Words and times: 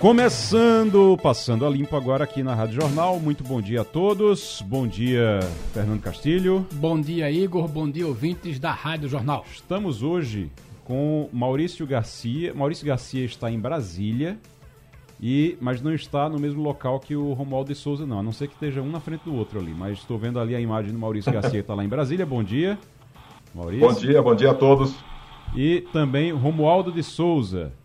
Começando, 0.00 1.18
passando 1.22 1.66
a 1.66 1.68
limpo 1.68 1.94
agora 1.94 2.24
aqui 2.24 2.42
na 2.42 2.54
Rádio 2.54 2.80
Jornal. 2.80 3.20
Muito 3.20 3.44
bom 3.44 3.60
dia 3.60 3.82
a 3.82 3.84
todos. 3.84 4.64
Bom 4.66 4.86
dia, 4.86 5.40
Fernando 5.74 6.00
Castilho. 6.00 6.66
Bom 6.72 6.98
dia, 6.98 7.30
Igor. 7.30 7.68
Bom 7.68 7.86
dia, 7.86 8.06
ouvintes 8.06 8.58
da 8.58 8.72
Rádio 8.72 9.10
Jornal. 9.10 9.44
Estamos 9.52 10.02
hoje 10.02 10.50
com 10.84 11.28
Maurício 11.30 11.86
Garcia. 11.86 12.54
Maurício 12.54 12.86
Garcia 12.86 13.26
está 13.26 13.50
em 13.50 13.60
Brasília, 13.60 14.38
e 15.20 15.58
mas 15.60 15.82
não 15.82 15.92
está 15.92 16.30
no 16.30 16.38
mesmo 16.38 16.62
local 16.62 16.98
que 16.98 17.14
o 17.14 17.34
Romualdo 17.34 17.68
de 17.68 17.78
Souza, 17.78 18.06
não. 18.06 18.20
A 18.20 18.22
não 18.22 18.32
ser 18.32 18.48
que 18.48 18.54
esteja 18.54 18.80
um 18.80 18.90
na 18.90 19.00
frente 19.00 19.24
do 19.26 19.34
outro 19.34 19.60
ali. 19.60 19.74
Mas 19.74 19.98
estou 19.98 20.16
vendo 20.16 20.40
ali 20.40 20.56
a 20.56 20.60
imagem 20.60 20.92
do 20.92 20.98
Maurício 20.98 21.28
Garcia 21.30 21.50
que 21.50 21.58
está 21.58 21.74
lá 21.74 21.84
em 21.84 21.88
Brasília. 21.88 22.24
Bom 22.24 22.42
dia, 22.42 22.78
Maurício. 23.54 23.86
Bom 23.86 23.92
dia, 23.92 24.22
bom 24.22 24.34
dia 24.34 24.50
a 24.52 24.54
todos. 24.54 24.94
E 25.54 25.82
também 25.92 26.32
Romualdo 26.32 26.90
de 26.90 27.02
Souza 27.02 27.78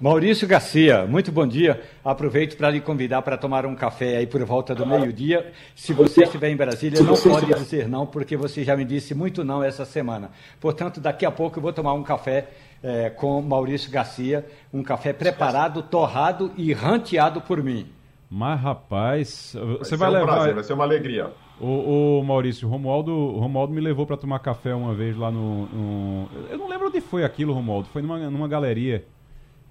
Maurício 0.00 0.48
Garcia, 0.48 1.04
muito 1.06 1.30
bom 1.30 1.46
dia. 1.46 1.82
Aproveito 2.02 2.56
para 2.56 2.70
lhe 2.70 2.80
convidar 2.80 3.20
para 3.20 3.36
tomar 3.36 3.66
um 3.66 3.74
café 3.74 4.16
aí 4.16 4.26
por 4.26 4.42
volta 4.46 4.74
do 4.74 4.86
meio-dia. 4.86 5.52
Se 5.76 5.92
você 5.92 6.22
estiver 6.24 6.48
em 6.48 6.56
Brasília, 6.56 7.02
não 7.02 7.14
pode 7.14 7.52
dizer 7.52 7.86
não, 7.86 8.06
porque 8.06 8.34
você 8.34 8.64
já 8.64 8.74
me 8.74 8.86
disse 8.86 9.14
muito 9.14 9.44
não 9.44 9.62
essa 9.62 9.84
semana. 9.84 10.30
Portanto, 10.58 11.02
daqui 11.02 11.26
a 11.26 11.30
pouco 11.30 11.58
eu 11.58 11.62
vou 11.62 11.70
tomar 11.70 11.92
um 11.92 12.02
café 12.02 12.48
é, 12.82 13.10
com 13.10 13.42
Maurício 13.42 13.90
Garcia, 13.90 14.46
um 14.72 14.82
café 14.82 15.12
preparado, 15.12 15.82
torrado 15.82 16.50
e 16.56 16.72
ranteado 16.72 17.42
por 17.42 17.62
mim. 17.62 17.86
Mas, 18.30 18.58
rapaz, 18.58 19.54
você 19.80 19.98
vai, 19.98 20.10
vai 20.10 20.20
levar. 20.20 20.32
Um 20.32 20.34
prazer, 20.36 20.54
vai 20.54 20.64
ser 20.64 20.72
uma 20.72 20.84
alegria. 20.84 21.30
O, 21.60 22.20
o 22.20 22.24
Maurício, 22.24 22.66
o 22.66 22.70
Romualdo, 22.70 23.12
o 23.12 23.38
Romualdo 23.38 23.74
me 23.74 23.82
levou 23.82 24.06
para 24.06 24.16
tomar 24.16 24.38
café 24.38 24.74
uma 24.74 24.94
vez 24.94 25.14
lá 25.14 25.30
no, 25.30 25.66
no, 25.66 26.28
Eu 26.48 26.56
não 26.56 26.68
lembro 26.70 26.86
onde 26.86 27.02
foi 27.02 27.22
aquilo, 27.22 27.52
Romualdo. 27.52 27.86
Foi 27.92 28.00
numa, 28.00 28.30
numa 28.30 28.48
galeria 28.48 29.04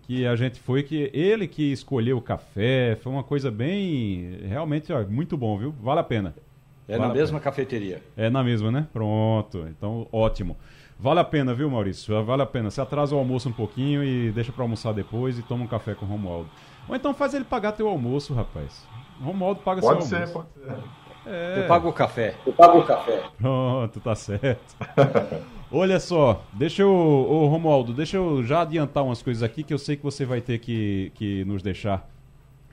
que 0.09 0.25
a 0.25 0.35
gente 0.35 0.59
foi, 0.59 0.81
que 0.81 1.11
ele 1.13 1.47
que 1.47 1.71
escolheu 1.71 2.17
o 2.17 2.21
café, 2.21 2.97
foi 2.99 3.11
uma 3.11 3.23
coisa 3.23 3.51
bem, 3.51 4.39
realmente, 4.47 4.91
ó, 4.91 5.05
muito 5.05 5.37
bom, 5.37 5.55
viu? 5.55 5.71
Vale 5.79 5.99
a 5.99 6.03
pena. 6.03 6.33
É 6.87 6.97
vale 6.97 7.09
na 7.09 7.13
mesma 7.13 7.37
pena. 7.37 7.43
cafeteria. 7.43 8.01
É 8.17 8.27
na 8.27 8.43
mesma, 8.43 8.71
né? 8.71 8.87
Pronto, 8.91 9.67
então 9.69 10.07
ótimo. 10.11 10.57
Vale 10.99 11.19
a 11.19 11.23
pena, 11.23 11.53
viu, 11.53 11.69
Maurício? 11.69 12.25
Vale 12.25 12.41
a 12.41 12.45
pena. 12.47 12.71
Você 12.71 12.81
atrasa 12.81 13.13
o 13.15 13.19
almoço 13.19 13.49
um 13.49 13.51
pouquinho 13.51 14.03
e 14.03 14.31
deixa 14.31 14.51
para 14.51 14.63
almoçar 14.63 14.95
depois 14.95 15.37
e 15.37 15.43
toma 15.43 15.65
um 15.65 15.67
café 15.67 15.93
com 15.93 16.07
o 16.07 16.09
Romualdo. 16.09 16.49
Ou 16.87 16.95
então 16.95 17.13
faz 17.13 17.35
ele 17.35 17.45
pagar 17.45 17.73
teu 17.73 17.87
almoço, 17.87 18.33
rapaz. 18.33 18.87
O 19.21 19.25
Romualdo 19.25 19.61
paga 19.61 19.79
pode 19.79 20.05
seu 20.05 20.17
ser, 20.17 20.23
almoço. 20.23 20.47
Pode 20.63 20.81
ser, 20.81 20.83
é. 21.27 21.59
Eu 21.59 21.67
pago 21.67 21.87
o 21.87 21.93
café. 21.93 22.33
Eu 22.47 22.53
pago 22.53 22.79
o 22.79 22.83
café. 22.83 23.25
Pronto, 23.37 23.99
tá 23.99 24.15
certo. 24.15 24.75
Olha 25.71 25.99
só, 25.99 26.43
deixa 26.51 26.81
eu, 26.81 26.89
ô 26.89 27.47
Romualdo, 27.47 27.93
deixa 27.93 28.17
eu 28.17 28.43
já 28.43 28.61
adiantar 28.61 29.03
umas 29.03 29.21
coisas 29.21 29.43
aqui 29.43 29.61
que 29.63 29.71
eu 29.71 29.77
sei 29.77 29.95
que 29.95 30.01
você 30.01 30.25
vai 30.25 30.41
ter 30.41 30.57
que, 30.57 31.11
que 31.13 31.45
nos 31.45 31.61
deixar 31.61 32.09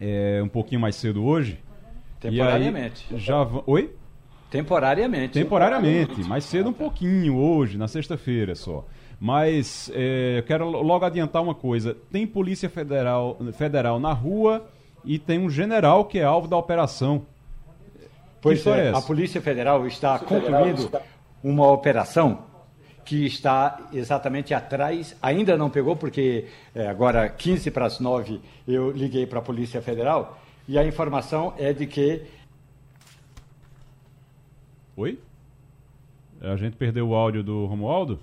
é, 0.00 0.40
um 0.42 0.48
pouquinho 0.48 0.80
mais 0.80 0.96
cedo 0.96 1.22
hoje. 1.22 1.58
Temporariamente. 2.18 3.06
já 3.18 3.46
Oi? 3.66 3.94
Temporariamente. 4.50 5.34
Temporariamente, 5.34 6.20
mais 6.22 6.44
cedo 6.44 6.70
um 6.70 6.72
pouquinho 6.72 7.36
hoje, 7.36 7.76
na 7.76 7.86
sexta-feira 7.86 8.54
só. 8.54 8.86
Mas 9.20 9.90
é, 9.94 10.38
eu 10.38 10.42
quero 10.44 10.66
logo 10.70 11.04
adiantar 11.04 11.42
uma 11.42 11.54
coisa: 11.54 11.94
tem 12.10 12.26
Polícia 12.26 12.70
Federal, 12.70 13.36
Federal 13.52 14.00
na 14.00 14.14
rua 14.14 14.66
e 15.04 15.18
tem 15.18 15.38
um 15.38 15.50
general 15.50 16.06
que 16.06 16.18
é 16.18 16.24
alvo 16.24 16.48
da 16.48 16.56
operação. 16.56 17.26
Pois 18.40 18.66
é, 18.66 18.88
é 18.88 18.96
a 18.96 19.02
Polícia 19.02 19.40
Federal 19.42 19.86
está 19.86 20.18
concluindo 20.18 20.90
uma 21.42 21.70
operação 21.70 22.55
que 23.06 23.24
está 23.24 23.88
exatamente 23.92 24.52
atrás, 24.52 25.16
ainda 25.22 25.56
não 25.56 25.70
pegou, 25.70 25.94
porque 25.94 26.46
é, 26.74 26.88
agora 26.88 27.28
15 27.28 27.70
para 27.70 27.86
as 27.86 28.00
9 28.00 28.40
eu 28.66 28.90
liguei 28.90 29.26
para 29.26 29.38
a 29.38 29.42
Polícia 29.42 29.80
Federal 29.80 30.38
e 30.68 30.76
a 30.76 30.84
informação 30.84 31.54
é 31.56 31.72
de 31.72 31.86
que. 31.86 32.22
Oi? 34.96 35.18
A 36.40 36.56
gente 36.56 36.76
perdeu 36.76 37.08
o 37.08 37.14
áudio 37.14 37.44
do 37.44 37.64
Romualdo? 37.66 38.18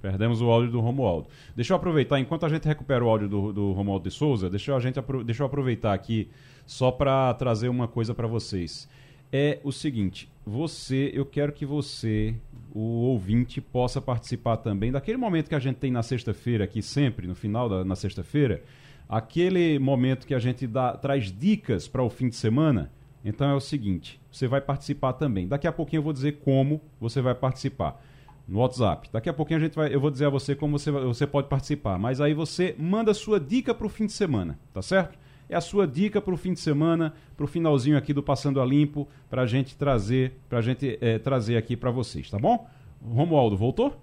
Perdemos 0.00 0.40
o 0.40 0.50
áudio 0.50 0.70
do 0.70 0.80
Romualdo. 0.80 1.28
Deixa 1.54 1.72
eu 1.72 1.76
aproveitar, 1.76 2.18
enquanto 2.18 2.46
a 2.46 2.48
gente 2.48 2.66
recupera 2.66 3.04
o 3.04 3.08
áudio 3.08 3.28
do, 3.28 3.52
do 3.52 3.72
Romualdo 3.72 4.08
de 4.08 4.14
Souza, 4.14 4.48
deixa, 4.48 4.74
a 4.74 4.80
gente, 4.80 4.98
deixa 5.24 5.42
eu 5.42 5.46
aproveitar 5.46 5.92
aqui 5.92 6.30
só 6.64 6.90
para 6.90 7.34
trazer 7.34 7.68
uma 7.68 7.86
coisa 7.86 8.14
para 8.14 8.26
vocês. 8.26 8.88
É 9.32 9.58
o 9.62 9.72
seguinte, 9.72 10.28
você, 10.46 11.10
eu 11.12 11.26
quero 11.26 11.52
que 11.52 11.66
você, 11.66 12.36
o 12.72 12.80
ouvinte, 12.80 13.60
possa 13.60 14.00
participar 14.00 14.58
também 14.58 14.92
daquele 14.92 15.18
momento 15.18 15.48
que 15.48 15.56
a 15.56 15.58
gente 15.58 15.76
tem 15.76 15.90
na 15.90 16.04
sexta-feira 16.04 16.62
aqui 16.62 16.80
sempre, 16.80 17.26
no 17.26 17.34
final 17.34 17.68
da 17.68 17.84
na 17.84 17.96
sexta-feira, 17.96 18.62
aquele 19.08 19.76
momento 19.80 20.24
que 20.24 20.34
a 20.34 20.38
gente 20.38 20.64
dá, 20.64 20.96
traz 20.96 21.32
dicas 21.32 21.88
para 21.88 22.00
o 22.00 22.08
fim 22.08 22.28
de 22.28 22.36
semana. 22.36 22.92
Então 23.24 23.50
é 23.50 23.54
o 23.54 23.60
seguinte, 23.60 24.20
você 24.30 24.46
vai 24.46 24.60
participar 24.60 25.14
também. 25.14 25.48
Daqui 25.48 25.66
a 25.66 25.72
pouquinho 25.72 25.98
eu 25.98 26.04
vou 26.04 26.12
dizer 26.12 26.38
como 26.38 26.80
você 27.00 27.20
vai 27.20 27.34
participar 27.34 28.00
no 28.46 28.60
WhatsApp. 28.60 29.08
Daqui 29.12 29.28
a 29.28 29.32
pouquinho 29.32 29.58
a 29.58 29.62
gente 29.64 29.74
vai, 29.74 29.92
eu 29.92 29.98
vou 29.98 30.12
dizer 30.12 30.26
a 30.26 30.30
você 30.30 30.54
como 30.54 30.78
você, 30.78 30.92
você 30.92 31.26
pode 31.26 31.48
participar. 31.48 31.98
Mas 31.98 32.20
aí 32.20 32.34
você 32.34 32.76
manda 32.78 33.12
sua 33.12 33.40
dica 33.40 33.74
para 33.74 33.86
o 33.86 33.90
fim 33.90 34.06
de 34.06 34.12
semana, 34.12 34.56
tá 34.72 34.80
certo? 34.80 35.18
É 35.48 35.56
a 35.56 35.60
sua 35.60 35.86
dica 35.86 36.20
para 36.20 36.34
o 36.34 36.36
fim 36.36 36.52
de 36.52 36.60
semana, 36.60 37.14
para 37.36 37.44
o 37.44 37.46
finalzinho 37.48 37.96
aqui 37.96 38.12
do 38.12 38.22
Passando 38.22 38.60
a 38.60 38.64
Limpo, 38.64 39.06
para 39.30 39.42
a 39.42 39.46
gente 39.46 39.76
trazer, 39.76 40.32
para 40.48 40.60
gente 40.60 40.98
é, 41.00 41.18
trazer 41.18 41.56
aqui 41.56 41.76
para 41.76 41.90
vocês, 41.90 42.30
tá 42.30 42.38
bom? 42.38 42.68
Romualdo, 43.02 43.56
voltou? 43.56 43.96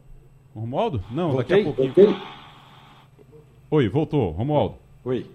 Romualdo? 0.55 1.03
Não, 1.11 1.31
Voltei, 1.31 1.63
daqui 1.63 1.69
a 1.69 1.73
pouquinho. 1.73 2.07
Voltei. 2.07 2.27
Oi, 3.71 3.89
voltou, 3.89 4.31
Romualdo. 4.31 4.75
Oi. 5.03 5.25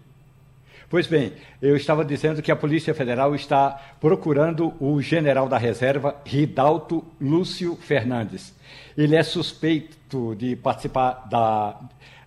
Pois 0.88 1.06
bem, 1.06 1.32
eu 1.60 1.76
estava 1.76 2.02
dizendo 2.02 2.40
que 2.40 2.50
a 2.50 2.56
Polícia 2.56 2.94
Federal 2.94 3.34
está 3.34 3.78
procurando 4.00 4.72
o 4.80 5.02
general 5.02 5.46
da 5.46 5.58
reserva, 5.58 6.16
Ridalto 6.24 7.04
Lúcio 7.20 7.76
Fernandes. 7.76 8.54
Ele 8.96 9.14
é 9.14 9.22
suspeito 9.22 10.34
de 10.34 10.56
participar 10.56 11.26
da, 11.28 11.78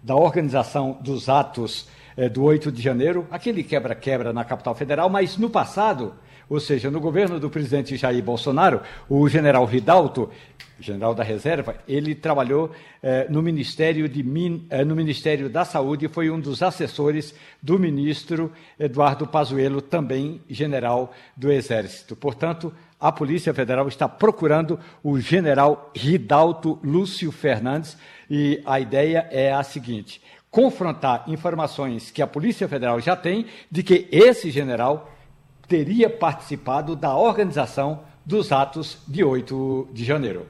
da 0.03 0.15
organização 0.15 0.95
dos 1.01 1.27
atos 1.27 1.89
é, 2.15 2.29
do 2.29 2.43
8 2.43 2.71
de 2.71 2.81
janeiro, 2.81 3.27
aquele 3.31 3.63
quebra-quebra 3.63 4.33
na 4.33 4.43
capital 4.43 4.75
federal, 4.75 5.09
mas 5.09 5.37
no 5.37 5.49
passado, 5.49 6.13
ou 6.49 6.59
seja, 6.59 6.91
no 6.91 6.99
governo 6.99 7.39
do 7.39 7.49
presidente 7.49 7.95
Jair 7.95 8.23
Bolsonaro, 8.23 8.81
o 9.09 9.27
general 9.29 9.65
Ridalto, 9.65 10.29
general 10.81 11.13
da 11.13 11.23
reserva, 11.23 11.75
ele 11.87 12.15
trabalhou 12.15 12.71
eh, 13.01 13.27
no, 13.29 13.41
Ministério 13.41 14.09
de 14.09 14.23
Min, 14.23 14.65
eh, 14.69 14.83
no 14.83 14.95
Ministério 14.95 15.47
da 15.47 15.63
Saúde 15.63 16.05
e 16.05 16.09
foi 16.09 16.29
um 16.29 16.39
dos 16.39 16.63
assessores 16.63 17.35
do 17.61 17.77
ministro 17.77 18.51
Eduardo 18.79 19.27
Pazuello, 19.27 19.81
também 19.81 20.41
general 20.49 21.13
do 21.37 21.51
Exército. 21.51 22.15
Portanto, 22.15 22.73
a 22.99 23.11
Polícia 23.11 23.53
Federal 23.53 23.87
está 23.87 24.09
procurando 24.09 24.79
o 25.03 25.19
general 25.19 25.91
Ridalto 25.95 26.79
Lúcio 26.83 27.31
Fernandes 27.31 27.97
e 28.29 28.61
a 28.65 28.79
ideia 28.79 29.27
é 29.31 29.51
a 29.51 29.63
seguinte: 29.63 30.21
confrontar 30.51 31.23
informações 31.27 32.11
que 32.11 32.21
a 32.21 32.27
Polícia 32.27 32.67
Federal 32.67 32.99
já 32.99 33.15
tem 33.15 33.45
de 33.71 33.81
que 33.81 34.07
esse 34.11 34.51
general 34.51 35.09
teria 35.67 36.09
participado 36.09 36.95
da 36.95 37.15
organização 37.15 38.01
dos 38.25 38.51
atos 38.51 38.99
de 39.07 39.23
8 39.23 39.87
de 39.93 40.03
janeiro. 40.03 40.45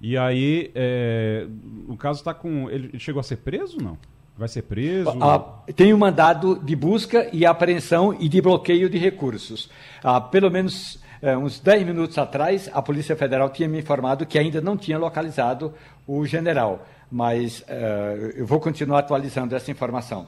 E 0.00 0.16
aí, 0.16 0.70
é, 0.74 1.46
o 1.88 1.96
caso 1.96 2.20
está 2.20 2.32
com. 2.32 2.70
Ele 2.70 2.98
chegou 2.98 3.18
a 3.18 3.22
ser 3.24 3.38
preso 3.38 3.78
não? 3.82 3.98
Vai 4.36 4.46
ser 4.46 4.62
preso? 4.62 5.10
Ah, 5.20 5.64
tem 5.74 5.92
um 5.92 5.98
mandado 5.98 6.60
de 6.62 6.76
busca 6.76 7.28
e 7.32 7.44
apreensão 7.44 8.14
e 8.20 8.28
de 8.28 8.40
bloqueio 8.40 8.88
de 8.88 8.96
recursos. 8.96 9.68
Ah, 10.04 10.20
pelo 10.20 10.48
menos 10.48 11.02
é, 11.20 11.36
uns 11.36 11.58
10 11.58 11.84
minutos 11.84 12.16
atrás, 12.18 12.70
a 12.72 12.80
Polícia 12.80 13.16
Federal 13.16 13.50
tinha 13.50 13.68
me 13.68 13.80
informado 13.80 14.24
que 14.24 14.38
ainda 14.38 14.60
não 14.60 14.76
tinha 14.76 14.96
localizado 14.96 15.74
o 16.06 16.24
general 16.24 16.86
mas 17.10 17.60
uh, 17.60 18.32
eu 18.36 18.46
vou 18.46 18.60
continuar 18.60 19.00
atualizando 19.00 19.54
essa 19.54 19.70
informação. 19.70 20.26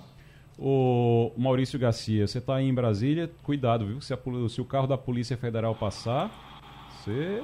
O 0.59 1.32
Maurício 1.37 1.79
Garcia, 1.79 2.27
você 2.27 2.38
está 2.38 2.56
aí 2.56 2.69
em 2.69 2.75
Brasília, 2.75 3.31
cuidado, 3.43 3.87
viu? 3.87 4.00
Se, 4.00 4.12
a, 4.12 4.19
se, 4.49 4.61
o 4.61 4.65
carro 4.65 4.87
da 4.87 4.99
Polícia 4.99 5.37
Federal 5.37 5.75
passar, 5.75 6.31
você. 6.91 7.43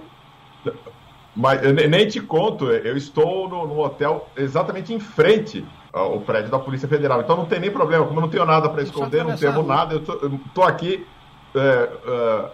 Mas 1.34 1.62
eu 1.62 1.72
nem 1.72 2.08
te 2.08 2.20
conto, 2.20 2.70
eu 2.70 2.96
estou 2.96 3.48
no, 3.48 3.66
no 3.66 3.78
hotel 3.78 4.28
exatamente 4.36 4.92
em 4.92 5.00
frente 5.00 5.64
ao 5.92 6.20
prédio 6.20 6.50
da 6.50 6.58
Polícia 6.58 6.88
Federal, 6.88 7.20
então 7.20 7.36
não 7.36 7.46
tem 7.46 7.60
nem 7.60 7.70
problema, 7.70 8.06
como 8.06 8.18
eu 8.18 8.22
não 8.22 8.28
tenho 8.28 8.44
nada 8.44 8.68
para 8.68 8.82
esconder, 8.82 9.24
não 9.24 9.36
temo 9.36 9.62
nada, 9.62 9.94
eu 9.94 10.00
estou 10.00 10.64
aqui 10.64 11.06
é, 11.54 11.58
é, 11.58 12.50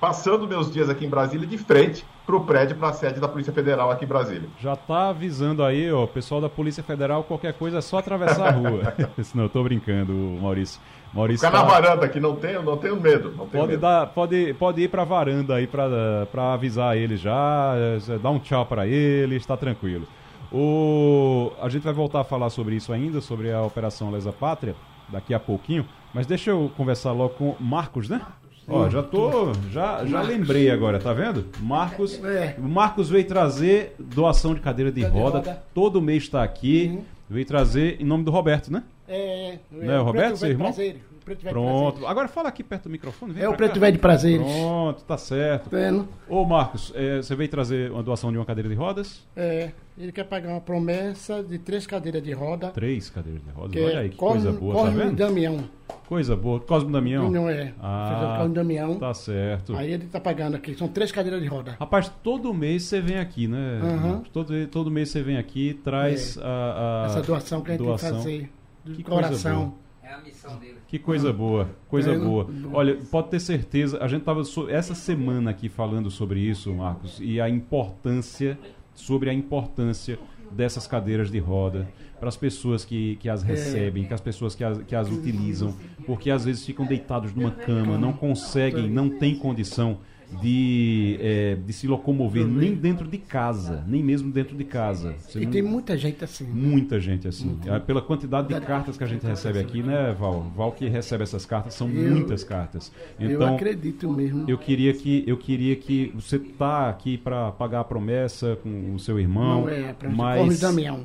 passando 0.00 0.48
meus 0.48 0.70
dias 0.70 0.88
aqui 0.88 1.04
em 1.04 1.10
Brasília 1.10 1.46
de 1.46 1.58
frente 1.58 2.06
para 2.26 2.36
o 2.36 2.40
prédio, 2.44 2.76
para 2.76 2.88
a 2.88 2.92
sede 2.92 3.20
da 3.20 3.28
Polícia 3.28 3.52
Federal 3.52 3.90
aqui 3.90 4.04
em 4.04 4.08
Brasília. 4.08 4.48
Já 4.60 4.74
está 4.74 5.10
avisando 5.10 5.62
aí, 5.62 5.90
ó, 5.92 6.06
pessoal 6.06 6.40
da 6.40 6.48
Polícia 6.48 6.82
Federal, 6.82 7.22
qualquer 7.22 7.54
coisa 7.54 7.78
é 7.78 7.80
só 7.80 7.98
atravessar 7.98 8.48
a 8.48 8.50
rua. 8.50 8.94
não, 9.34 9.44
eu 9.44 9.48
tô 9.48 9.62
brincando, 9.62 10.12
Maurício. 10.12 10.80
Maurício 11.14 11.46
Ficar 11.46 11.56
tá... 11.56 11.64
na 11.64 11.70
varanda 11.70 12.04
aqui, 12.04 12.18
não 12.18 12.34
tenho, 12.34 12.62
não 12.62 12.76
tenho 12.76 13.00
medo. 13.00 13.30
Não 13.30 13.46
tenho 13.46 13.62
pode, 13.62 13.68
medo. 13.68 13.80
Dar, 13.80 14.06
pode, 14.08 14.54
pode 14.54 14.82
ir 14.82 14.88
para 14.88 15.02
a 15.02 15.04
varanda 15.04 15.54
aí 15.54 15.68
para 15.68 16.52
avisar 16.52 16.96
ele 16.96 17.16
já, 17.16 17.74
dar 18.20 18.30
um 18.30 18.40
tchau 18.40 18.66
para 18.66 18.86
ele, 18.88 19.36
está 19.36 19.56
tranquilo. 19.56 20.06
O... 20.52 21.52
A 21.62 21.68
gente 21.68 21.84
vai 21.84 21.92
voltar 21.92 22.20
a 22.20 22.24
falar 22.24 22.50
sobre 22.50 22.74
isso 22.74 22.92
ainda, 22.92 23.20
sobre 23.20 23.52
a 23.52 23.62
Operação 23.62 24.10
Lesa 24.10 24.32
Pátria, 24.32 24.74
daqui 25.08 25.32
a 25.32 25.38
pouquinho. 25.38 25.86
Mas 26.12 26.26
deixa 26.26 26.50
eu 26.50 26.70
conversar 26.76 27.12
logo 27.12 27.34
com 27.34 27.56
Marcos, 27.60 28.08
né? 28.08 28.20
Ó, 28.68 28.90
já 28.90 29.02
tô, 29.02 29.52
já, 29.70 30.04
já 30.04 30.22
lembrei 30.22 30.70
agora, 30.70 30.98
tá 30.98 31.12
vendo? 31.12 31.46
Marcos, 31.60 32.22
é. 32.24 32.56
o 32.58 32.62
Marcos 32.62 33.08
veio 33.08 33.24
trazer 33.24 33.94
doação 33.98 34.54
de 34.54 34.60
cadeira 34.60 34.90
de, 34.90 35.02
roda, 35.04 35.38
roda, 35.38 35.62
todo 35.72 36.02
mês 36.02 36.24
está 36.24 36.42
aqui, 36.42 36.90
uhum. 36.92 37.04
veio 37.30 37.46
trazer 37.46 38.00
em 38.00 38.04
nome 38.04 38.24
do 38.24 38.30
Roberto, 38.32 38.72
né? 38.72 38.82
É, 39.06 39.50
é. 39.50 39.58
Não 39.70 39.92
é 39.92 40.00
o 40.00 40.04
Roberto, 40.04 40.36
seu 40.36 40.50
irmão? 40.50 40.72
Prazer. 40.72 41.00
Preto 41.26 41.42
Velho 41.42 41.54
Pronto. 41.54 42.06
Agora 42.06 42.28
fala 42.28 42.48
aqui 42.48 42.62
perto 42.62 42.84
do 42.84 42.90
microfone. 42.90 43.34
é 43.40 43.48
o 43.48 43.54
Preto 43.56 43.74
cá. 43.74 43.80
Velho 43.80 43.92
de 43.94 43.98
Prazeres. 43.98 44.46
Pronto, 44.46 45.02
tá 45.02 45.18
certo. 45.18 45.68
Vendo? 45.68 46.08
Ô, 46.28 46.44
Marcos, 46.44 46.92
é, 46.94 47.16
você 47.16 47.34
veio 47.34 47.50
trazer 47.50 47.90
uma 47.90 48.00
doação 48.00 48.30
de 48.30 48.38
uma 48.38 48.44
cadeira 48.44 48.68
de 48.68 48.76
rodas? 48.76 49.26
É, 49.34 49.72
ele 49.98 50.12
quer 50.12 50.22
pagar 50.22 50.50
uma 50.50 50.60
promessa 50.60 51.42
de 51.42 51.58
três 51.58 51.84
cadeiras 51.84 52.22
de 52.22 52.30
roda. 52.30 52.68
Três 52.68 53.10
cadeiras 53.10 53.42
de 53.42 53.50
rodas? 53.50 53.82
Olha 53.82 53.98
aí, 53.98 54.10
que 54.10 54.16
Cosmo, 54.16 54.42
coisa 54.42 54.52
boa, 54.60 54.74
Cosmo 54.74 54.98
tá 54.98 55.04
vendo? 55.04 55.16
Damião. 55.16 55.64
Coisa 56.06 56.36
boa. 56.36 56.60
Cosmo 56.60 56.92
Damião? 56.92 57.28
Não 57.28 57.50
é. 57.50 57.74
Ah, 57.80 58.36
Cosmo 58.38 58.54
Damião. 58.54 58.94
Tá 58.96 59.12
certo. 59.12 59.76
Aí 59.76 59.92
ele 59.92 60.06
tá 60.06 60.20
pagando 60.20 60.54
aqui. 60.54 60.76
São 60.76 60.86
três 60.86 61.10
cadeiras 61.10 61.42
de 61.42 61.48
roda. 61.48 61.74
Rapaz, 61.80 62.08
todo 62.22 62.54
mês 62.54 62.84
você 62.84 63.00
vem 63.00 63.18
aqui, 63.18 63.48
né? 63.48 63.80
Uhum. 63.82 64.20
Todo, 64.32 64.66
todo 64.68 64.92
mês 64.92 65.08
você 65.08 65.24
vem 65.24 65.38
aqui, 65.38 65.74
traz 65.82 66.36
é. 66.36 66.40
a, 66.40 67.02
a, 67.02 67.06
Essa 67.06 67.22
doação 67.22 67.62
que 67.62 67.72
a 67.72 67.74
gente 67.76 67.84
doação. 67.84 68.10
tem 68.10 68.18
que 68.18 68.24
fazer. 68.24 68.52
De 68.84 68.94
que 68.94 69.02
coração. 69.02 69.74
É 70.04 70.12
a 70.12 70.18
missão 70.18 70.56
dele. 70.58 70.75
Que 70.88 70.98
coisa 70.98 71.32
boa, 71.32 71.68
coisa 71.88 72.12
é, 72.12 72.18
boa. 72.18 72.48
Olha, 72.72 72.96
pode 73.10 73.28
ter 73.28 73.40
certeza, 73.40 73.98
a 74.00 74.06
gente 74.06 74.20
estava 74.20 74.44
so, 74.44 74.70
essa 74.70 74.94
semana 74.94 75.50
aqui 75.50 75.68
falando 75.68 76.10
sobre 76.10 76.40
isso, 76.40 76.72
Marcos, 76.72 77.18
e 77.20 77.40
a 77.40 77.48
importância, 77.48 78.56
sobre 78.94 79.28
a 79.28 79.34
importância 79.34 80.16
dessas 80.50 80.86
cadeiras 80.86 81.30
de 81.30 81.40
roda 81.40 81.88
para 82.20 82.28
as 82.28 82.36
pessoas 82.36 82.84
que, 82.84 83.16
que 83.16 83.28
as 83.28 83.42
é. 83.42 83.46
recebem, 83.46 84.04
que 84.04 84.14
as 84.14 84.20
pessoas 84.20 84.54
que 84.54 84.62
as, 84.62 84.78
que 84.82 84.94
as 84.94 85.10
utilizam, 85.10 85.74
porque 86.06 86.30
às 86.30 86.44
vezes 86.44 86.64
ficam 86.64 86.86
deitados 86.86 87.34
numa 87.34 87.50
cama, 87.50 87.98
não 87.98 88.12
conseguem, 88.12 88.88
não 88.88 89.10
têm 89.10 89.34
condição 89.34 89.98
de, 90.40 91.18
é, 91.20 91.54
de 91.54 91.72
se 91.72 91.86
locomover 91.86 92.46
nem 92.46 92.74
dentro 92.74 93.06
de 93.06 93.18
casa, 93.18 93.84
nem 93.86 94.02
mesmo 94.02 94.30
dentro 94.30 94.56
de 94.56 94.64
casa. 94.64 95.14
Você 95.18 95.40
e 95.40 95.44
não... 95.44 95.52
tem 95.52 95.62
muita 95.62 95.96
gente 95.96 96.22
assim. 96.24 96.44
Né? 96.44 96.52
Muita 96.54 97.00
gente 97.00 97.28
assim. 97.28 97.48
Muito. 97.48 97.70
É, 97.70 97.78
pela 97.78 98.02
quantidade 98.02 98.48
de 98.48 98.60
cartas 98.60 98.96
que 98.96 99.04
a 99.04 99.06
gente 99.06 99.24
recebe 99.24 99.58
aqui, 99.58 99.82
né, 99.82 100.12
Val? 100.18 100.42
Val 100.54 100.72
que 100.72 100.88
recebe 100.88 101.22
essas 101.22 101.46
cartas, 101.46 101.74
são 101.74 101.88
eu, 101.88 102.10
muitas 102.10 102.42
cartas. 102.42 102.92
Então, 103.18 103.30
eu 103.30 103.54
acredito 103.54 104.10
mesmo. 104.10 104.44
Eu 104.48 104.58
queria 104.58 104.92
que, 104.92 105.24
eu 105.26 105.36
queria 105.36 105.76
que 105.76 106.12
você 106.14 106.38
tá 106.38 106.88
aqui 106.88 107.16
para 107.16 107.52
pagar 107.52 107.80
a 107.80 107.84
promessa 107.84 108.56
com 108.62 108.94
o 108.94 108.98
seu 108.98 109.18
irmão. 109.18 109.62
Não 109.62 109.68
é, 109.68 109.92
para 109.92 110.10
Cosme 110.10 110.56
Damião. 110.56 111.04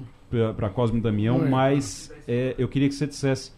Para 0.55 0.69
Cosme 0.69 1.01
Damião, 1.01 1.45
é, 1.45 1.49
mas 1.49 2.11
é, 2.27 2.55
eu 2.57 2.67
queria 2.67 2.87
que 2.87 2.95
você 2.95 3.05
dissesse 3.05 3.51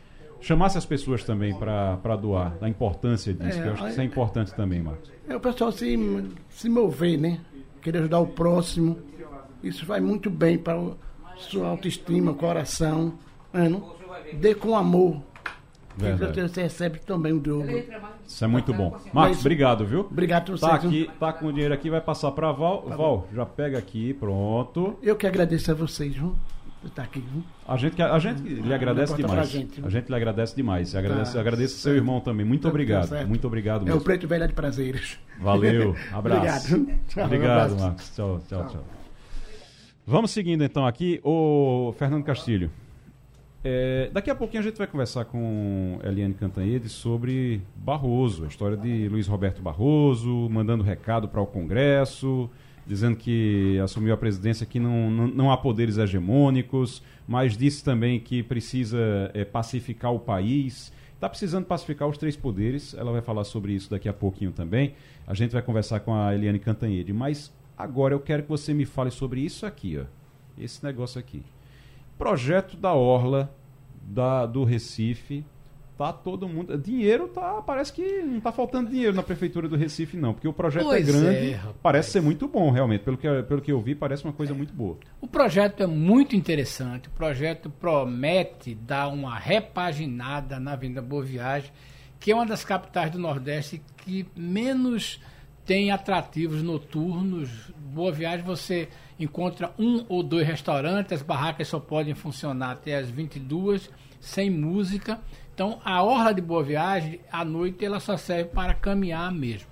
chamasse 0.43 0.77
as 0.77 0.85
pessoas 0.85 1.23
também 1.23 1.55
para 1.55 2.15
doar, 2.15 2.55
da 2.59 2.67
importância 2.69 3.33
disso, 3.33 3.57
é, 3.57 3.61
que 3.61 3.67
eu 3.67 3.73
acho 3.73 3.83
que 3.83 3.89
isso 3.89 4.01
é 4.01 4.03
importante 4.03 4.53
também, 4.53 4.81
Marcos. 4.81 5.11
É 5.27 5.35
o 5.35 5.39
pessoal 5.39 5.71
se, 5.71 5.97
se 6.49 6.69
mover, 6.69 7.17
né? 7.17 7.39
Querer 7.81 7.99
ajudar 7.99 8.19
o 8.19 8.27
próximo. 8.27 8.99
Isso 9.63 9.85
vai 9.85 10.01
muito 10.01 10.29
bem 10.29 10.57
para 10.57 10.75
a 10.75 11.37
sua 11.37 11.69
autoestima, 11.69 12.33
coração. 12.33 13.13
Né, 13.51 13.69
não? 13.69 13.95
Dê 14.33 14.53
com 14.53 14.75
amor. 14.75 15.21
Verdade. 15.95 16.41
Você 16.41 16.63
recebe 16.63 16.99
também 16.99 17.33
o 17.33 17.39
dobro. 17.39 17.83
Isso 18.25 18.43
é 18.43 18.47
muito 18.47 18.73
bom. 18.73 18.97
Marcos, 19.13 19.39
obrigado, 19.39 19.85
viu? 19.85 20.01
Obrigado 20.01 20.51
a 20.51 20.57
você. 20.57 20.65
Tá, 20.65 20.75
aqui, 20.75 21.09
tá 21.19 21.31
com 21.31 21.47
o 21.47 21.53
dinheiro 21.53 21.73
aqui, 21.73 21.89
vai 21.89 22.01
passar 22.01 22.31
para 22.31 22.51
Val. 22.51 22.81
Tá 22.81 22.95
Val, 22.95 23.27
já 23.33 23.45
pega 23.45 23.77
aqui, 23.77 24.13
pronto. 24.13 24.97
Eu 25.01 25.15
que 25.15 25.27
agradeço 25.27 25.71
a 25.71 25.73
vocês, 25.73 26.15
viu? 26.15 26.35
Tá 26.93 27.03
aqui? 27.03 27.23
A 27.67 27.77
gente, 27.77 28.01
a 28.01 28.19
gente 28.19 28.41
lhe 28.41 28.73
agradece 28.73 29.15
demais. 29.15 29.49
Gente, 29.49 29.81
a 29.83 29.89
gente 29.89 30.09
lhe 30.09 30.15
agradece 30.15 30.55
demais. 30.55 30.95
Agradece, 30.95 31.33
tá. 31.33 31.39
Agradeço 31.39 31.77
seu 31.77 31.95
irmão 31.95 32.19
também. 32.19 32.45
Muito 32.45 32.63
tá 32.63 32.69
obrigado. 32.69 33.27
Muito 33.27 33.47
obrigado 33.47 33.83
mesmo. 33.83 33.97
É 33.97 34.01
o 34.01 34.03
Preto 34.03 34.27
Velho 34.27 34.47
de 34.47 34.53
Prazeres. 34.53 35.17
Valeu. 35.39 35.95
Abraço. 36.11 36.75
obrigado. 36.75 36.99
Tchau, 37.07 37.25
obrigado, 37.25 37.79
Marcos. 37.79 38.15
Tchau, 38.15 38.41
tchau, 38.47 38.67
tchau. 38.67 38.83
Vamos 40.05 40.31
seguindo 40.31 40.63
então 40.63 40.85
aqui. 40.85 41.21
O 41.23 41.93
Fernando 41.97 42.23
Castilho. 42.23 42.69
É, 43.65 44.09
daqui 44.11 44.29
a 44.29 44.35
pouquinho 44.35 44.59
a 44.59 44.63
gente 44.63 44.77
vai 44.77 44.85
conversar 44.85 45.23
com 45.23 45.97
Eliane 46.03 46.33
Cantanhede 46.33 46.89
sobre 46.89 47.61
Barroso, 47.77 48.43
a 48.43 48.47
história 48.47 48.75
de 48.75 49.07
Luiz 49.07 49.25
Roberto 49.25 49.61
Barroso, 49.61 50.49
mandando 50.51 50.83
recado 50.83 51.29
para 51.29 51.39
o 51.39 51.47
Congresso, 51.47 52.49
dizendo 52.85 53.15
que 53.15 53.79
assumiu 53.79 54.13
a 54.13 54.17
presidência 54.17 54.65
que 54.65 54.79
não, 54.79 55.09
não, 55.09 55.27
não 55.27 55.51
há 55.51 55.57
poderes 55.57 55.97
hegemônicos, 55.97 57.01
mas 57.27 57.57
disse 57.57 57.83
também 57.83 58.19
que 58.19 58.43
precisa 58.43 59.31
é, 59.33 59.45
pacificar 59.45 60.13
o 60.13 60.19
país. 60.19 60.91
Está 61.15 61.29
precisando 61.29 61.65
pacificar 61.65 62.07
os 62.07 62.17
três 62.17 62.35
poderes, 62.35 62.93
ela 62.93 63.11
vai 63.11 63.21
falar 63.21 63.45
sobre 63.45 63.71
isso 63.71 63.89
daqui 63.89 64.09
a 64.09 64.13
pouquinho 64.13 64.51
também. 64.51 64.93
A 65.25 65.33
gente 65.33 65.51
vai 65.51 65.61
conversar 65.61 66.01
com 66.01 66.13
a 66.13 66.35
Eliane 66.35 66.59
Cantanhede, 66.59 67.13
mas 67.13 67.53
agora 67.77 68.13
eu 68.13 68.19
quero 68.19 68.43
que 68.43 68.49
você 68.49 68.73
me 68.73 68.85
fale 68.85 69.11
sobre 69.11 69.41
isso 69.41 69.65
aqui, 69.65 69.97
ó. 69.97 70.05
Esse 70.61 70.83
negócio 70.83 71.19
aqui. 71.19 71.41
Projeto 72.17 72.77
da 72.77 72.93
Orla 72.93 73.53
da, 74.03 74.45
do 74.45 74.63
Recife 74.63 75.43
tá 75.97 76.11
todo 76.11 76.47
mundo. 76.47 76.77
Dinheiro 76.77 77.27
tá. 77.27 77.61
Parece 77.61 77.93
que 77.93 78.21
não 78.21 78.39
tá 78.39 78.51
faltando 78.51 78.89
dinheiro 78.89 79.15
na 79.15 79.23
prefeitura 79.23 79.67
do 79.67 79.75
Recife, 79.75 80.17
não. 80.17 80.33
Porque 80.33 80.47
o 80.47 80.53
projeto 80.53 80.83
é 80.83 80.85
pois 80.85 81.07
é 81.07 81.11
grande. 81.11 81.53
É, 81.53 81.61
parece 81.81 82.11
ser 82.11 82.21
muito 82.21 82.47
bom, 82.47 82.71
realmente. 82.71 83.03
Pelo 83.03 83.17
que, 83.17 83.27
pelo 83.43 83.61
que 83.61 83.71
eu 83.71 83.81
vi, 83.81 83.95
parece 83.95 84.23
uma 84.23 84.33
coisa 84.33 84.53
é. 84.53 84.55
muito 84.55 84.73
boa. 84.73 84.97
O 85.21 85.27
projeto 85.27 85.83
é 85.83 85.87
muito 85.87 86.35
interessante. 86.35 87.07
O 87.07 87.11
projeto 87.11 87.69
promete 87.69 88.75
dar 88.75 89.07
uma 89.07 89.37
repaginada 89.37 90.59
na 90.59 90.73
Avenida 90.73 91.01
Boa 91.01 91.23
Viagem, 91.23 91.71
que 92.19 92.31
é 92.31 92.35
uma 92.35 92.45
das 92.45 92.63
capitais 92.63 93.11
do 93.11 93.19
Nordeste 93.19 93.81
que 93.97 94.25
menos 94.35 95.19
tem 95.65 95.91
atrativos 95.91 96.61
noturnos. 96.61 97.71
Boa 97.77 98.11
Viagem 98.11 98.45
você 98.45 98.89
encontra 99.19 99.73
um 99.77 100.05
ou 100.09 100.23
dois 100.23 100.45
restaurantes, 100.45 101.13
as 101.13 101.21
barracas 101.21 101.67
só 101.67 101.79
podem 101.79 102.13
funcionar 102.13 102.71
até 102.71 102.97
as 102.97 103.09
22 103.09 103.89
sem 104.19 104.49
música 104.49 105.19
então, 105.53 105.79
a 105.85 106.01
orla 106.01 106.33
de 106.33 106.41
Boa 106.41 106.63
Viagem, 106.63 107.19
à 107.31 107.45
noite, 107.45 107.85
ela 107.85 107.99
só 107.99 108.17
serve 108.17 108.45
para 108.45 108.73
caminhar 108.73 109.31
mesmo. 109.31 109.67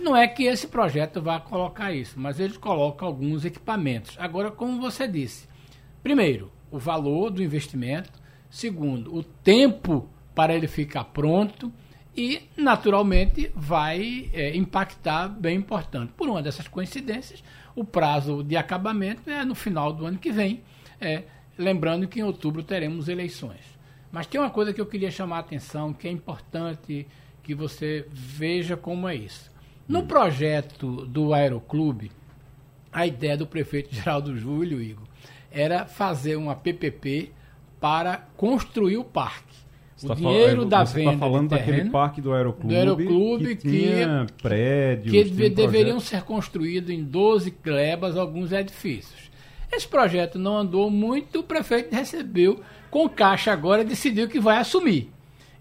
Não 0.00 0.16
é 0.16 0.26
que 0.26 0.44
esse 0.44 0.66
projeto 0.66 1.20
vá 1.20 1.38
colocar 1.38 1.92
isso, 1.92 2.18
mas 2.18 2.40
eles 2.40 2.56
colocam 2.56 3.06
alguns 3.06 3.44
equipamentos. 3.44 4.16
Agora, 4.18 4.50
como 4.50 4.80
você 4.80 5.06
disse, 5.06 5.46
primeiro, 6.02 6.50
o 6.70 6.78
valor 6.78 7.30
do 7.30 7.42
investimento, 7.42 8.10
segundo, 8.48 9.14
o 9.14 9.22
tempo 9.22 10.08
para 10.34 10.54
ele 10.54 10.66
ficar 10.66 11.04
pronto 11.04 11.70
e, 12.16 12.48
naturalmente, 12.56 13.52
vai 13.54 14.30
é, 14.32 14.56
impactar 14.56 15.28
bem 15.28 15.58
importante. 15.58 16.12
Por 16.16 16.30
uma 16.30 16.42
dessas 16.42 16.68
coincidências, 16.68 17.44
o 17.76 17.84
prazo 17.84 18.42
de 18.42 18.56
acabamento 18.56 19.28
é 19.28 19.44
no 19.44 19.54
final 19.54 19.92
do 19.92 20.06
ano 20.06 20.16
que 20.16 20.32
vem, 20.32 20.62
é, 20.98 21.24
lembrando 21.58 22.08
que 22.08 22.20
em 22.20 22.22
outubro 22.22 22.62
teremos 22.62 23.08
eleições. 23.08 23.77
Mas 24.10 24.26
tem 24.26 24.40
uma 24.40 24.50
coisa 24.50 24.72
que 24.72 24.80
eu 24.80 24.86
queria 24.86 25.10
chamar 25.10 25.36
a 25.36 25.40
atenção, 25.40 25.92
que 25.92 26.08
é 26.08 26.10
importante 26.10 27.06
que 27.42 27.54
você 27.54 28.06
veja 28.10 28.76
como 28.76 29.08
é 29.08 29.14
isso. 29.14 29.50
No 29.86 30.00
hum. 30.00 30.06
projeto 30.06 31.06
do 31.06 31.32
Aeroclube, 31.32 32.10
a 32.92 33.06
ideia 33.06 33.36
do 33.36 33.46
prefeito 33.46 33.92
Geraldo 33.94 34.36
Júlio, 34.36 34.82
Igor, 34.82 35.06
era 35.50 35.86
fazer 35.86 36.36
uma 36.36 36.54
PPP 36.54 37.32
para 37.80 38.26
construir 38.36 38.96
o 38.96 39.04
parque. 39.04 39.56
Você 39.96 40.06
o 40.06 40.08
tá 40.10 40.14
dinheiro 40.14 40.64
da 40.64 40.84
você 40.84 40.92
tá 40.92 40.98
venda. 40.98 41.10
Você 41.10 41.14
está 41.14 41.26
falando 41.26 41.48
daquele 41.48 41.90
parque 41.90 42.20
do 42.20 42.32
Aeroclube, 42.32 42.68
do 42.68 42.78
Aeroclube 42.78 43.56
que, 43.56 43.62
que 43.62 43.68
tinha 43.68 44.26
prédios. 44.40 45.10
Que 45.10 45.24
tinha 45.24 45.50
deveriam 45.50 45.98
ser 45.98 46.22
construídos 46.22 46.90
em 46.90 47.02
12 47.02 47.50
clebas 47.50 48.16
alguns 48.16 48.52
edifícios. 48.52 49.28
Esse 49.72 49.88
projeto 49.88 50.38
não 50.38 50.56
andou 50.56 50.88
muito, 50.88 51.40
o 51.40 51.42
prefeito 51.42 51.94
recebeu 51.94 52.60
com 52.90 53.08
caixa 53.08 53.52
agora 53.52 53.84
decidiu 53.84 54.28
que 54.28 54.40
vai 54.40 54.58
assumir. 54.58 55.10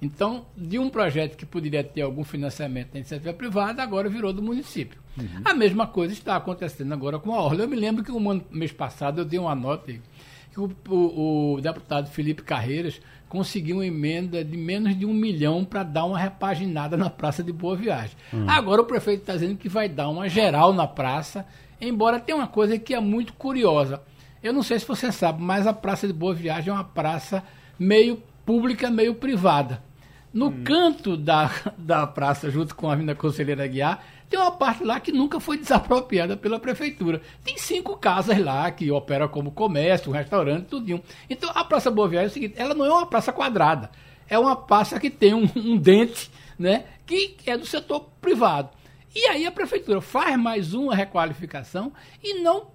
Então, 0.02 0.46
de 0.56 0.78
um 0.78 0.90
projeto 0.90 1.36
que 1.36 1.46
poderia 1.46 1.84
ter 1.84 2.02
algum 2.02 2.24
financiamento 2.24 2.92
da 2.92 3.00
iniciativa 3.00 3.34
privada, 3.34 3.82
agora 3.82 4.08
virou 4.08 4.32
do 4.32 4.44
município. 4.44 5.00
Uhum. 5.18 5.42
A 5.44 5.54
mesma 5.54 5.88
coisa 5.88 6.14
está 6.14 6.36
acontecendo 6.36 6.94
agora 6.94 7.18
com 7.18 7.34
a 7.34 7.42
Orla. 7.42 7.64
Eu 7.64 7.68
me 7.68 7.76
lembro 7.76 8.04
que 8.04 8.12
um 8.12 8.30
ano, 8.30 8.46
mês 8.52 8.72
passado 8.72 9.22
eu 9.22 9.26
dei 9.26 9.40
uma 9.40 9.56
nota 9.56 9.92
que 9.92 10.60
o, 10.60 10.72
o, 10.88 11.54
o 11.56 11.62
deputado 11.62 12.10
Felipe 12.10 12.44
Carreiras 12.44 13.02
conseguiu 13.28 13.78
uma 13.78 13.86
emenda 13.86 14.44
de 14.44 14.56
menos 14.56 14.98
de 14.98 15.06
um 15.06 15.14
milhão 15.14 15.66
para 15.66 15.82
dar 15.82 16.06
uma 16.06 16.20
repaginada 16.20 16.96
na 16.96 17.10
Praça 17.10 17.44
de 17.44 17.52
Boa 17.52 17.76
Viagem. 17.76 18.16
Uhum. 18.32 18.48
Agora 18.48 18.82
o 18.84 18.86
prefeito 18.86 19.22
está 19.22 19.34
dizendo 19.34 19.58
que 19.58 19.68
vai 19.68 19.90
dar 19.90 20.10
uma 20.10 20.30
geral 20.30 20.74
na 20.74 20.88
praça 20.88 21.46
Embora 21.80 22.20
tenha 22.20 22.38
uma 22.38 22.48
coisa 22.48 22.78
que 22.78 22.94
é 22.94 23.00
muito 23.00 23.34
curiosa. 23.34 24.02
Eu 24.42 24.54
não 24.54 24.64
sei 24.64 24.80
se 24.80 24.88
você 24.88 25.12
sabe, 25.12 25.42
mas 25.42 25.66
a 25.66 25.74
Praça 25.74 26.08
de 26.08 26.14
Boa 26.14 26.34
Viagem 26.34 26.70
é 26.70 26.74
uma 26.74 26.84
praça 26.84 27.44
meio 27.78 28.22
pública, 28.46 28.90
meio 28.90 29.16
privada. 29.16 29.84
No 30.34 30.48
hum. 30.48 30.64
canto 30.64 31.18
da, 31.18 31.52
da 31.78 32.06
praça, 32.06 32.50
junto 32.52 32.76
com 32.76 32.90
a 32.90 32.94
Avenida 32.94 33.16
Conselheira 33.16 33.66
Guiar, 33.68 34.04
tem 34.30 34.40
uma 34.40 34.52
parte 34.52 34.84
lá 34.84 35.00
que 35.00 35.12
nunca 35.12 35.40
foi 35.40 35.58
desapropriada 35.58 36.36
pela 36.36 36.60
prefeitura. 36.60 37.22
Tem 37.44 37.58
cinco 37.58 37.98
casas 37.98 38.38
lá 38.38 38.70
que 38.70 38.92
operam 38.92 39.28
como 39.28 39.52
comércio, 39.52 40.12
um 40.12 40.14
restaurante, 40.14 40.66
tudinho. 40.66 41.02
Então 41.30 41.50
a 41.54 41.64
Praça 41.64 41.90
Boa 41.90 42.08
Viagem 42.08 42.28
é 42.28 42.30
o 42.30 42.34
seguinte, 42.34 42.54
ela 42.58 42.74
não 42.74 42.86
é 42.86 42.90
uma 42.90 43.06
praça 43.06 43.32
quadrada. 43.32 43.90
É 44.30 44.38
uma 44.38 44.56
praça 44.56 45.00
que 45.00 45.10
tem 45.10 45.34
um, 45.34 45.50
um 45.56 45.78
dente, 45.78 46.30
né? 46.60 46.86
Que 47.06 47.38
é 47.46 47.58
do 47.58 47.66
setor 47.66 48.02
privado. 48.22 48.70
E 49.16 49.26
aí 49.28 49.46
a 49.46 49.52
prefeitura 49.52 50.02
faz 50.02 50.38
mais 50.38 50.74
uma 50.74 50.94
requalificação 50.94 51.92
e 52.22 52.42
não 52.42 52.68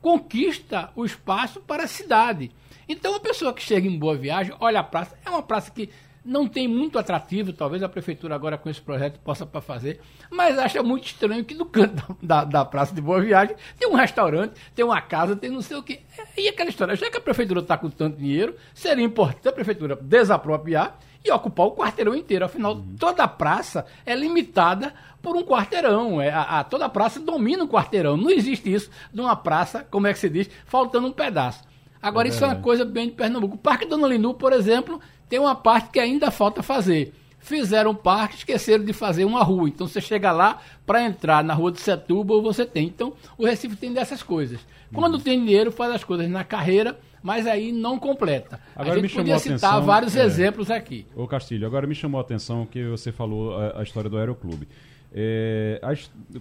conquista 0.00 0.90
o 0.94 1.04
espaço 1.04 1.60
para 1.60 1.84
a 1.84 1.88
cidade. 1.88 2.50
Então 2.88 3.14
a 3.14 3.20
pessoa 3.20 3.52
que 3.52 3.62
chega 3.62 3.86
em 3.86 3.98
Boa 3.98 4.16
Viagem, 4.16 4.54
olha 4.58 4.80
a 4.80 4.84
praça, 4.84 5.16
é 5.24 5.30
uma 5.30 5.42
praça 5.42 5.70
que 5.70 5.90
não 6.24 6.46
tem 6.46 6.68
muito 6.68 6.98
atrativo, 6.98 7.52
talvez 7.52 7.82
a 7.82 7.88
prefeitura 7.88 8.34
agora 8.34 8.58
com 8.58 8.68
esse 8.68 8.80
projeto 8.80 9.18
possa 9.20 9.46
para 9.46 9.60
fazer, 9.60 10.00
mas 10.30 10.58
acha 10.58 10.82
muito 10.82 11.06
estranho 11.06 11.44
que 11.44 11.54
no 11.54 11.64
canto 11.64 12.16
da, 12.22 12.44
da, 12.44 12.64
Praça 12.64 12.94
de 12.94 13.00
Boa 13.00 13.20
Viagem 13.20 13.56
tem 13.78 13.88
um 13.88 13.94
restaurante, 13.94 14.54
tem 14.74 14.84
uma 14.84 15.00
casa, 15.00 15.34
tem 15.34 15.50
não 15.50 15.62
sei 15.62 15.76
o 15.76 15.82
quê. 15.82 16.00
E 16.36 16.48
aquela 16.48 16.68
história, 16.68 16.94
já 16.94 17.10
que 17.10 17.16
a 17.16 17.20
prefeitura 17.20 17.60
está 17.60 17.76
com 17.78 17.88
tanto 17.88 18.18
dinheiro, 18.18 18.54
seria 18.74 19.04
importante 19.04 19.48
a 19.48 19.52
prefeitura 19.52 19.96
desapropriar 19.96 20.98
e 21.24 21.30
ocupar 21.30 21.66
o 21.66 21.72
quarteirão 21.72 22.14
inteiro. 22.14 22.44
Afinal, 22.44 22.74
uhum. 22.74 22.96
toda 22.98 23.24
a 23.24 23.28
praça 23.28 23.86
é 24.06 24.14
limitada 24.14 24.94
por 25.22 25.36
um 25.36 25.42
quarteirão. 25.42 26.20
É, 26.20 26.30
a, 26.30 26.60
a, 26.60 26.64
toda 26.64 26.86
a 26.86 26.88
praça 26.88 27.20
domina 27.20 27.64
um 27.64 27.68
quarteirão. 27.68 28.16
Não 28.16 28.30
existe 28.30 28.72
isso 28.72 28.90
de 29.12 29.20
uma 29.20 29.36
praça, 29.36 29.86
como 29.90 30.06
é 30.06 30.12
que 30.12 30.18
se 30.18 30.28
diz, 30.28 30.50
faltando 30.64 31.06
um 31.06 31.12
pedaço. 31.12 31.62
Agora, 32.02 32.28
é. 32.28 32.30
isso 32.30 32.44
é 32.44 32.48
uma 32.48 32.56
coisa 32.56 32.84
bem 32.84 33.06
de 33.06 33.12
Pernambuco. 33.12 33.56
O 33.56 33.58
Parque 33.58 33.86
Dona 33.86 34.08
Linu, 34.08 34.34
por 34.34 34.52
exemplo, 34.52 35.00
tem 35.28 35.38
uma 35.38 35.54
parte 35.54 35.90
que 35.90 36.00
ainda 36.00 36.30
falta 36.30 36.62
fazer. 36.62 37.14
Fizeram 37.38 37.92
um 37.92 37.94
parque, 37.94 38.36
esqueceram 38.36 38.84
de 38.84 38.92
fazer 38.92 39.24
uma 39.24 39.42
rua. 39.42 39.68
Então 39.68 39.86
você 39.86 40.00
chega 40.00 40.30
lá, 40.32 40.58
para 40.86 41.02
entrar 41.02 41.42
na 41.44 41.54
rua 41.54 41.72
de 41.72 41.80
Setúbal, 41.80 42.42
você 42.42 42.66
tem. 42.66 42.86
Então 42.86 43.14
o 43.36 43.46
Recife 43.46 43.76
tem 43.76 43.92
dessas 43.92 44.22
coisas. 44.22 44.60
Quando 44.92 45.14
uhum. 45.14 45.20
tem 45.20 45.38
dinheiro, 45.38 45.70
faz 45.70 45.94
as 45.94 46.04
coisas 46.04 46.28
na 46.28 46.44
carreira, 46.44 46.98
mas 47.22 47.46
aí 47.46 47.72
não 47.72 47.98
completa. 47.98 48.60
Agora 48.74 48.98
a 48.98 49.02
gente 49.02 49.14
podia 49.14 49.38
citar 49.38 49.56
atenção, 49.56 49.82
vários 49.82 50.16
é, 50.16 50.24
exemplos 50.24 50.70
aqui. 50.70 51.06
Ô 51.14 51.26
Castilho, 51.26 51.66
agora 51.66 51.86
me 51.86 51.94
chamou 51.94 52.18
a 52.18 52.22
atenção 52.22 52.66
que 52.66 52.84
você 52.84 53.12
falou 53.12 53.56
a, 53.56 53.80
a 53.80 53.82
história 53.82 54.08
do 54.08 54.16
Aeroclube. 54.16 54.66
É, 55.12 55.80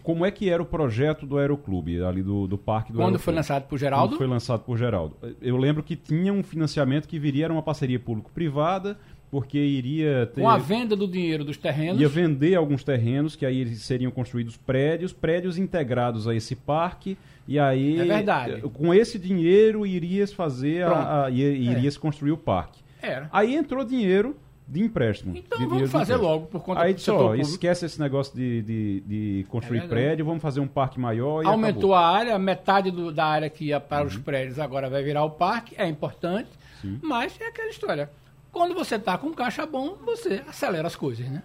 como 0.03 0.25
é 0.25 0.29
que 0.31 0.47
era 0.47 0.61
o 0.61 0.65
projeto 0.65 1.25
do 1.25 1.39
Aeroclube, 1.39 2.03
ali 2.03 2.21
do, 2.21 2.45
do 2.47 2.57
Parque 2.57 2.91
do 2.91 2.97
Quando 2.97 3.05
Aeroclube? 3.05 3.23
foi 3.23 3.33
lançado 3.33 3.67
por 3.67 3.79
Geraldo? 3.79 4.09
Quando 4.09 4.17
foi 4.17 4.27
lançado 4.27 4.61
por 4.61 4.77
Geraldo. 4.77 5.17
Eu 5.41 5.57
lembro 5.57 5.81
que 5.81 5.95
tinha 5.95 6.31
um 6.31 6.43
financiamento 6.43 7.07
que 7.07 7.17
viria, 7.17 7.45
era 7.45 7.53
uma 7.53 7.63
parceria 7.63 7.99
público-privada, 7.99 8.97
porque 9.31 9.57
iria 9.57 10.25
ter... 10.33 10.41
Com 10.41 10.49
a 10.49 10.57
venda 10.57 10.95
do 10.95 11.07
dinheiro 11.07 11.43
dos 11.43 11.57
terrenos. 11.57 12.01
Ia 12.01 12.09
vender 12.09 12.55
alguns 12.55 12.83
terrenos, 12.83 13.35
que 13.35 13.45
aí 13.45 13.75
seriam 13.75 14.11
construídos 14.11 14.57
prédios, 14.57 15.13
prédios 15.13 15.57
integrados 15.57 16.27
a 16.27 16.35
esse 16.35 16.55
parque, 16.55 17.17
e 17.47 17.59
aí... 17.59 17.99
É 17.99 18.05
verdade. 18.05 18.61
Com 18.61 18.93
esse 18.93 19.19
dinheiro 19.19 19.85
iria 19.85 20.27
fazer, 20.27 20.83
a, 20.83 21.25
a, 21.25 21.29
iria, 21.29 21.89
é. 21.89 21.91
construir 21.99 22.31
o 22.31 22.37
parque. 22.37 22.81
Era. 23.01 23.29
Aí 23.31 23.55
entrou 23.55 23.83
dinheiro 23.85 24.35
de 24.67 24.83
empréstimo. 24.83 25.35
Então 25.35 25.57
de 25.57 25.65
vamos 25.65 25.91
fazer 25.91 26.15
logo 26.15 26.45
por 26.45 26.61
conta 26.61 26.81
Aí 26.81 26.93
disse, 26.93 27.09
ó, 27.09 27.33
esquece 27.33 27.87
esse 27.87 27.99
negócio 27.99 28.35
de, 28.35 28.61
de, 28.61 28.99
de 29.01 29.45
construir 29.49 29.79
é 29.79 29.87
prédio, 29.87 30.25
vamos 30.25 30.41
fazer 30.41 30.59
um 30.59 30.67
parque 30.67 30.99
maior 30.99 31.43
e 31.43 31.47
Aumentou 31.47 31.95
acabou. 31.95 31.95
a 31.95 32.17
área, 32.17 32.37
metade 32.37 32.91
do, 32.91 33.11
da 33.11 33.25
área 33.25 33.49
que 33.49 33.65
ia 33.65 33.79
para 33.79 34.01
uhum. 34.01 34.07
os 34.07 34.17
prédios 34.17 34.59
agora 34.59 34.87
vai 34.87 35.01
virar 35.01 35.23
o 35.23 35.31
parque, 35.31 35.73
é 35.75 35.87
importante, 35.87 36.49
Sim. 36.81 36.99
mas 37.01 37.35
é 37.41 37.47
aquela 37.47 37.69
história. 37.69 38.11
Quando 38.51 38.73
você 38.73 38.95
está 38.95 39.17
com 39.17 39.31
caixa 39.33 39.65
bom, 39.65 39.97
você 40.05 40.43
acelera 40.47 40.87
as 40.87 40.95
coisas, 40.95 41.27
né? 41.27 41.43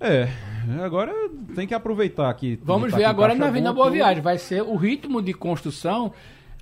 É, 0.00 0.28
agora 0.84 1.12
tem 1.54 1.66
que 1.66 1.74
aproveitar 1.74 2.32
que. 2.34 2.58
Vamos 2.62 2.92
tá 2.92 2.98
ver 2.98 3.04
agora 3.04 3.34
na 3.34 3.50
Vinda 3.50 3.72
Boa 3.72 3.90
Viagem. 3.90 4.22
Vai 4.22 4.38
ser 4.38 4.62
o 4.62 4.76
ritmo 4.76 5.20
de 5.20 5.34
construção 5.34 6.12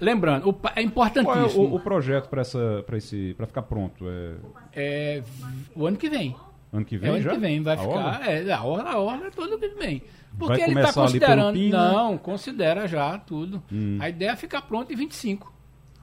Lembrando, 0.00 0.50
o, 0.50 0.60
é 0.74 0.82
importantíssimo. 0.82 1.54
Qual 1.54 1.66
é 1.66 1.70
o, 1.70 1.74
o 1.74 1.80
projeto 1.80 2.28
para 2.28 2.44
ficar 3.46 3.62
pronto? 3.62 4.04
É... 4.08 4.34
é... 4.74 5.22
o 5.74 5.86
ano 5.86 5.96
que 5.96 6.08
vem. 6.08 6.36
Ano 6.72 6.84
que 6.84 6.98
vem 6.98 7.10
é, 7.10 7.14
ano 7.14 7.22
já? 7.22 7.30
que 7.30 7.38
vem 7.38 7.62
vai 7.62 7.74
a 7.74 7.78
ficar. 7.78 7.94
Orla? 7.94 8.26
É, 8.26 8.52
a 8.52 8.62
hora, 8.62 8.90
a 8.90 8.98
hora 8.98 9.26
é 9.28 9.30
todo 9.30 9.48
ano 9.48 9.58
que 9.58 9.68
vem. 9.68 10.02
Porque 10.38 10.58
vai 10.58 10.70
ele 10.70 10.80
está 10.80 10.92
considerando. 10.92 11.58
Não, 11.58 12.18
considera 12.18 12.86
já 12.86 13.18
tudo. 13.18 13.62
Hum. 13.72 13.96
A 13.98 14.08
ideia 14.10 14.30
é 14.30 14.36
ficar 14.36 14.62
pronto 14.62 14.92
em 14.92 14.96
25 14.96 15.50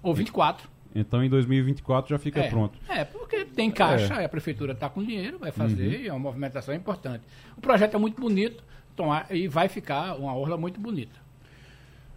ou 0.01 0.13
24. 0.13 0.67
Então 0.95 1.23
em 1.23 1.29
2024 1.29 2.09
já 2.09 2.19
fica 2.19 2.41
é, 2.41 2.49
pronto. 2.49 2.77
É, 2.87 3.03
porque 3.03 3.45
tem 3.45 3.71
caixa, 3.71 4.15
é. 4.15 4.25
a 4.25 4.29
prefeitura 4.29 4.73
está 4.73 4.89
com 4.89 5.03
dinheiro, 5.03 5.39
vai 5.39 5.51
fazer, 5.51 6.01
uhum. 6.01 6.07
é 6.07 6.11
uma 6.11 6.19
movimentação 6.19 6.73
importante. 6.73 7.23
O 7.57 7.61
projeto 7.61 7.95
é 7.95 7.99
muito 7.99 8.19
bonito 8.21 8.63
então, 8.93 9.09
e 9.31 9.47
vai 9.47 9.67
ficar 9.67 10.15
uma 10.15 10.35
orla 10.35 10.55
muito 10.55 10.79
bonita. 10.79 11.23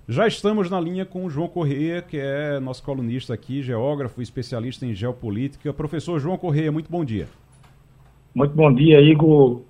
Já 0.09 0.27
estamos 0.27 0.71
na 0.71 0.79
linha 0.79 1.05
com 1.05 1.25
o 1.25 1.31
João 1.31 1.49
Correia, 1.49 2.01
que 2.01 2.17
é 2.17 2.61
nosso 2.61 2.83
colunista 2.83 3.35
aqui, 3.35 3.61
geógrafo, 3.61 4.23
especialista 4.23 4.87
em 4.87 4.95
geopolítica. 4.95 5.73
Professor 5.73 6.21
João 6.21 6.39
Correia, 6.39 6.71
muito 6.71 6.89
bom 6.89 7.05
dia. 7.05 7.27
Muito 8.33 8.55
bom 8.55 8.73
dia, 8.73 9.01
Igor. 9.01 9.63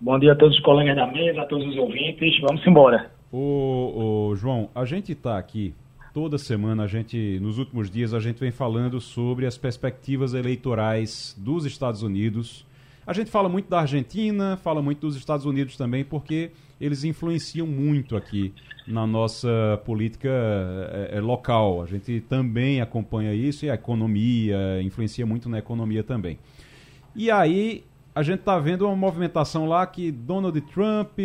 Bom 0.00 0.18
dia 0.18 0.32
a 0.32 0.36
todos 0.36 0.56
os 0.56 0.62
colegas 0.62 0.96
da 0.96 1.06
mesa, 1.06 1.42
a 1.42 1.46
todos 1.46 1.66
os 1.66 1.76
ouvintes. 1.76 2.40
Vamos 2.40 2.66
embora. 2.66 3.10
Ô, 3.30 4.28
ô 4.30 4.36
João, 4.36 4.70
a 4.74 4.86
gente 4.86 5.12
está 5.12 5.36
aqui 5.36 5.74
toda 6.14 6.38
semana, 6.38 6.84
a 6.84 6.86
gente, 6.86 7.40
nos 7.40 7.58
últimos 7.58 7.90
dias, 7.90 8.14
a 8.14 8.20
gente 8.20 8.38
vem 8.38 8.52
falando 8.52 9.00
sobre 9.00 9.46
as 9.46 9.58
perspectivas 9.58 10.32
eleitorais 10.32 11.34
dos 11.36 11.66
Estados 11.66 12.02
Unidos. 12.02 12.64
A 13.04 13.12
gente 13.12 13.32
fala 13.32 13.48
muito 13.48 13.68
da 13.68 13.80
Argentina, 13.80 14.56
fala 14.56 14.80
muito 14.80 15.00
dos 15.00 15.16
Estados 15.16 15.44
Unidos 15.44 15.76
também, 15.76 16.04
porque 16.04 16.52
eles 16.80 17.02
influenciam 17.02 17.66
muito 17.66 18.16
aqui 18.16 18.54
na 18.86 19.04
nossa 19.08 19.82
política 19.84 20.28
é, 20.30 21.16
é, 21.16 21.20
local. 21.20 21.82
A 21.82 21.86
gente 21.86 22.20
também 22.20 22.80
acompanha 22.80 23.34
isso 23.34 23.64
e 23.64 23.70
a 23.70 23.74
economia 23.74 24.80
influencia 24.82 25.26
muito 25.26 25.48
na 25.48 25.58
economia 25.58 26.04
também. 26.04 26.38
E 27.16 27.28
aí 27.28 27.82
a 28.14 28.22
gente 28.22 28.40
está 28.40 28.58
vendo 28.60 28.86
uma 28.86 28.94
movimentação 28.94 29.66
lá 29.66 29.84
que 29.84 30.12
Donald 30.12 30.58
Trump 30.60 31.18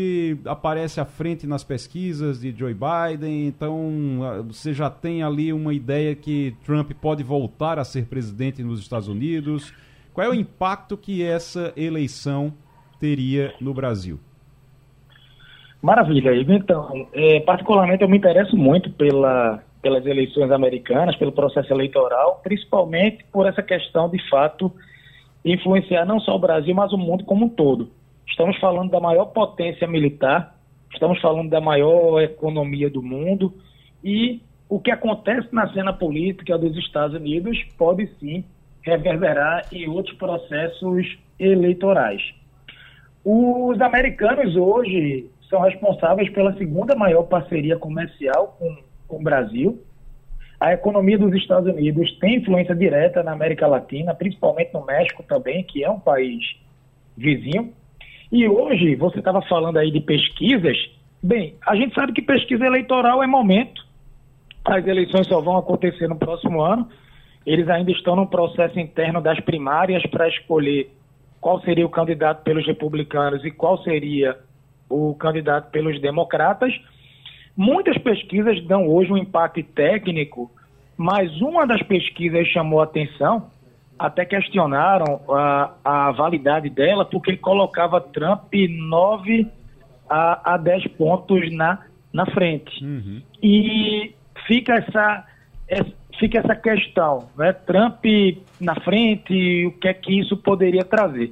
aparece 0.46 1.00
à 1.00 1.06
frente 1.06 1.46
nas 1.46 1.64
pesquisas 1.64 2.42
de 2.42 2.52
Joe 2.52 2.74
Biden, 2.74 3.46
então 3.46 4.20
você 4.48 4.74
já 4.74 4.90
tem 4.90 5.22
ali 5.22 5.54
uma 5.54 5.72
ideia 5.72 6.16
que 6.16 6.56
Trump 6.66 6.92
pode 7.00 7.22
voltar 7.22 7.78
a 7.78 7.84
ser 7.84 8.06
presidente 8.06 8.64
nos 8.64 8.80
Estados 8.80 9.08
Unidos. 9.08 9.72
Qual 10.14 10.26
é 10.26 10.30
o 10.30 10.34
impacto 10.34 10.98
que 10.98 11.24
essa 11.24 11.72
eleição 11.78 12.52
teria 13.00 13.54
no 13.62 13.72
Brasil? 13.72 14.20
Maravilha, 15.84 16.34
Igor. 16.34 16.56
Então, 16.56 17.08
é, 17.14 17.40
particularmente 17.42 18.02
eu 18.02 18.10
me 18.10 18.18
interesso 18.18 18.58
muito 18.58 18.90
pela, 18.90 19.64
pelas 19.80 20.04
eleições 20.08 20.50
americanas, 20.52 21.16
pelo 21.16 21.32
processo 21.32 21.72
eleitoral, 21.72 22.42
principalmente 22.44 23.24
por 23.32 23.46
essa 23.46 23.62
questão 23.62 24.10
de 24.10 24.20
fato 24.28 24.74
influenciar 25.44 26.06
não 26.06 26.20
só 26.20 26.36
o 26.36 26.40
Brasil, 26.40 26.74
mas 26.76 26.92
o 26.92 26.98
mundo 26.98 27.24
como 27.24 27.46
um 27.46 27.50
todo. 27.50 27.90
Estamos 28.28 28.58
falando 28.60 28.92
da 28.92 29.00
maior 29.00 29.26
potência 29.26 29.88
militar, 29.88 30.56
estamos 30.94 31.20
falando 31.22 31.50
da 31.50 31.62
maior 31.62 32.22
economia 32.22 32.90
do 32.90 33.02
mundo 33.02 33.54
e 34.04 34.42
o 34.68 34.80
que 34.80 34.92
acontece 34.92 35.48
na 35.52 35.72
cena 35.74 35.92
política 35.92 36.58
dos 36.58 36.78
Estados 36.78 37.16
Unidos 37.16 37.58
pode 37.78 38.08
sim 38.20 38.46
reverberar 38.82 39.66
em 39.72 39.90
outros 39.90 40.16
processos 40.18 41.18
eleitorais. 41.40 42.22
Os 43.26 43.82
americanos 43.82 44.56
hoje 44.56 45.30
são 45.50 45.62
responsáveis 45.62 46.30
pela 46.30 46.54
segunda 46.54 46.96
maior 46.96 47.24
parceria 47.24 47.78
comercial 47.78 48.56
com, 48.60 48.78
com 49.08 49.18
o 49.18 49.24
Brasil. 49.24 49.82
A 50.60 50.74
economia 50.74 51.18
dos 51.18 51.34
Estados 51.34 51.74
Unidos 51.74 52.12
tem 52.20 52.36
influência 52.36 52.76
direta 52.76 53.24
na 53.24 53.32
América 53.32 53.66
Latina, 53.66 54.14
principalmente 54.14 54.74
no 54.74 54.86
México 54.86 55.24
também, 55.24 55.64
que 55.64 55.84
é 55.84 55.90
um 55.90 56.00
país 56.00 56.44
vizinho. 57.16 57.74
E 58.32 58.48
hoje, 58.48 58.96
você 58.96 59.20
estava 59.20 59.42
falando 59.44 59.78
aí 59.78 59.90
de 59.90 60.02
pesquisas. 60.02 60.78
Bem, 61.24 61.56
a 61.66 61.76
gente 61.76 61.96
sabe 61.96 62.12
que 62.12 62.22
pesquisa 62.22 62.66
eleitoral 62.66 63.24
é 63.24 63.28
momento. 63.28 63.88
As 64.66 64.86
eleições 64.86 65.28
só 65.28 65.40
vão 65.40 65.58
acontecer 65.58 66.08
no 66.08 66.18
próximo 66.18 66.62
ano. 66.62 66.90
Eles 67.46 67.70
ainda 67.70 67.92
estão 67.92 68.16
no 68.16 68.28
processo 68.28 68.78
interno 68.80 69.22
das 69.22 69.40
primárias 69.40 70.06
para 70.08 70.28
escolher 70.28 70.92
qual 71.40 71.62
seria 71.62 71.86
o 71.86 71.90
candidato 71.90 72.44
pelos 72.44 72.68
republicanos 72.68 73.44
e 73.46 73.52
qual 73.52 73.82
seria 73.82 74.38
o 74.90 75.16
candidato 75.16 75.72
pelos 75.72 76.00
democratas. 76.02 76.74
Muitas 77.60 77.98
pesquisas 77.98 78.64
dão 78.66 78.88
hoje 78.88 79.12
um 79.12 79.18
impacto 79.18 79.62
técnico, 79.62 80.50
mas 80.96 81.42
uma 81.42 81.68
das 81.68 81.84
pesquisas 81.84 82.48
chamou 82.48 82.80
a 82.80 82.86
atenção, 82.86 83.52
até 83.98 84.24
questionaram 84.24 85.20
a, 85.30 85.74
a 85.84 86.12
validade 86.12 86.70
dela, 86.70 87.04
porque 87.04 87.36
colocava 87.36 88.00
Trump 88.00 88.54
9 88.54 89.46
a, 90.10 90.54
a 90.54 90.58
10 90.58 90.88
pontos 90.94 91.52
na 91.52 91.84
na 92.14 92.26
frente. 92.28 92.84
Uhum. 92.84 93.22
E 93.42 94.14
fica 94.48 94.76
essa, 94.76 95.26
fica 96.20 96.40
essa 96.40 96.56
questão, 96.56 97.30
né? 97.38 97.54
Trump 97.54 98.06
na 98.60 98.76
frente, 98.76 99.66
o 99.68 99.72
que 99.74 99.88
é 99.88 99.94
que 99.94 100.20
isso 100.20 100.36
poderia 100.38 100.84
trazer? 100.84 101.32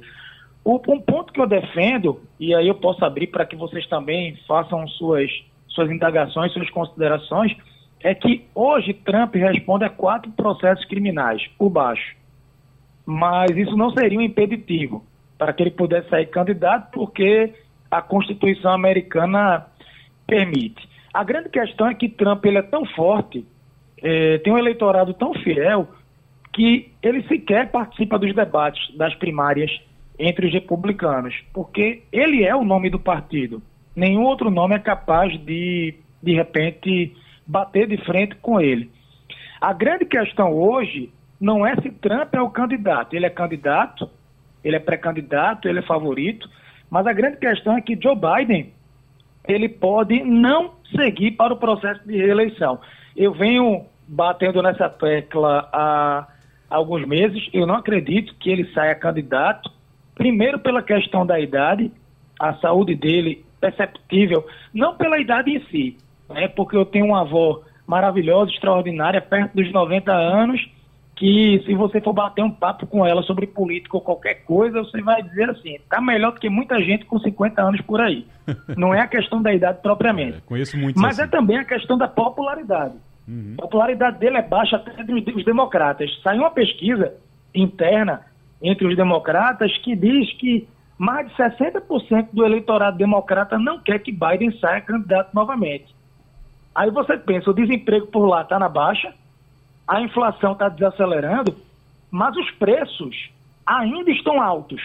O, 0.64 0.76
um 0.88 1.00
ponto 1.00 1.32
que 1.32 1.40
eu 1.40 1.46
defendo, 1.46 2.20
e 2.38 2.54
aí 2.54 2.68
eu 2.68 2.74
posso 2.74 3.04
abrir 3.04 3.28
para 3.28 3.44
que 3.44 3.56
vocês 3.56 3.86
também 3.86 4.36
façam 4.46 4.86
suas, 4.86 5.30
suas 5.68 5.90
indagações, 5.90 6.52
suas 6.52 6.70
considerações, 6.70 7.56
é 8.00 8.14
que 8.14 8.44
hoje 8.54 8.94
Trump 8.94 9.34
responde 9.34 9.84
a 9.84 9.90
quatro 9.90 10.30
processos 10.32 10.84
criminais 10.84 11.46
por 11.58 11.70
baixo. 11.70 12.16
Mas 13.04 13.50
isso 13.56 13.76
não 13.76 13.90
seria 13.90 14.18
um 14.18 14.22
impeditivo 14.22 15.04
para 15.36 15.52
que 15.52 15.62
ele 15.62 15.70
pudesse 15.70 16.08
sair 16.08 16.26
candidato, 16.26 16.90
porque 16.92 17.54
a 17.90 18.02
Constituição 18.02 18.72
americana 18.72 19.66
permite. 20.26 20.88
A 21.12 21.24
grande 21.24 21.48
questão 21.48 21.86
é 21.86 21.94
que 21.94 22.08
Trump 22.08 22.44
ele 22.44 22.58
é 22.58 22.62
tão 22.62 22.84
forte, 22.84 23.46
é, 24.02 24.38
tem 24.38 24.52
um 24.52 24.58
eleitorado 24.58 25.14
tão 25.14 25.32
fiel, 25.34 25.88
que 26.52 26.92
ele 27.02 27.22
sequer 27.28 27.70
participa 27.70 28.18
dos 28.18 28.34
debates 28.34 28.94
das 28.96 29.14
primárias 29.14 29.70
entre 30.18 30.46
os 30.46 30.52
republicanos, 30.52 31.34
porque 31.52 32.02
ele 32.12 32.44
é 32.44 32.54
o 32.54 32.64
nome 32.64 32.90
do 32.90 32.98
partido. 32.98 33.62
Nenhum 33.98 34.22
outro 34.22 34.48
nome 34.48 34.76
é 34.76 34.78
capaz 34.78 35.36
de, 35.40 35.92
de 36.22 36.32
repente, 36.32 37.16
bater 37.44 37.88
de 37.88 37.96
frente 38.04 38.36
com 38.36 38.60
ele. 38.60 38.92
A 39.60 39.72
grande 39.72 40.04
questão 40.04 40.52
hoje 40.52 41.12
não 41.40 41.66
é 41.66 41.74
se 41.74 41.90
Trump 41.90 42.32
é 42.32 42.40
o 42.40 42.48
candidato. 42.48 43.16
Ele 43.16 43.26
é 43.26 43.30
candidato, 43.30 44.08
ele 44.62 44.76
é 44.76 44.78
pré-candidato, 44.78 45.68
ele 45.68 45.80
é 45.80 45.82
favorito, 45.82 46.48
mas 46.88 47.08
a 47.08 47.12
grande 47.12 47.38
questão 47.38 47.76
é 47.76 47.80
que 47.80 47.98
Joe 48.00 48.14
Biden 48.14 48.72
ele 49.48 49.68
pode 49.68 50.22
não 50.22 50.74
seguir 50.94 51.32
para 51.32 51.52
o 51.52 51.56
processo 51.56 52.00
de 52.06 52.16
reeleição. 52.18 52.78
Eu 53.16 53.32
venho 53.32 53.84
batendo 54.06 54.62
nessa 54.62 54.88
tecla 54.88 55.68
há 55.72 56.24
alguns 56.70 57.04
meses, 57.04 57.48
eu 57.52 57.66
não 57.66 57.74
acredito 57.74 58.32
que 58.36 58.48
ele 58.48 58.72
saia 58.72 58.94
candidato, 58.94 59.68
primeiro 60.14 60.60
pela 60.60 60.84
questão 60.84 61.26
da 61.26 61.40
idade, 61.40 61.90
a 62.38 62.54
saúde 62.54 62.94
dele 62.94 63.44
perceptível, 63.60 64.46
não 64.72 64.94
pela 64.94 65.18
idade 65.18 65.50
em 65.50 65.60
si, 65.66 65.96
né, 66.28 66.48
porque 66.48 66.76
eu 66.76 66.84
tenho 66.84 67.06
uma 67.06 67.22
avó 67.22 67.62
maravilhosa, 67.86 68.50
extraordinária, 68.50 69.20
perto 69.20 69.54
dos 69.54 69.72
90 69.72 70.12
anos, 70.12 70.60
que 71.18 71.60
se 71.66 71.74
você 71.74 72.00
for 72.00 72.12
bater 72.12 72.42
um 72.44 72.50
papo 72.50 72.86
com 72.86 73.04
ela 73.04 73.22
sobre 73.22 73.46
política 73.46 73.96
ou 73.96 74.00
qualquer 74.00 74.44
coisa, 74.44 74.80
você 74.80 75.02
vai 75.02 75.20
dizer 75.22 75.50
assim, 75.50 75.76
tá 75.90 76.00
melhor 76.00 76.32
do 76.32 76.38
que 76.38 76.48
muita 76.48 76.80
gente 76.80 77.04
com 77.06 77.18
50 77.18 77.60
anos 77.60 77.80
por 77.80 78.00
aí. 78.00 78.24
Não 78.76 78.94
é 78.94 79.00
a 79.00 79.08
questão 79.08 79.42
da 79.42 79.52
idade 79.52 79.80
propriamente. 79.82 80.38
É, 80.38 80.40
conheço 80.42 80.78
muito 80.78 81.00
Mas 81.00 81.18
assim. 81.18 81.28
é 81.28 81.30
também 81.30 81.58
a 81.58 81.64
questão 81.64 81.98
da 81.98 82.06
popularidade. 82.06 82.94
Uhum. 83.26 83.54
A 83.58 83.62
popularidade 83.62 84.18
dele 84.18 84.36
é 84.36 84.42
baixa 84.42 84.76
até 84.76 85.02
dos 85.02 85.44
democratas. 85.44 86.08
Saiu 86.22 86.42
uma 86.42 86.50
pesquisa 86.50 87.12
interna 87.52 88.20
entre 88.62 88.86
os 88.86 88.96
democratas 88.96 89.76
que 89.78 89.96
diz 89.96 90.32
que 90.34 90.68
mais 90.98 91.28
de 91.28 91.34
60% 91.36 92.30
do 92.32 92.44
eleitorado 92.44 92.98
democrata 92.98 93.56
não 93.56 93.78
quer 93.78 94.00
que 94.00 94.10
Biden 94.10 94.50
saia 94.58 94.80
candidato 94.80 95.32
novamente. 95.32 95.94
Aí 96.74 96.90
você 96.90 97.16
pensa, 97.16 97.50
o 97.50 97.54
desemprego 97.54 98.08
por 98.08 98.26
lá 98.26 98.42
está 98.42 98.58
na 98.58 98.68
baixa, 98.68 99.14
a 99.86 100.00
inflação 100.00 100.52
está 100.52 100.68
desacelerando, 100.68 101.54
mas 102.10 102.36
os 102.36 102.50
preços 102.52 103.30
ainda 103.64 104.10
estão 104.10 104.42
altos. 104.42 104.82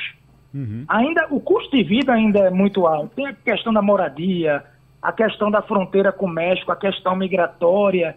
Uhum. 0.54 0.86
Ainda 0.88 1.28
o 1.32 1.40
custo 1.40 1.76
de 1.76 1.84
vida 1.84 2.14
ainda 2.14 2.40
é 2.40 2.50
muito 2.52 2.86
alto. 2.86 3.16
Tem 3.16 3.26
a 3.26 3.34
questão 3.34 3.74
da 3.74 3.82
moradia, 3.82 4.64
a 5.02 5.12
questão 5.12 5.50
da 5.50 5.64
fronteira 5.64 6.12
com 6.12 6.28
o 6.28 6.30
México, 6.30 6.72
a 6.72 6.76
questão 6.76 7.16
migratória. 7.16 8.16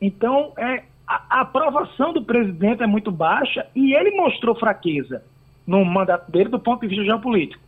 Então, 0.00 0.52
é, 0.58 0.82
a, 1.08 1.38
a 1.38 1.40
aprovação 1.40 2.12
do 2.12 2.22
presidente 2.22 2.82
é 2.82 2.86
muito 2.86 3.10
baixa 3.10 3.66
e 3.74 3.94
ele 3.94 4.10
mostrou 4.10 4.54
fraqueza 4.54 5.22
no 5.66 5.84
mandato 5.84 6.30
dele 6.30 6.48
do 6.48 6.58
ponto 6.58 6.80
de 6.82 6.88
vista 6.88 7.04
geopolítico. 7.04 7.62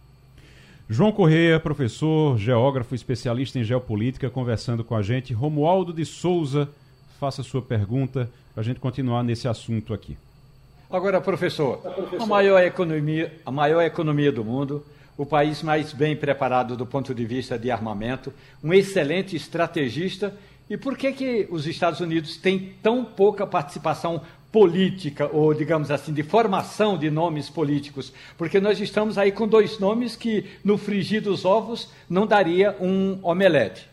João 0.89 1.13
Correia, 1.13 1.59
professor, 1.59 2.37
geógrafo, 2.37 2.95
especialista 2.95 3.59
em 3.59 3.65
geopolítica, 3.65 4.29
conversando 4.29 4.85
com 4.85 4.95
a 4.95 5.03
gente. 5.03 5.33
Romualdo 5.33 5.93
de 5.95 6.05
Souza, 6.05 6.69
faça 7.19 7.43
sua 7.43 7.63
pergunta 7.63 8.31
para 8.53 8.61
a 8.61 8.65
gente 8.65 8.81
continuar 8.81 9.23
nesse 9.23 9.49
assunto 9.49 9.95
aqui. 9.95 10.17
Agora, 10.91 11.21
professor, 11.21 11.81
a 12.21 12.27
maior 12.27 12.63
economia, 12.63 13.33
a 13.47 13.51
maior 13.51 13.81
economia 13.81 14.31
do 14.31 14.45
mundo, 14.45 14.85
o 15.17 15.25
país 15.25 15.63
mais 15.63 15.93
bem 15.93 16.15
preparado 16.15 16.77
do 16.77 16.85
ponto 16.85 17.15
de 17.15 17.25
vista 17.25 17.59
de 17.59 17.71
armamento, 17.71 18.33
um 18.63 18.73
excelente 18.73 19.35
estrategista. 19.35 20.35
E 20.69 20.77
por 20.77 20.97
que, 20.97 21.13
que 21.13 21.49
os 21.51 21.67
Estados 21.67 22.01
Unidos 22.01 22.37
têm 22.37 22.75
tão 22.83 23.05
pouca 23.05 23.47
participação 23.47 24.21
política, 24.55 25.29
ou 25.33 25.53
digamos 25.53 25.91
assim, 25.91 26.13
de 26.13 26.23
formação 26.23 26.97
de 26.97 27.11
nomes 27.11 27.51
políticos? 27.51 28.15
Porque 28.39 28.61
nós 28.61 28.81
estamos 28.81 29.19
aí 29.19 29.33
com 29.33 29.49
dois 29.49 29.81
nomes 29.81 30.15
que, 30.15 30.49
no 30.65 30.79
frigir 30.79 31.21
dos 31.21 31.45
ovos, 31.45 31.93
não 32.09 32.25
daria 32.25 32.77
um 32.81 33.19
omelete. 33.21 33.91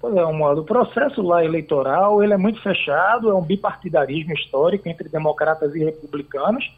Pois 0.00 0.12
é, 0.16 0.32
modo. 0.32 0.62
O 0.62 0.64
processo 0.64 1.22
lá 1.22 1.44
eleitoral 1.44 2.20
ele 2.20 2.34
é 2.34 2.36
muito 2.36 2.60
fechado, 2.60 3.30
é 3.30 3.34
um 3.34 3.42
bipartidarismo 3.42 4.32
histórico 4.32 4.88
entre 4.88 5.08
democratas 5.08 5.72
e 5.76 5.84
republicanos, 5.84 6.68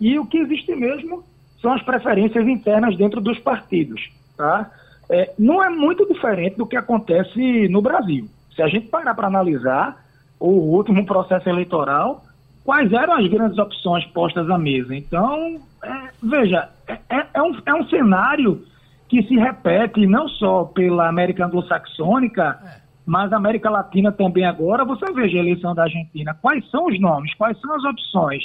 e 0.00 0.16
o 0.16 0.26
que 0.26 0.38
existe 0.38 0.76
mesmo 0.76 1.24
são 1.60 1.72
as 1.72 1.82
preferências 1.82 2.46
internas 2.46 2.96
dentro 2.96 3.20
dos 3.20 3.40
partidos. 3.40 4.12
Tá? 4.36 4.70
É, 5.10 5.32
não 5.36 5.60
é 5.60 5.68
muito 5.68 6.06
diferente 6.06 6.56
do 6.56 6.66
que 6.66 6.76
acontece 6.76 7.66
no 7.68 7.82
Brasil. 7.82 8.28
Se 8.54 8.62
a 8.62 8.68
gente 8.68 8.86
parar 8.86 9.12
para 9.16 9.26
analisar 9.26 10.03
o 10.48 10.76
último 10.76 11.06
processo 11.06 11.48
eleitoral, 11.48 12.22
quais 12.64 12.92
eram 12.92 13.14
as 13.14 13.26
grandes 13.28 13.58
opções 13.58 14.04
postas 14.06 14.48
à 14.50 14.58
mesa? 14.58 14.94
Então, 14.94 15.60
é, 15.82 16.10
veja, 16.22 16.68
é, 16.86 16.98
é, 17.08 17.26
é 17.34 17.42
um, 17.42 17.56
é 17.64 17.74
um 17.74 17.88
cenário 17.88 18.62
que 19.08 19.22
se 19.22 19.36
repete 19.36 20.06
não 20.06 20.28
só 20.28 20.64
pela 20.64 21.08
América 21.08 21.46
anglo-saxônica, 21.46 22.58
é. 22.62 22.80
mas 23.06 23.32
América 23.32 23.70
Latina 23.70 24.12
também 24.12 24.44
agora. 24.44 24.84
Você 24.84 25.10
veja 25.12 25.38
a 25.38 25.40
eleição 25.40 25.74
da 25.74 25.84
Argentina. 25.84 26.34
Quais 26.34 26.68
são 26.70 26.86
os 26.86 27.00
nomes? 27.00 27.34
Quais 27.34 27.58
são 27.60 27.74
as 27.74 27.84
opções? 27.84 28.42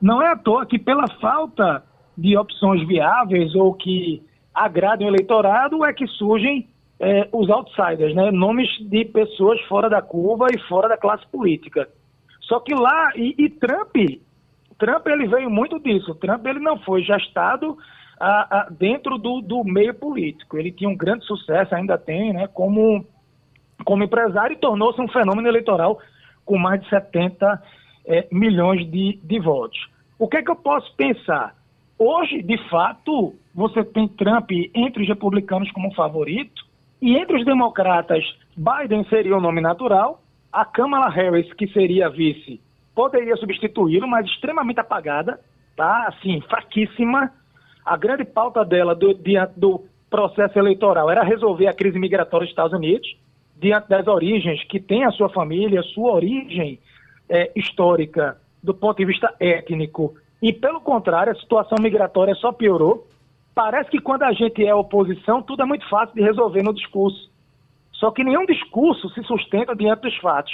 Não 0.00 0.22
é 0.22 0.30
à 0.32 0.36
toa 0.36 0.66
que, 0.66 0.78
pela 0.78 1.08
falta 1.20 1.82
de 2.16 2.36
opções 2.36 2.86
viáveis 2.86 3.54
ou 3.54 3.74
que 3.74 4.22
agradem 4.54 5.06
o 5.06 5.10
eleitorado, 5.10 5.84
é 5.84 5.92
que 5.92 6.06
surgem 6.06 6.68
é, 7.04 7.28
os 7.32 7.50
outsiders, 7.50 8.14
né? 8.14 8.30
nomes 8.30 8.66
de 8.80 9.04
pessoas 9.04 9.60
fora 9.62 9.90
da 9.90 10.00
curva 10.00 10.46
e 10.50 10.58
fora 10.60 10.88
da 10.88 10.96
classe 10.96 11.26
política. 11.26 11.86
Só 12.40 12.58
que 12.60 12.74
lá, 12.74 13.12
e, 13.14 13.34
e 13.38 13.50
Trump, 13.50 13.94
Trump 14.78 15.06
ele 15.06 15.26
veio 15.26 15.50
muito 15.50 15.78
disso. 15.78 16.14
Trump 16.14 16.46
ele 16.46 16.60
não 16.60 16.78
foi 16.78 17.02
gestado 17.02 17.76
a, 18.18 18.60
a, 18.60 18.68
dentro 18.70 19.18
do, 19.18 19.42
do 19.42 19.62
meio 19.64 19.92
político. 19.92 20.56
Ele 20.56 20.72
tinha 20.72 20.88
um 20.88 20.96
grande 20.96 21.26
sucesso, 21.26 21.74
ainda 21.74 21.98
tem, 21.98 22.32
né, 22.32 22.46
como, 22.46 23.04
como 23.84 24.02
empresário 24.02 24.54
e 24.54 24.58
tornou-se 24.58 25.00
um 25.00 25.08
fenômeno 25.08 25.46
eleitoral 25.46 26.00
com 26.42 26.56
mais 26.56 26.80
de 26.80 26.88
70 26.88 27.62
é, 28.06 28.26
milhões 28.32 28.90
de, 28.90 29.20
de 29.22 29.40
votos. 29.40 29.78
O 30.18 30.26
que 30.26 30.38
é 30.38 30.42
que 30.42 30.50
eu 30.50 30.56
posso 30.56 30.94
pensar? 30.96 31.54
Hoje, 31.98 32.42
de 32.42 32.56
fato, 32.70 33.34
você 33.54 33.84
tem 33.84 34.08
Trump 34.08 34.50
entre 34.74 35.02
os 35.02 35.08
republicanos 35.08 35.70
como 35.72 35.94
favorito 35.94 36.63
e 37.04 37.18
entre 37.18 37.36
os 37.36 37.44
democratas, 37.44 38.24
Biden 38.56 39.04
seria 39.10 39.36
o 39.36 39.40
nome 39.40 39.60
natural, 39.60 40.22
a 40.50 40.64
Kamala 40.64 41.10
Harris, 41.10 41.52
que 41.52 41.66
seria 41.68 42.08
vice, 42.08 42.62
poderia 42.94 43.36
substituí-lo, 43.36 44.08
mas 44.08 44.24
extremamente 44.24 44.80
apagada, 44.80 45.38
tá? 45.76 46.06
Assim, 46.08 46.40
fraquíssima 46.48 47.30
a 47.84 47.96
grande 47.98 48.24
pauta 48.24 48.64
dela 48.64 48.94
do, 48.94 49.12
diante 49.12 49.52
do 49.60 49.84
processo 50.08 50.58
eleitoral 50.58 51.10
era 51.10 51.22
resolver 51.22 51.66
a 51.66 51.74
crise 51.74 51.98
migratória 51.98 52.46
dos 52.46 52.52
Estados 52.52 52.72
Unidos, 52.72 53.06
diante 53.60 53.88
das 53.88 54.06
origens 54.06 54.64
que 54.64 54.80
tem 54.80 55.04
a 55.04 55.10
sua 55.10 55.28
família, 55.28 55.82
sua 55.82 56.12
origem 56.12 56.80
é, 57.28 57.52
histórica 57.54 58.38
do 58.62 58.72
ponto 58.72 58.96
de 58.96 59.04
vista 59.04 59.34
étnico. 59.38 60.14
E, 60.40 60.54
pelo 60.54 60.80
contrário, 60.80 61.32
a 61.32 61.36
situação 61.36 61.76
migratória 61.78 62.34
só 62.36 62.50
piorou. 62.50 63.06
Parece 63.54 63.90
que 63.90 64.00
quando 64.00 64.24
a 64.24 64.32
gente 64.32 64.64
é 64.64 64.74
oposição, 64.74 65.42
tudo 65.42 65.62
é 65.62 65.66
muito 65.66 65.88
fácil 65.88 66.14
de 66.14 66.22
resolver 66.22 66.62
no 66.62 66.74
discurso. 66.74 67.30
Só 67.92 68.10
que 68.10 68.24
nenhum 68.24 68.44
discurso 68.44 69.08
se 69.10 69.22
sustenta 69.22 69.76
diante 69.76 70.02
dos 70.02 70.16
fatos. 70.18 70.52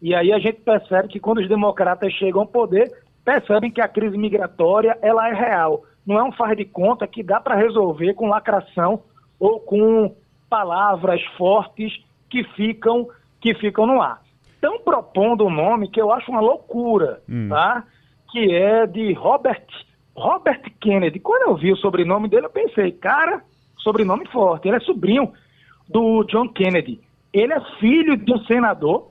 E 0.00 0.14
aí 0.14 0.32
a 0.32 0.38
gente 0.38 0.60
percebe 0.60 1.08
que 1.08 1.20
quando 1.20 1.38
os 1.38 1.48
democratas 1.48 2.12
chegam 2.12 2.42
ao 2.42 2.46
poder, 2.46 2.92
percebem 3.24 3.70
que 3.70 3.80
a 3.80 3.88
crise 3.88 4.18
migratória 4.18 4.98
ela 5.00 5.28
é 5.28 5.32
real 5.32 5.84
não 6.06 6.18
é 6.18 6.22
um 6.22 6.32
faz 6.32 6.56
de 6.56 6.64
conta 6.64 7.06
que 7.06 7.22
dá 7.22 7.40
para 7.40 7.56
resolver 7.56 8.14
com 8.14 8.28
lacração 8.28 9.02
ou 9.38 9.60
com 9.60 10.14
palavras 10.48 11.22
fortes 11.36 11.92
que 12.28 12.44
ficam, 12.54 13.08
que 13.40 13.54
ficam 13.54 13.86
no 13.86 14.00
ar. 14.00 14.20
Estão 14.54 14.78
propondo 14.80 15.46
um 15.46 15.50
nome 15.50 15.88
que 15.88 16.00
eu 16.00 16.12
acho 16.12 16.30
uma 16.30 16.40
loucura, 16.40 17.22
hum. 17.28 17.48
tá? 17.48 17.84
Que 18.30 18.54
é 18.54 18.86
de 18.86 19.12
Robert, 19.12 19.66
Robert 20.16 20.62
Kennedy. 20.80 21.18
Quando 21.18 21.50
eu 21.50 21.56
vi 21.56 21.72
o 21.72 21.76
sobrenome 21.76 22.28
dele, 22.28 22.46
eu 22.46 22.50
pensei, 22.50 22.92
cara, 22.92 23.42
sobrenome 23.78 24.26
forte. 24.28 24.68
Ele 24.68 24.76
é 24.76 24.80
sobrinho. 24.80 25.32
do 25.88 26.24
John 26.24 26.48
Kennedy. 26.48 27.00
Ele 27.32 27.52
é 27.52 27.60
filho 27.78 28.16
de 28.16 28.32
um 28.32 28.38
senador 28.44 29.10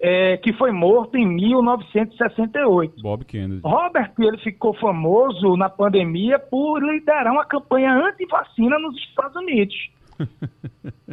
é, 0.00 0.36
que 0.36 0.52
foi 0.52 0.72
morto 0.72 1.16
em 1.16 1.26
1968. 1.26 3.00
Bob 3.02 3.24
Kennedy. 3.24 3.60
Robert, 3.62 4.12
ele 4.18 4.38
ficou 4.38 4.74
famoso 4.74 5.56
na 5.56 5.68
pandemia 5.68 6.38
por 6.38 6.82
liderar 6.82 7.32
uma 7.32 7.44
campanha 7.44 7.92
anti-vacina 7.92 8.78
nos 8.78 8.96
Estados 8.96 9.36
Unidos. 9.36 9.76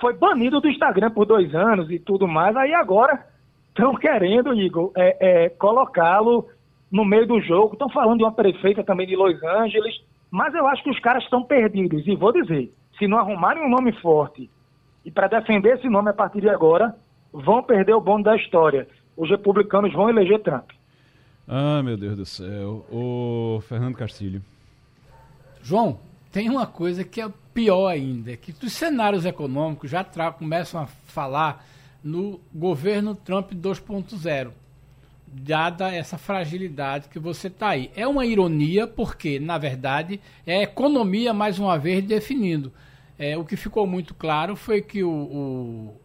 foi 0.00 0.12
banido 0.14 0.60
do 0.60 0.68
Instagram 0.68 1.10
por 1.10 1.26
dois 1.26 1.54
anos 1.54 1.90
e 1.90 1.98
tudo 1.98 2.28
mais. 2.28 2.54
Aí 2.56 2.74
agora 2.74 3.26
estão 3.68 3.94
querendo, 3.94 4.54
Igor, 4.54 4.92
é, 4.94 5.44
é, 5.44 5.48
colocá-lo 5.48 6.46
no 6.96 7.04
meio 7.04 7.26
do 7.26 7.40
jogo. 7.40 7.74
Estão 7.74 7.90
falando 7.90 8.18
de 8.18 8.24
uma 8.24 8.32
prefeita 8.32 8.82
também 8.82 9.06
de 9.06 9.14
Los 9.14 9.40
Angeles. 9.42 9.94
Mas 10.30 10.54
eu 10.54 10.66
acho 10.66 10.82
que 10.82 10.90
os 10.90 10.98
caras 11.00 11.22
estão 11.22 11.42
perdidos. 11.42 12.06
E 12.06 12.16
vou 12.16 12.32
dizer, 12.32 12.72
se 12.98 13.06
não 13.06 13.18
arrumarem 13.18 13.62
um 13.62 13.68
nome 13.68 13.92
forte 14.00 14.50
e 15.04 15.10
para 15.10 15.28
defender 15.28 15.76
esse 15.76 15.88
nome 15.88 16.10
a 16.10 16.14
partir 16.14 16.40
de 16.40 16.48
agora, 16.48 16.96
vão 17.32 17.62
perder 17.62 17.94
o 17.94 18.00
bonde 18.00 18.24
da 18.24 18.34
história. 18.34 18.88
Os 19.16 19.28
republicanos 19.30 19.92
vão 19.92 20.08
eleger 20.08 20.42
Trump. 20.42 20.70
Ah, 21.46 21.82
meu 21.82 21.96
Deus 21.96 22.16
do 22.16 22.24
céu. 22.24 22.84
O 22.90 23.60
Fernando 23.68 23.94
Castilho. 23.94 24.42
João, 25.62 25.98
tem 26.32 26.48
uma 26.48 26.66
coisa 26.66 27.04
que 27.04 27.20
é 27.20 27.28
pior 27.54 27.88
ainda, 27.88 28.36
que 28.36 28.52
os 28.52 28.72
cenários 28.72 29.24
econômicos 29.24 29.90
já 29.90 30.04
começam 30.32 30.82
a 30.82 30.86
falar 30.86 31.64
no 32.02 32.40
governo 32.54 33.14
Trump 33.14 33.52
2.0, 33.52 34.50
dada 35.26 35.92
essa 35.92 36.16
fragilidade 36.16 37.08
que 37.08 37.18
você 37.18 37.48
está 37.48 37.70
aí. 37.70 37.90
É 37.96 38.06
uma 38.06 38.24
ironia, 38.24 38.86
porque, 38.86 39.40
na 39.40 39.58
verdade, 39.58 40.20
é 40.46 40.58
a 40.58 40.62
economia, 40.62 41.34
mais 41.34 41.58
uma 41.58 41.78
vez, 41.78 42.04
definindo. 42.04 42.72
É, 43.18 43.36
o 43.36 43.44
que 43.44 43.56
ficou 43.56 43.86
muito 43.86 44.14
claro 44.14 44.54
foi 44.54 44.80
que 44.82 45.02
o, 45.02 45.10
o, 45.10 46.00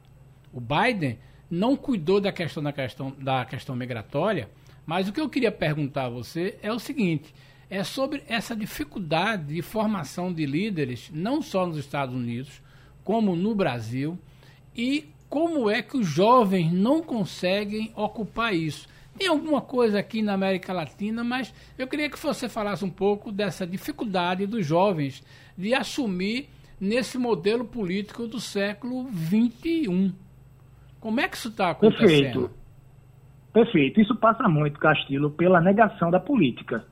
o 0.53 0.61
Biden 0.61 1.19
não 1.49 1.75
cuidou 1.75 2.21
da 2.21 2.31
questão, 2.31 2.63
da, 2.63 2.71
questão, 2.71 3.13
da 3.19 3.45
questão 3.45 3.75
migratória, 3.75 4.49
mas 4.85 5.07
o 5.07 5.13
que 5.13 5.19
eu 5.19 5.29
queria 5.29 5.51
perguntar 5.51 6.05
a 6.05 6.09
você 6.09 6.57
é 6.63 6.71
o 6.71 6.79
seguinte: 6.79 7.33
é 7.69 7.83
sobre 7.83 8.23
essa 8.27 8.55
dificuldade 8.55 9.53
de 9.53 9.61
formação 9.61 10.33
de 10.33 10.45
líderes, 10.45 11.09
não 11.13 11.41
só 11.41 11.65
nos 11.65 11.77
Estados 11.77 12.15
Unidos, 12.15 12.61
como 13.03 13.35
no 13.35 13.53
Brasil, 13.53 14.17
e 14.75 15.09
como 15.29 15.69
é 15.69 15.81
que 15.81 15.97
os 15.97 16.07
jovens 16.07 16.71
não 16.71 17.01
conseguem 17.01 17.91
ocupar 17.95 18.53
isso. 18.53 18.87
Tem 19.21 19.27
alguma 19.27 19.61
coisa 19.61 19.99
aqui 19.99 20.23
na 20.23 20.33
América 20.33 20.73
Latina, 20.73 21.23
mas 21.23 21.53
eu 21.77 21.87
queria 21.87 22.09
que 22.09 22.17
você 22.17 22.49
falasse 22.49 22.83
um 22.83 22.89
pouco 22.89 23.31
dessa 23.31 23.67
dificuldade 23.67 24.47
dos 24.47 24.65
jovens 24.65 25.23
de 25.55 25.75
assumir 25.75 26.49
nesse 26.79 27.19
modelo 27.19 27.63
político 27.63 28.25
do 28.25 28.39
século 28.39 29.07
XXI. 29.11 30.11
Como 30.99 31.19
é 31.19 31.27
que 31.27 31.37
isso 31.37 31.49
está 31.49 31.69
acontecendo? 31.69 32.49
Perfeito. 32.49 32.51
Perfeito. 33.53 34.01
Isso 34.01 34.15
passa 34.15 34.49
muito, 34.49 34.79
Castilho, 34.79 35.29
pela 35.29 35.61
negação 35.61 36.09
da 36.09 36.19
política 36.19 36.83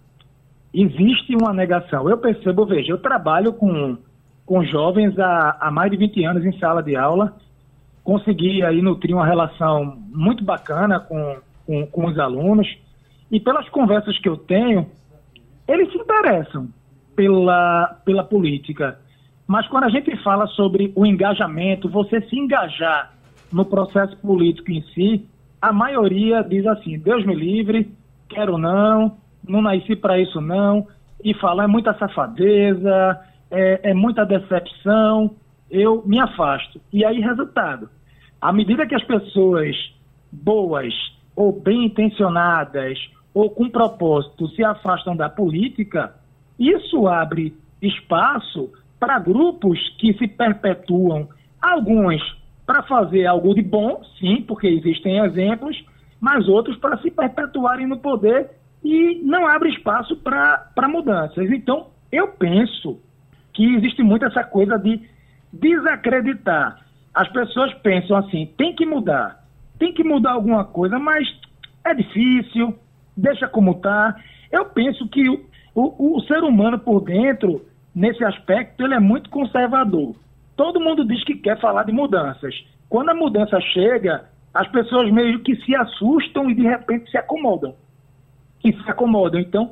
existe 0.71 1.35
uma 1.35 1.51
negação. 1.51 2.07
Eu 2.07 2.19
percebo, 2.19 2.63
veja, 2.63 2.91
eu 2.91 2.99
trabalho 2.99 3.53
com, 3.53 3.97
com 4.45 4.63
jovens 4.65 5.17
há, 5.17 5.57
há 5.59 5.71
mais 5.71 5.89
de 5.89 5.97
20 5.97 6.23
anos 6.25 6.45
em 6.45 6.55
sala 6.59 6.83
de 6.83 6.95
aula, 6.95 7.35
consegui 8.03 8.63
aí 8.63 8.83
nutrir 8.83 9.15
uma 9.15 9.25
relação 9.25 9.97
muito 10.11 10.43
bacana 10.43 10.99
com, 10.99 11.37
com, 11.69 11.85
com 11.85 12.07
os 12.07 12.17
alunos, 12.17 12.67
e 13.31 13.39
pelas 13.39 13.69
conversas 13.69 14.17
que 14.17 14.27
eu 14.27 14.35
tenho, 14.35 14.89
eles 15.67 15.91
se 15.91 15.99
interessam 15.99 16.67
pela, 17.15 17.95
pela 18.03 18.23
política. 18.23 18.99
Mas 19.45 19.67
quando 19.67 19.83
a 19.83 19.89
gente 19.89 20.15
fala 20.23 20.47
sobre 20.47 20.91
o 20.95 21.05
engajamento, 21.05 21.87
você 21.87 22.21
se 22.21 22.35
engajar 22.35 23.13
no 23.53 23.63
processo 23.63 24.17
político 24.17 24.71
em 24.71 24.81
si, 24.93 25.29
a 25.61 25.71
maioria 25.71 26.41
diz 26.41 26.65
assim: 26.65 26.97
Deus 26.97 27.23
me 27.23 27.35
livre, 27.35 27.93
quero 28.27 28.57
não, 28.57 29.17
não 29.47 29.61
nasci 29.61 29.95
para 29.95 30.19
isso 30.19 30.41
não, 30.41 30.87
e 31.23 31.35
falar 31.35 31.65
é 31.65 31.67
muita 31.67 31.93
safadeza, 31.99 33.19
é, 33.51 33.91
é 33.91 33.93
muita 33.93 34.25
decepção, 34.25 35.35
eu 35.69 36.01
me 36.03 36.19
afasto. 36.19 36.81
E 36.91 37.05
aí, 37.05 37.19
resultado, 37.19 37.87
à 38.41 38.51
medida 38.51 38.87
que 38.87 38.95
as 38.95 39.03
pessoas 39.03 39.75
boas 40.31 41.18
ou 41.39 41.53
bem 41.53 41.85
intencionadas 41.85 42.99
ou 43.33 43.49
com 43.49 43.69
propósito 43.69 44.49
se 44.49 44.61
afastam 44.61 45.15
da 45.15 45.29
política, 45.29 46.13
isso 46.59 47.07
abre 47.07 47.55
espaço 47.81 48.69
para 48.99 49.17
grupos 49.19 49.79
que 49.97 50.13
se 50.15 50.27
perpetuam, 50.27 51.29
alguns 51.61 52.21
para 52.65 52.83
fazer 52.83 53.25
algo 53.25 53.55
de 53.55 53.61
bom, 53.61 54.03
sim, 54.19 54.41
porque 54.41 54.67
existem 54.67 55.19
exemplos, 55.19 55.81
mas 56.19 56.45
outros 56.49 56.75
para 56.75 56.97
se 56.97 57.09
perpetuarem 57.09 57.87
no 57.87 57.99
poder 57.99 58.49
e 58.83 59.21
não 59.23 59.47
abre 59.47 59.69
espaço 59.69 60.17
para 60.17 60.89
mudanças. 60.89 61.49
Então, 61.49 61.87
eu 62.11 62.27
penso 62.27 62.99
que 63.53 63.63
existe 63.75 64.03
muito 64.03 64.25
essa 64.25 64.43
coisa 64.43 64.77
de 64.77 64.99
desacreditar. 65.53 66.85
As 67.13 67.29
pessoas 67.29 67.73
pensam 67.75 68.17
assim: 68.17 68.45
tem 68.57 68.75
que 68.75 68.85
mudar, 68.85 69.39
tem 69.79 69.93
que 69.93 70.03
mudar 70.03 70.33
alguma 70.33 70.63
coisa, 70.65 70.99
mas 70.99 71.27
é 71.83 71.93
difícil, 71.95 72.77
deixa 73.17 73.47
como 73.47 73.71
está. 73.71 74.15
Eu 74.51 74.65
penso 74.65 75.07
que 75.07 75.27
o, 75.29 75.45
o, 75.73 76.17
o 76.17 76.21
ser 76.21 76.43
humano 76.43 76.77
por 76.77 77.01
dentro, 77.01 77.65
nesse 77.95 78.23
aspecto, 78.23 78.83
ele 78.83 78.93
é 78.93 78.99
muito 78.99 79.29
conservador. 79.29 80.15
Todo 80.55 80.79
mundo 80.79 81.05
diz 81.05 81.23
que 81.23 81.35
quer 81.35 81.59
falar 81.59 81.83
de 81.83 81.91
mudanças. 81.91 82.53
Quando 82.87 83.09
a 83.09 83.15
mudança 83.15 83.59
chega, 83.61 84.25
as 84.53 84.67
pessoas 84.67 85.11
meio 85.11 85.39
que 85.39 85.55
se 85.63 85.75
assustam 85.75 86.49
e 86.51 86.55
de 86.55 86.63
repente 86.63 87.09
se 87.09 87.17
acomodam 87.17 87.73
que 88.59 88.73
se 88.73 88.91
acomodam. 88.91 89.39
Então, 89.39 89.71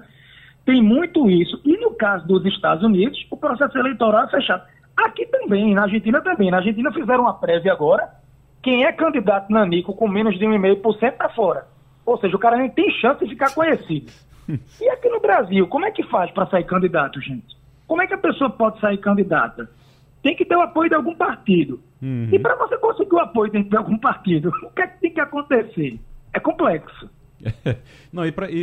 tem 0.65 0.81
muito 0.81 1.29
isso. 1.29 1.61
E 1.63 1.77
no 1.77 1.91
caso 1.91 2.25
dos 2.27 2.45
Estados 2.45 2.83
Unidos, 2.83 3.25
o 3.29 3.37
processo 3.37 3.77
eleitoral 3.77 4.25
é 4.25 4.29
fechado. 4.29 4.63
Aqui 4.95 5.25
também, 5.27 5.75
na 5.75 5.83
Argentina 5.83 6.21
também. 6.21 6.49
Na 6.49 6.57
Argentina 6.57 6.91
fizeram 6.91 7.23
uma 7.23 7.33
prévia 7.33 7.71
agora. 7.71 8.09
Quem 8.61 8.85
é 8.85 8.91
candidato 8.91 9.51
nanico 9.51 9.93
com 9.93 10.07
menos 10.07 10.37
de 10.37 10.45
1,5% 10.45 11.13
está 11.13 11.29
fora. 11.29 11.67
Ou 12.05 12.17
seja, 12.17 12.35
o 12.35 12.39
cara 12.39 12.57
nem 12.57 12.69
tem 12.69 12.89
chance 12.91 13.23
de 13.23 13.31
ficar 13.31 13.53
conhecido. 13.53 14.11
E 14.79 14.87
aqui 14.87 15.09
no 15.09 15.19
Brasil, 15.19 15.67
como 15.67 15.85
é 15.85 15.91
que 15.91 16.03
faz 16.03 16.31
para 16.31 16.47
sair 16.47 16.63
candidato, 16.63 17.19
gente? 17.19 17.57
Como 17.85 18.01
é 18.01 18.07
que 18.07 18.13
a 18.13 18.17
pessoa 18.17 18.49
pode 18.49 18.79
sair 18.79 18.97
candidata? 18.97 19.69
Tem 20.23 20.37
que 20.37 20.45
ter 20.45 20.55
o 20.55 20.61
apoio 20.61 20.89
de 20.89 20.95
algum 20.95 21.13
partido. 21.13 21.81
Uhum. 22.01 22.29
E 22.31 22.39
para 22.39 22.55
você 22.55 22.77
conseguir 22.77 23.13
o 23.13 23.19
apoio 23.19 23.51
de 23.51 23.75
algum 23.75 23.97
partido, 23.97 24.49
o 24.63 24.69
que, 24.71 24.81
é 24.81 24.87
que 24.87 25.01
tem 25.01 25.13
que 25.13 25.19
acontecer? 25.19 25.99
É 26.31 26.39
complexo. 26.39 27.09
Não, 28.11 28.25
e, 28.25 28.31
pra, 28.31 28.49
e, 28.49 28.55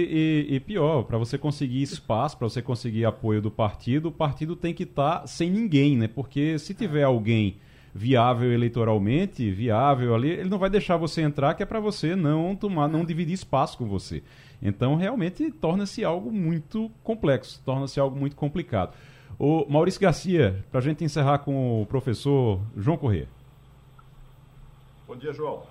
e, 0.51 0.55
e 0.55 0.61
pior, 0.61 1.05
para 1.05 1.19
você 1.19 1.39
conseguir 1.39 1.83
espaço, 1.83 2.37
para 2.39 2.49
você 2.49 2.61
conseguir 2.63 3.05
apoio 3.05 3.41
do 3.41 3.51
partido, 3.51 4.09
o 4.09 4.13
partido 4.13 4.57
tem 4.57 4.75
que 4.75 4.83
estar 4.83 5.21
tá 5.21 5.27
sem 5.27 5.51
ninguém, 5.51 5.97
né? 5.97 6.09
Porque 6.09 6.59
se 6.59 6.75
tiver 6.75 7.05
alguém 7.05 7.57
viável 7.95 8.53
eleitoralmente, 8.53 9.49
viável 9.53 10.15
ali, 10.15 10.31
ele 10.31 10.49
não 10.49 10.59
vai 10.59 10.69
deixar 10.69 10.97
você 10.97 11.23
entrar, 11.23 11.55
que 11.55 11.63
é 11.63 11.67
para 11.67 11.79
você 11.79 12.17
não 12.17 12.57
tomar, 12.57 12.89
não 12.89 13.05
dividir 13.05 13.35
espaço 13.35 13.79
com 13.79 13.87
você. 13.87 14.23
Então, 14.61 14.97
realmente 14.97 15.53
torna-se 15.53 16.05
algo 16.05 16.33
muito 16.33 16.91
complexo, 17.05 17.63
torna-se 17.65 18.01
algo 18.01 18.19
muito 18.19 18.35
complicado. 18.35 18.95
O 19.39 19.65
Maurício 19.69 20.01
Garcia, 20.01 20.65
para 20.71 20.81
a 20.81 20.83
gente 20.83 21.05
encerrar 21.05 21.39
com 21.39 21.83
o 21.83 21.87
professor 21.87 22.61
João 22.77 22.97
Corrêa. 22.97 23.29
Bom 25.07 25.17
dia, 25.17 25.33
João. 25.33 25.63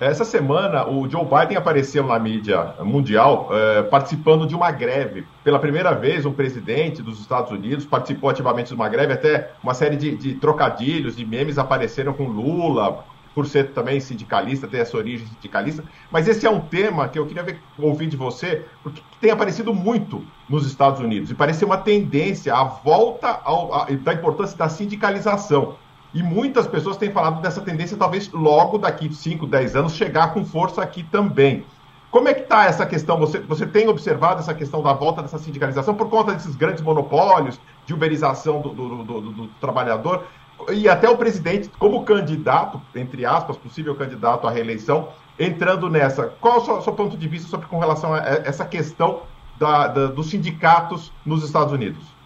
Essa 0.00 0.24
semana, 0.24 0.88
o 0.88 1.10
Joe 1.10 1.24
Biden 1.24 1.56
apareceu 1.56 2.06
na 2.06 2.16
mídia 2.20 2.74
mundial 2.84 3.48
eh, 3.50 3.82
participando 3.82 4.46
de 4.46 4.54
uma 4.54 4.70
greve. 4.70 5.26
Pela 5.42 5.58
primeira 5.58 5.92
vez, 5.92 6.24
um 6.24 6.32
presidente 6.32 7.02
dos 7.02 7.18
Estados 7.18 7.50
Unidos 7.50 7.84
participou 7.84 8.30
ativamente 8.30 8.68
de 8.68 8.74
uma 8.74 8.88
greve. 8.88 9.14
Até 9.14 9.50
uma 9.60 9.74
série 9.74 9.96
de, 9.96 10.16
de 10.16 10.34
trocadilhos, 10.34 11.16
de 11.16 11.26
memes 11.26 11.58
apareceram 11.58 12.12
com 12.12 12.28
Lula, 12.28 13.04
por 13.34 13.46
ser 13.46 13.72
também 13.72 13.98
sindicalista, 13.98 14.68
ter 14.68 14.78
essa 14.78 14.96
origem 14.96 15.26
sindicalista. 15.26 15.82
Mas 16.12 16.28
esse 16.28 16.46
é 16.46 16.50
um 16.50 16.60
tema 16.60 17.08
que 17.08 17.18
eu 17.18 17.26
queria 17.26 17.42
ver, 17.42 17.60
ouvir 17.76 18.06
de 18.06 18.16
você, 18.16 18.66
porque 18.84 19.02
tem 19.20 19.32
aparecido 19.32 19.74
muito 19.74 20.24
nos 20.48 20.64
Estados 20.64 21.00
Unidos. 21.00 21.30
E 21.32 21.34
parece 21.34 21.64
uma 21.64 21.76
tendência 21.76 22.54
à 22.54 22.62
volta 22.62 23.40
ao, 23.42 23.86
da 23.96 24.12
importância 24.12 24.56
da 24.56 24.68
sindicalização. 24.68 25.76
E 26.14 26.22
muitas 26.22 26.66
pessoas 26.66 26.96
têm 26.96 27.10
falado 27.10 27.40
dessa 27.42 27.60
tendência, 27.60 27.96
talvez 27.96 28.30
logo 28.32 28.78
daqui 28.78 29.12
5, 29.12 29.46
10 29.46 29.76
anos, 29.76 29.94
chegar 29.94 30.32
com 30.32 30.44
força 30.44 30.82
aqui 30.82 31.02
também. 31.02 31.64
Como 32.10 32.26
é 32.28 32.34
que 32.34 32.40
está 32.40 32.64
essa 32.64 32.86
questão? 32.86 33.18
Você, 33.18 33.38
você 33.40 33.66
tem 33.66 33.86
observado 33.88 34.40
essa 34.40 34.54
questão 34.54 34.82
da 34.82 34.94
volta 34.94 35.20
dessa 35.20 35.38
sindicalização 35.38 35.94
por 35.94 36.08
conta 36.08 36.32
desses 36.32 36.56
grandes 36.56 36.82
monopólios, 36.82 37.60
de 37.84 37.92
uberização 37.92 38.62
do, 38.62 38.70
do, 38.70 39.04
do, 39.04 39.20
do, 39.20 39.46
trabalhador? 39.60 40.24
E 40.72 40.88
até 40.88 41.08
o 41.08 41.16
presidente, 41.18 41.70
como 41.78 42.04
candidato, 42.04 42.80
entre 42.94 43.26
aspas, 43.26 43.58
possível 43.58 43.94
candidato 43.94 44.46
à 44.46 44.50
reeleição, 44.50 45.10
entrando 45.38 45.90
nessa. 45.90 46.28
Qual 46.40 46.58
o 46.58 46.64
seu, 46.64 46.80
seu 46.80 46.92
ponto 46.94 47.16
de 47.16 47.28
vista 47.28 47.48
sobre 47.48 47.66
com 47.66 47.78
relação 47.78 48.14
a 48.14 48.20
essa 48.20 48.64
questão 48.64 49.20
da, 49.58 49.86
da, 49.86 50.06
dos 50.06 50.30
sindicatos 50.30 51.12
nos 51.26 51.44
Estados 51.44 51.72
Unidos? 51.74 52.17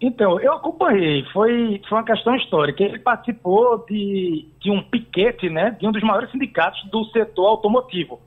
Então, 0.00 0.40
eu 0.40 0.54
acompanhei, 0.54 1.24
foi, 1.26 1.80
foi 1.86 1.98
uma 1.98 2.04
questão 2.04 2.34
histórica. 2.34 2.82
Ele 2.82 2.98
participou 2.98 3.84
de, 3.86 4.48
de 4.58 4.70
um 4.70 4.82
piquete, 4.82 5.50
né, 5.50 5.76
de 5.78 5.86
um 5.86 5.92
dos 5.92 6.02
maiores 6.02 6.30
sindicatos 6.30 6.82
do 6.90 7.04
setor 7.06 7.46
automotivo, 7.46 8.18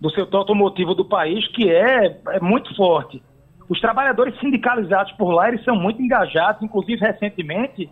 do 0.00 0.08
setor 0.10 0.38
automotivo 0.38 0.94
do 0.94 1.04
país, 1.04 1.48
que 1.48 1.68
é, 1.68 2.20
é 2.28 2.40
muito 2.40 2.74
forte. 2.76 3.20
Os 3.68 3.80
trabalhadores 3.80 4.38
sindicalizados 4.38 5.12
por 5.12 5.32
lá, 5.32 5.48
eles 5.48 5.64
são 5.64 5.74
muito 5.74 6.00
engajados, 6.00 6.62
inclusive 6.62 7.00
recentemente, 7.00 7.90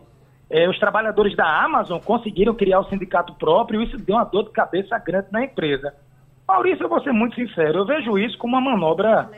eh, 0.48 0.68
os 0.68 0.78
trabalhadores 0.78 1.34
da 1.34 1.64
Amazon 1.64 1.98
conseguiram 1.98 2.54
criar 2.54 2.80
o 2.80 2.84
sindicato 2.84 3.32
próprio 3.34 3.80
e 3.80 3.86
isso 3.86 3.96
deu 3.96 4.16
uma 4.16 4.24
dor 4.24 4.44
de 4.44 4.50
cabeça 4.50 4.96
grande 4.98 5.28
na 5.32 5.42
empresa. 5.42 5.94
Maurício, 6.46 6.84
eu 6.84 6.88
vou 6.88 7.02
ser 7.02 7.12
muito 7.12 7.34
sincero, 7.34 7.78
eu 7.78 7.86
vejo 7.86 8.18
isso 8.18 8.36
como 8.36 8.56
uma 8.56 8.70
manobra 8.70 9.30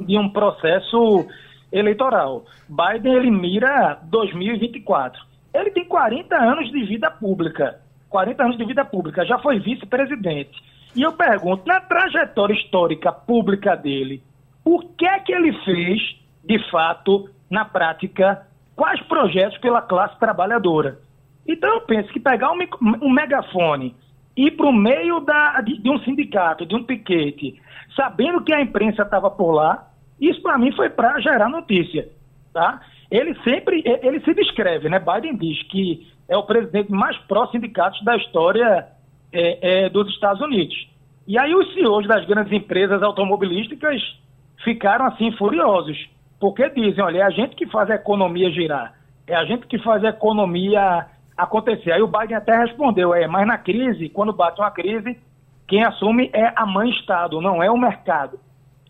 de 0.00 0.18
um 0.18 0.28
processo 0.28 1.26
eleitoral. 1.72 2.44
Biden 2.68 3.14
ele 3.14 3.30
mira 3.30 3.98
2024. 4.04 5.20
Ele 5.54 5.70
tem 5.70 5.84
40 5.84 6.36
anos 6.36 6.70
de 6.70 6.84
vida 6.84 7.10
pública. 7.10 7.80
40 8.08 8.44
anos 8.44 8.58
de 8.58 8.64
vida 8.64 8.84
pública, 8.84 9.24
já 9.24 9.38
foi 9.38 9.58
vice-presidente. 9.58 10.52
E 10.94 11.02
eu 11.02 11.12
pergunto, 11.14 11.66
na 11.66 11.80
trajetória 11.80 12.54
histórica 12.54 13.10
pública 13.10 13.74
dele, 13.74 14.22
o 14.64 14.80
que 14.80 15.06
é 15.06 15.18
que 15.18 15.32
ele 15.32 15.52
fez, 15.64 16.00
de 16.44 16.70
fato, 16.70 17.30
na 17.50 17.64
prática, 17.64 18.46
quais 18.76 19.00
projetos 19.02 19.58
pela 19.58 19.80
classe 19.80 20.18
trabalhadora? 20.18 20.98
Então 21.48 21.72
eu 21.74 21.80
penso 21.80 22.12
que 22.12 22.20
pegar 22.20 22.52
um, 22.52 22.58
um 23.02 23.10
megafone 23.10 23.96
ir 24.36 24.52
para 24.52 24.66
o 24.66 24.72
meio 24.72 25.20
da, 25.20 25.60
de, 25.60 25.78
de, 25.78 25.90
um 25.90 25.98
sindicato, 26.00 26.64
de 26.64 26.74
um 26.74 26.84
piquete, 26.84 27.60
sabendo 27.96 28.42
que 28.42 28.52
a 28.52 28.60
imprensa 28.60 29.02
estava 29.02 29.30
por 29.30 29.52
lá, 29.52 29.90
isso 30.28 30.40
para 30.42 30.58
mim 30.58 30.72
foi 30.72 30.90
para 30.90 31.20
gerar 31.20 31.48
notícia, 31.48 32.08
tá? 32.52 32.80
Ele 33.10 33.34
sempre, 33.42 33.82
ele 33.84 34.20
se 34.20 34.32
descreve, 34.34 34.88
né? 34.88 34.98
Biden 34.98 35.36
diz 35.36 35.62
que 35.64 36.06
é 36.28 36.36
o 36.36 36.44
presidente 36.44 36.90
mais 36.90 37.16
pró-sindicatos 37.26 38.02
da 38.04 38.16
história 38.16 38.86
é, 39.32 39.84
é, 39.84 39.88
dos 39.88 40.08
Estados 40.10 40.40
Unidos. 40.40 40.88
E 41.26 41.38
aí 41.38 41.54
os 41.54 41.72
CEOs 41.74 42.06
das 42.06 42.24
grandes 42.26 42.52
empresas 42.52 43.02
automobilísticas 43.02 44.00
ficaram 44.64 45.06
assim 45.06 45.30
furiosos, 45.32 45.98
porque 46.40 46.68
dizem, 46.70 47.02
olha, 47.02 47.18
é 47.18 47.22
a 47.22 47.30
gente 47.30 47.54
que 47.54 47.66
faz 47.66 47.90
a 47.90 47.96
economia 47.96 48.50
girar, 48.50 48.94
é 49.26 49.34
a 49.34 49.44
gente 49.44 49.66
que 49.66 49.78
faz 49.78 50.04
a 50.04 50.08
economia 50.08 51.06
acontecer. 51.36 51.92
Aí 51.92 52.02
o 52.02 52.08
Biden 52.08 52.36
até 52.36 52.56
respondeu, 52.56 53.14
é, 53.14 53.26
mas 53.26 53.46
na 53.46 53.58
crise, 53.58 54.08
quando 54.08 54.32
bate 54.32 54.60
uma 54.60 54.70
crise, 54.70 55.18
quem 55.68 55.84
assume 55.84 56.30
é 56.32 56.52
a 56.56 56.66
mãe 56.66 56.90
Estado, 56.90 57.40
não 57.40 57.62
é 57.62 57.70
o 57.70 57.78
mercado. 57.78 58.38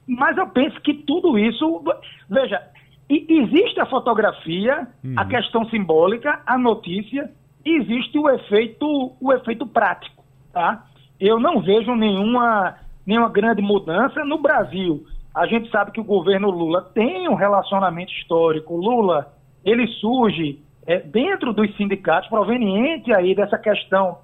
Mas 0.06 0.36
eu 0.36 0.46
penso 0.48 0.80
que 0.80 0.94
tudo 0.94 1.38
isso. 1.38 1.82
Veja, 2.28 2.62
existe 3.08 3.80
a 3.80 3.86
fotografia, 3.86 4.86
uhum. 5.04 5.14
a 5.16 5.24
questão 5.24 5.64
simbólica, 5.68 6.40
a 6.46 6.58
notícia, 6.58 7.30
e 7.64 7.76
existe 7.76 8.18
o 8.18 8.28
efeito, 8.28 9.12
o 9.20 9.32
efeito 9.32 9.66
prático. 9.66 10.24
Tá? 10.52 10.84
Eu 11.20 11.38
não 11.38 11.60
vejo 11.60 11.94
nenhuma, 11.94 12.76
nenhuma 13.06 13.28
grande 13.28 13.62
mudança 13.62 14.24
no 14.24 14.38
Brasil. 14.38 15.06
A 15.34 15.46
gente 15.46 15.70
sabe 15.70 15.92
que 15.92 16.00
o 16.00 16.04
governo 16.04 16.50
Lula 16.50 16.82
tem 16.94 17.28
um 17.28 17.34
relacionamento 17.34 18.12
histórico. 18.12 18.76
Lula, 18.76 19.32
ele 19.64 19.86
surge 19.86 20.58
é, 20.86 20.98
dentro 20.98 21.52
dos 21.52 21.74
sindicatos, 21.76 22.28
proveniente 22.28 23.12
aí 23.14 23.34
dessa 23.34 23.56
questão 23.56 24.18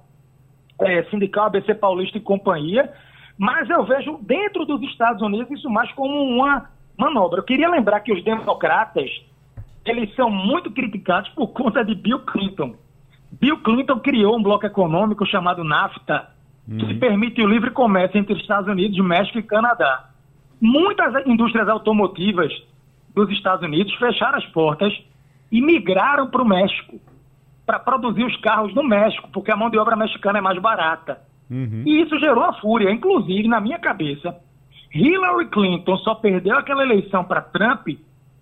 é, 0.81 1.03
sindical 1.05 1.45
ABC 1.45 1.73
Paulista 1.75 2.17
e 2.17 2.21
companhia, 2.21 2.91
mas 3.39 3.69
eu 3.69 3.85
vejo 3.85 4.19
dentro 4.21 4.65
dos 4.65 4.81
Estados 4.83 5.21
Unidos 5.21 5.49
isso 5.49 5.69
mais 5.69 5.89
como 5.93 6.21
uma 6.21 6.69
manobra. 6.97 7.39
Eu 7.39 7.45
queria 7.45 7.69
lembrar 7.69 8.01
que 8.01 8.11
os 8.11 8.21
democratas, 8.21 9.09
eles 9.85 10.13
são 10.13 10.29
muito 10.29 10.69
criticados 10.69 11.29
por 11.29 11.47
conta 11.47 11.85
de 11.85 11.95
Bill 11.95 12.19
Clinton. 12.25 12.75
Bill 13.31 13.57
Clinton 13.59 13.97
criou 14.01 14.37
um 14.37 14.43
bloco 14.43 14.65
econômico 14.65 15.25
chamado 15.25 15.63
NAFTA, 15.63 16.27
uhum. 16.67 16.79
que 16.79 16.93
permite 16.95 17.41
o 17.41 17.47
livre 17.47 17.71
comércio 17.71 18.19
entre 18.19 18.33
os 18.33 18.41
Estados 18.41 18.69
Unidos, 18.69 18.99
México 18.99 19.39
e 19.39 19.43
Canadá. 19.43 20.09
Muitas 20.59 21.25
indústrias 21.25 21.69
automotivas 21.69 22.51
dos 23.15 23.31
Estados 23.31 23.65
Unidos 23.65 23.95
fecharam 23.95 24.37
as 24.37 24.45
portas 24.47 24.93
e 25.49 25.61
migraram 25.61 26.29
para 26.29 26.41
o 26.41 26.45
México 26.45 26.99
para 27.65 27.79
produzir 27.79 28.25
os 28.25 28.35
carros 28.41 28.75
no 28.75 28.83
México, 28.83 29.29
porque 29.31 29.49
a 29.49 29.55
mão 29.55 29.69
de 29.69 29.77
obra 29.77 29.95
mexicana 29.95 30.39
é 30.39 30.41
mais 30.41 30.59
barata. 30.59 31.28
Uhum. 31.49 31.83
E 31.85 32.01
isso 32.01 32.17
gerou 32.19 32.43
a 32.43 32.53
fúria. 32.53 32.91
Inclusive, 32.91 33.47
na 33.47 33.59
minha 33.59 33.79
cabeça, 33.79 34.35
Hillary 34.93 35.47
Clinton 35.47 35.97
só 35.97 36.15
perdeu 36.15 36.57
aquela 36.57 36.83
eleição 36.83 37.23
para 37.23 37.41
Trump 37.41 37.87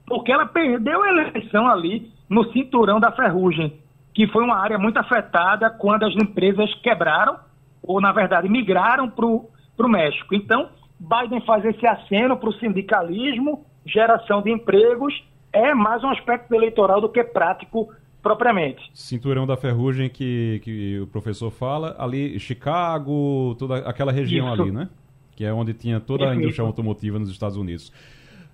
porque 0.07 0.31
ela 0.31 0.45
perdeu 0.45 1.03
a 1.03 1.09
eleição 1.09 1.67
ali 1.67 2.09
no 2.29 2.49
cinturão 2.51 2.99
da 2.99 3.11
ferrugem, 3.11 3.77
que 4.13 4.25
foi 4.27 4.43
uma 4.43 4.57
área 4.57 4.79
muito 4.79 4.97
afetada 4.97 5.69
quando 5.69 6.03
as 6.03 6.15
empresas 6.15 6.73
quebraram, 6.75 7.37
ou 7.83 7.99
na 7.99 8.11
verdade 8.13 8.47
migraram 8.49 9.09
para 9.09 9.25
o 9.25 9.89
México. 9.89 10.33
Então, 10.33 10.69
Biden 10.99 11.41
faz 11.41 11.63
esse 11.65 11.85
aceno 11.85 12.37
para 12.37 12.49
o 12.49 12.53
sindicalismo, 12.53 13.65
geração 13.85 14.41
de 14.41 14.49
empregos, 14.49 15.13
é 15.51 15.73
mais 15.73 16.03
um 16.03 16.09
aspecto 16.09 16.53
eleitoral 16.53 17.01
do 17.01 17.09
que 17.09 17.23
prático 17.23 17.89
propriamente. 18.27 18.91
Cinturão 18.93 19.47
da 19.47 19.55
Ferrugem 19.55 20.09
que, 20.09 20.59
que 20.63 20.99
o 20.99 21.07
professor 21.07 21.49
fala, 21.49 21.95
ali 21.97 22.37
Chicago, 22.39 23.55
toda 23.57 23.77
aquela 23.77 24.11
região 24.11 24.51
Isso. 24.51 24.61
ali, 24.63 24.71
né? 24.71 24.89
Que 25.35 25.45
é 25.45 25.53
onde 25.53 25.73
tinha 25.73 25.99
toda 25.99 26.29
a 26.29 26.35
indústria 26.35 26.65
automotiva 26.65 27.17
nos 27.17 27.29
Estados 27.29 27.55
Unidos. 27.55 27.93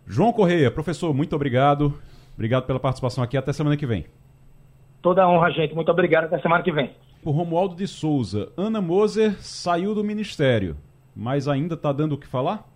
João 0.06 0.32
Correia, 0.32 0.70
professor, 0.70 1.14
muito 1.14 1.36
obrigado. 1.36 1.94
Obrigado 2.36 2.66
pela 2.66 2.80
participação 2.80 3.24
aqui. 3.24 3.38
Até 3.38 3.52
semana 3.52 3.76
que 3.76 3.86
vem. 3.86 4.06
Toda 5.02 5.28
honra, 5.28 5.50
gente. 5.52 5.74
Muito 5.74 5.90
obrigado. 5.90 6.26
Até 6.26 6.40
semana 6.40 6.64
que 6.64 6.72
vem. 6.72 6.92
O 7.24 7.32
Romualdo 7.32 7.76
de 7.76 7.88
Souza. 7.88 8.52
Ana 8.56 8.82
Moser 8.82 9.38
saiu 9.40 9.96
do 9.96 10.04
ministério, 10.04 10.78
mas 11.16 11.48
ainda 11.48 11.74
está 11.74 11.92
dando 11.92 12.14
o 12.14 12.18
que 12.18 12.28
falar? 12.28 12.68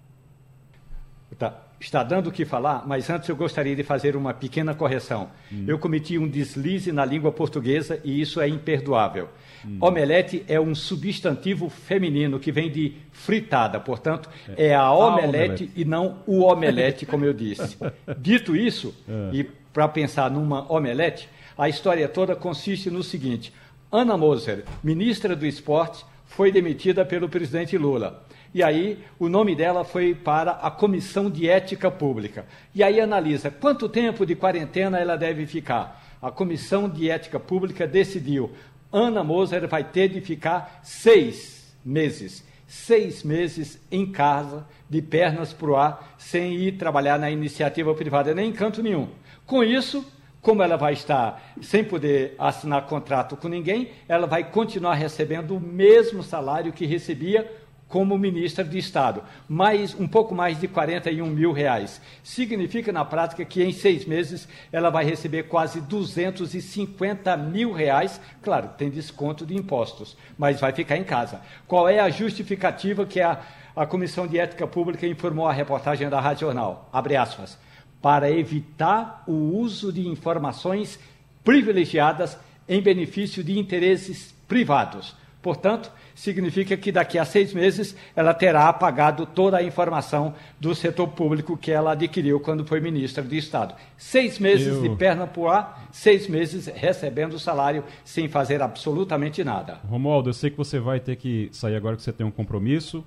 Tá 1.37 1.66
está 1.79 2.03
dando 2.03 2.27
o 2.27 2.31
que 2.31 2.45
falar, 2.45 2.83
mas 2.87 3.09
antes 3.09 3.29
eu 3.29 3.35
gostaria 3.35 3.75
de 3.75 3.83
fazer 3.83 4.15
uma 4.15 4.33
pequena 4.33 4.73
correção. 4.73 5.29
Hum. 5.51 5.65
Eu 5.67 5.77
cometi 5.77 6.17
um 6.17 6.27
deslize 6.27 6.91
na 6.91 7.05
língua 7.05 7.31
portuguesa 7.31 7.99
e 8.03 8.19
isso 8.19 8.41
é 8.41 8.47
imperdoável. 8.47 9.29
Hum. 9.65 9.77
Omelete 9.81 10.43
é 10.47 10.59
um 10.59 10.73
substantivo 10.73 11.69
feminino 11.69 12.39
que 12.39 12.51
vem 12.51 12.71
de 12.71 12.95
fritada, 13.11 13.79
portanto, 13.79 14.29
é, 14.55 14.67
é 14.67 14.75
a, 14.75 14.91
omelete, 14.91 15.29
omelete, 15.29 15.71
e 15.75 15.85
não 15.85 16.19
o 16.25 16.41
omelete, 16.41 17.05
como 17.05 17.25
eu 17.25 17.33
disse. 17.33 17.77
Dito 18.17 18.55
isso, 18.55 18.95
é. 19.07 19.35
e 19.35 19.43
para 19.43 19.87
pensar 19.87 20.31
numa 20.31 20.71
omelete, 20.71 21.29
a 21.57 21.69
história 21.69 22.07
toda 22.07 22.35
consiste 22.35 22.89
no 22.89 23.03
seguinte: 23.03 23.53
Ana 23.91 24.17
Moser, 24.17 24.63
ministra 24.83 25.35
do 25.35 25.45
Esporte, 25.45 26.03
foi 26.25 26.51
demitida 26.51 27.05
pelo 27.05 27.29
presidente 27.29 27.77
Lula. 27.77 28.26
E 28.53 28.63
aí 28.63 29.03
o 29.19 29.29
nome 29.29 29.55
dela 29.55 29.83
foi 29.83 30.15
para 30.15 30.51
a 30.51 30.71
Comissão 30.71 31.29
de 31.29 31.47
Ética 31.47 31.91
Pública. 31.91 32.45
E 32.73 32.83
aí 32.83 32.99
analisa 32.99 33.51
quanto 33.51 33.89
tempo 33.89 34.25
de 34.25 34.35
quarentena 34.35 34.99
ela 34.99 35.15
deve 35.15 35.45
ficar. 35.45 36.03
A 36.21 36.31
Comissão 36.31 36.89
de 36.89 37.09
Ética 37.09 37.39
Pública 37.39 37.85
decidiu. 37.85 38.51
Ana 38.91 39.23
Moser 39.23 39.67
vai 39.67 39.83
ter 39.83 40.09
de 40.09 40.21
ficar 40.21 40.79
seis 40.83 41.75
meses. 41.83 42.45
Seis 42.65 43.23
meses 43.23 43.79
em 43.89 44.05
casa, 44.05 44.65
de 44.89 45.01
pernas 45.01 45.53
para 45.53 45.69
o 45.69 45.75
ar, 45.75 46.15
sem 46.17 46.55
ir 46.55 46.73
trabalhar 46.73 47.17
na 47.17 47.31
iniciativa 47.31 47.93
privada, 47.93 48.33
nem 48.33 48.49
em 48.49 48.53
canto 48.53 48.83
nenhum. 48.83 49.07
Com 49.45 49.63
isso, 49.63 50.05
como 50.41 50.61
ela 50.61 50.75
vai 50.75 50.93
estar 50.93 51.53
sem 51.61 51.83
poder 51.83 52.35
assinar 52.37 52.85
contrato 52.85 53.35
com 53.35 53.47
ninguém, 53.47 53.89
ela 54.07 54.27
vai 54.27 54.49
continuar 54.49 54.95
recebendo 54.95 55.55
o 55.55 55.59
mesmo 55.59 56.23
salário 56.23 56.73
que 56.73 56.85
recebia 56.85 57.49
como 57.87 58.17
ministra 58.17 58.63
de 58.63 58.77
Estado, 58.77 59.23
mais 59.47 59.95
um 59.97 60.07
pouco 60.07 60.35
mais 60.35 60.59
de 60.59 60.67
41 60.67 61.25
mil 61.27 61.51
reais. 61.53 62.01
Significa, 62.23 62.91
na 62.91 63.05
prática, 63.05 63.45
que 63.45 63.63
em 63.63 63.71
seis 63.71 64.05
meses 64.05 64.47
ela 64.71 64.89
vai 64.89 65.05
receber 65.05 65.43
quase 65.43 65.79
250 65.81 67.37
mil 67.37 67.71
reais. 67.71 68.19
Claro, 68.41 68.69
tem 68.77 68.89
desconto 68.89 69.45
de 69.45 69.55
impostos, 69.55 70.17
mas 70.37 70.59
vai 70.59 70.73
ficar 70.73 70.97
em 70.97 71.03
casa. 71.03 71.41
Qual 71.65 71.87
é 71.87 71.99
a 71.99 72.09
justificativa 72.09 73.05
que 73.05 73.21
a, 73.21 73.39
a 73.75 73.85
Comissão 73.85 74.27
de 74.27 74.37
Ética 74.37 74.67
Pública 74.67 75.07
informou 75.07 75.47
à 75.47 75.53
reportagem 75.53 76.09
da 76.09 76.19
Rádio 76.19 76.47
Jornal? 76.47 76.89
Abre 76.91 77.15
aspas. 77.15 77.57
Para 78.01 78.29
evitar 78.29 79.23
o 79.25 79.57
uso 79.57 79.91
de 79.91 80.07
informações 80.07 80.99
privilegiadas 81.43 82.37
em 82.67 82.81
benefício 82.81 83.43
de 83.43 83.57
interesses 83.57 84.35
privados. 84.47 85.15
Portanto, 85.41 85.91
significa 86.17 86.75
que 86.75 86.91
daqui 86.91 87.19
a 87.19 87.23
seis 87.23 87.53
meses 87.53 87.95
ela 88.15 88.33
terá 88.33 88.67
apagado 88.67 89.23
toda 89.27 89.57
a 89.57 89.63
informação 89.63 90.33
do 90.59 90.73
setor 90.73 91.09
público 91.09 91.55
que 91.55 91.71
ela 91.71 91.91
adquiriu 91.91 92.39
quando 92.39 92.65
foi 92.65 92.81
ministra 92.81 93.23
de 93.23 93.37
Estado. 93.37 93.75
Seis 93.95 94.39
meses 94.39 94.67
Eu... 94.67 94.81
de 94.81 94.89
perna 94.95 95.27
por 95.27 95.47
ar, 95.47 95.87
seis 95.91 96.27
meses 96.27 96.65
recebendo 96.65 97.33
o 97.33 97.39
salário 97.39 97.83
sem 98.03 98.27
fazer 98.27 98.63
absolutamente 98.63 99.43
nada. 99.43 99.79
Romualdo, 99.87 100.29
eu 100.29 100.33
sei 100.33 100.49
que 100.49 100.57
você 100.57 100.79
vai 100.79 100.99
ter 100.99 101.17
que 101.17 101.49
sair 101.51 101.75
agora 101.75 101.95
que 101.95 102.01
você 102.01 102.11
tem 102.11 102.25
um 102.25 102.31
compromisso. 102.31 103.05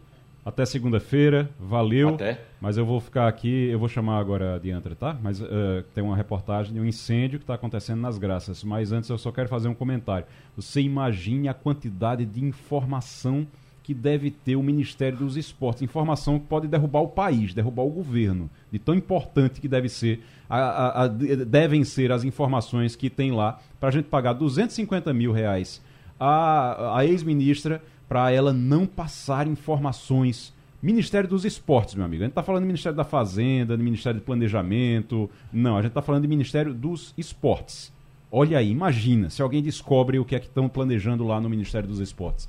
Até 0.51 0.67
segunda-feira, 0.67 1.49
valeu. 1.61 2.09
Até. 2.09 2.41
Mas 2.61 2.77
eu 2.77 2.85
vou 2.85 3.01
ficar 3.01 3.29
aqui, 3.29 3.69
eu 3.69 3.79
vou 3.79 3.89
chamar 3.89 4.19
agora 4.19 4.57
a 4.57 4.59
Diantra, 4.59 4.97
tá? 4.97 5.17
Mas 5.23 5.41
uh, 5.41 5.47
tem 5.95 6.03
uma 6.03 6.17
reportagem 6.17 6.75
de 6.75 6.81
um 6.81 6.85
incêndio 6.85 7.39
que 7.39 7.45
está 7.45 7.55
acontecendo 7.55 8.01
nas 8.01 8.19
Graças. 8.19 8.65
Mas 8.65 8.91
antes 8.91 9.09
eu 9.09 9.17
só 9.17 9.31
quero 9.31 9.49
fazer 9.49 9.69
um 9.69 9.75
comentário. 9.75 10.27
Você 10.57 10.81
imagine 10.81 11.47
a 11.47 11.55
quantidade 11.55 12.25
de 12.25 12.45
informação 12.45 13.47
que 13.81 13.95
deve 13.95 14.29
ter 14.29 14.57
o 14.57 14.63
Ministério 14.63 15.19
dos 15.19 15.37
Esportes. 15.37 15.83
Informação 15.83 16.37
que 16.41 16.47
pode 16.47 16.67
derrubar 16.67 17.03
o 17.03 17.09
país, 17.09 17.55
derrubar 17.55 17.85
o 17.85 17.91
governo. 17.91 18.51
De 18.73 18.79
tão 18.81 18.97
importante 18.97 19.61
que 19.61 19.69
deve 19.69 19.89
ser, 19.89 20.21
a, 20.49 20.59
a, 20.59 21.03
a, 21.05 21.07
devem 21.07 21.85
ser 21.85 22.11
as 22.11 22.25
informações 22.25 22.97
que 22.97 23.09
tem 23.09 23.31
lá 23.31 23.61
para 23.79 23.91
a 23.91 23.93
gente 23.93 24.07
pagar 24.07 24.33
250 24.33 25.15
mil 25.15 25.31
reais 25.31 25.81
a, 26.21 26.99
a 26.99 27.07
ex-ministra 27.07 27.83
para 28.11 28.33
ela 28.33 28.53
não 28.53 28.87
passar 28.87 29.47
informações. 29.47 30.53
Ministério 30.83 31.29
dos 31.29 31.45
Esportes, 31.45 31.95
meu 31.95 32.05
amigo. 32.05 32.25
A 32.25 32.27
gente 32.27 32.33
está 32.33 32.43
falando 32.43 32.65
do 32.65 32.67
Ministério 32.67 32.97
da 32.97 33.05
Fazenda, 33.05 33.77
do 33.77 33.85
Ministério 33.85 34.19
do 34.19 34.25
Planejamento. 34.25 35.31
Não, 35.53 35.77
a 35.77 35.81
gente 35.81 35.93
está 35.93 36.03
falando 36.03 36.23
do 36.23 36.29
Ministério 36.29 36.75
dos 36.75 37.15
Esportes. 37.17 37.93
Olha 38.33 38.59
aí, 38.59 38.69
imagina 38.69 39.31
se 39.31 39.41
alguém 39.41 39.63
descobre 39.63 40.19
o 40.19 40.25
que 40.25 40.35
é 40.35 40.41
que 40.41 40.47
estão 40.47 40.69
planejando 40.69 41.23
lá 41.23 41.41
no 41.41 41.49
Ministério 41.49 41.89
dos 41.89 42.01
Esportes. 42.01 42.49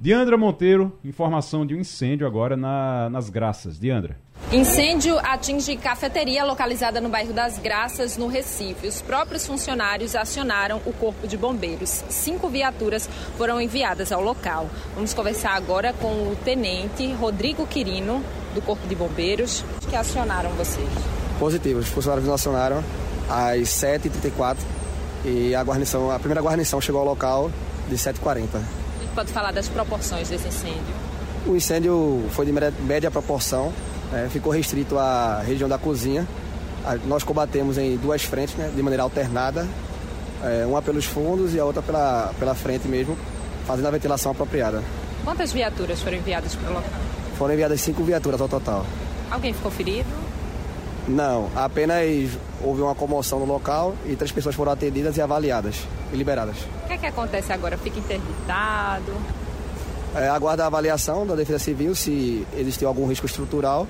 Diandra 0.00 0.38
Monteiro, 0.38 0.98
informação 1.04 1.66
de 1.66 1.74
um 1.74 1.80
incêndio 1.80 2.26
agora 2.26 2.56
na, 2.56 3.10
nas 3.10 3.28
Graças. 3.28 3.78
Diandra. 3.78 4.18
Incêndio 4.52 5.18
atinge 5.18 5.76
cafeteria 5.76 6.44
localizada 6.44 7.00
no 7.00 7.08
bairro 7.08 7.32
das 7.32 7.58
Graças, 7.58 8.16
no 8.16 8.28
Recife. 8.28 8.86
Os 8.86 9.02
próprios 9.02 9.46
funcionários 9.46 10.14
acionaram 10.14 10.80
o 10.86 10.92
Corpo 10.92 11.26
de 11.26 11.36
Bombeiros. 11.36 12.04
Cinco 12.08 12.48
viaturas 12.48 13.08
foram 13.36 13.60
enviadas 13.60 14.12
ao 14.12 14.22
local. 14.22 14.68
Vamos 14.94 15.12
conversar 15.12 15.54
agora 15.54 15.92
com 15.92 16.06
o 16.06 16.36
tenente 16.44 17.12
Rodrigo 17.14 17.66
Quirino, 17.66 18.22
do 18.54 18.62
Corpo 18.62 18.86
de 18.86 18.94
Bombeiros, 18.94 19.64
que 19.88 19.96
acionaram 19.96 20.50
vocês. 20.50 20.88
Positivo. 21.38 21.80
Os 21.80 21.88
funcionários 21.88 22.26
nos 22.26 22.34
acionaram 22.34 22.84
às 23.28 23.68
7h34 23.68 24.58
e 25.24 25.54
a 25.54 25.62
guarnição, 25.62 26.10
a 26.10 26.18
primeira 26.18 26.40
guarnição 26.40 26.80
chegou 26.80 27.00
ao 27.00 27.06
local 27.06 27.50
de 27.88 27.96
7h40 27.96 28.60
pode 29.14 29.32
falar 29.32 29.52
das 29.52 29.68
proporções 29.68 30.28
desse 30.28 30.48
incêndio? 30.48 30.94
O 31.46 31.56
incêndio 31.56 32.24
foi 32.30 32.46
de 32.46 32.52
média 32.52 33.10
proporção, 33.10 33.72
é, 34.14 34.28
ficou 34.28 34.52
restrito 34.52 34.98
à 34.98 35.40
região 35.40 35.68
da 35.68 35.78
cozinha. 35.78 36.26
Nós 37.06 37.24
combatemos 37.24 37.78
em 37.78 37.96
duas 37.96 38.22
frentes, 38.22 38.54
né, 38.56 38.70
de 38.74 38.82
maneira 38.82 39.02
alternada, 39.02 39.66
é, 40.42 40.66
uma 40.66 40.82
pelos 40.82 41.06
fundos 41.06 41.54
e 41.54 41.58
a 41.58 41.64
outra 41.64 41.82
pela, 41.82 42.30
pela 42.38 42.54
frente 42.54 42.86
mesmo, 42.86 43.16
fazendo 43.66 43.86
a 43.86 43.90
ventilação 43.90 44.32
apropriada. 44.32 44.82
Quantas 45.24 45.52
viaturas 45.52 46.00
foram 46.00 46.18
enviadas 46.18 46.54
para 46.54 46.70
o 46.70 46.74
local? 46.74 46.90
Foram 47.38 47.54
enviadas 47.54 47.80
cinco 47.80 48.04
viaturas 48.04 48.40
ao 48.40 48.48
total. 48.48 48.84
Alguém 49.30 49.54
ficou 49.54 49.70
ferido? 49.70 50.08
Não, 51.08 51.50
apenas 51.56 52.30
houve 52.62 52.82
uma 52.82 52.94
comoção 52.94 53.38
no 53.38 53.46
local 53.46 53.94
e 54.06 54.14
três 54.14 54.30
pessoas 54.30 54.54
foram 54.54 54.72
atendidas 54.72 55.16
e 55.16 55.22
avaliadas 55.22 55.76
e 56.12 56.16
liberadas. 56.16 56.56
O 56.84 56.86
que 56.86 56.92
é 56.94 56.98
que 56.98 57.06
acontece 57.06 57.52
agora? 57.52 57.76
Fica 57.78 57.98
interditado? 57.98 59.12
É, 60.14 60.28
aguarda 60.28 60.64
a 60.64 60.66
avaliação 60.66 61.26
da 61.26 61.34
Defesa 61.34 61.58
Civil 61.58 61.94
se 61.94 62.46
existiu 62.56 62.86
algum 62.88 63.06
risco 63.06 63.26
estrutural, 63.26 63.86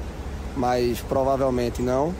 mas 0.56 1.00
provavelmente 1.00 1.82
não, 1.82 2.14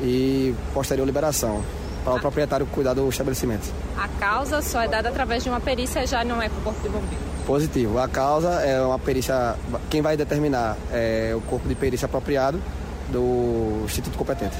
e 0.00 0.54
posterior 0.72 1.04
liberação 1.04 1.62
para 2.04 2.14
o 2.14 2.20
proprietário 2.20 2.66
cuidar 2.66 2.94
do 2.94 3.08
estabelecimento. 3.08 3.72
A 3.96 4.08
causa 4.08 4.60
só 4.62 4.82
é 4.82 4.88
dada 4.88 5.08
através 5.08 5.44
de 5.44 5.48
uma 5.48 5.60
perícia, 5.60 6.06
já 6.06 6.24
não 6.24 6.40
é 6.42 6.46
o 6.46 6.50
Corpo 6.62 6.80
de 6.82 6.88
Bombeiros? 6.88 7.32
Positivo. 7.46 7.98
A 7.98 8.08
causa 8.08 8.50
é 8.62 8.80
uma 8.80 8.98
perícia. 8.98 9.56
Quem 9.90 10.00
vai 10.00 10.16
determinar 10.16 10.76
é 10.92 11.32
o 11.36 11.40
corpo 11.42 11.68
de 11.68 11.74
perícia 11.74 12.06
apropriado 12.06 12.60
do 13.08 13.82
Instituto 13.84 14.16
Competente. 14.16 14.56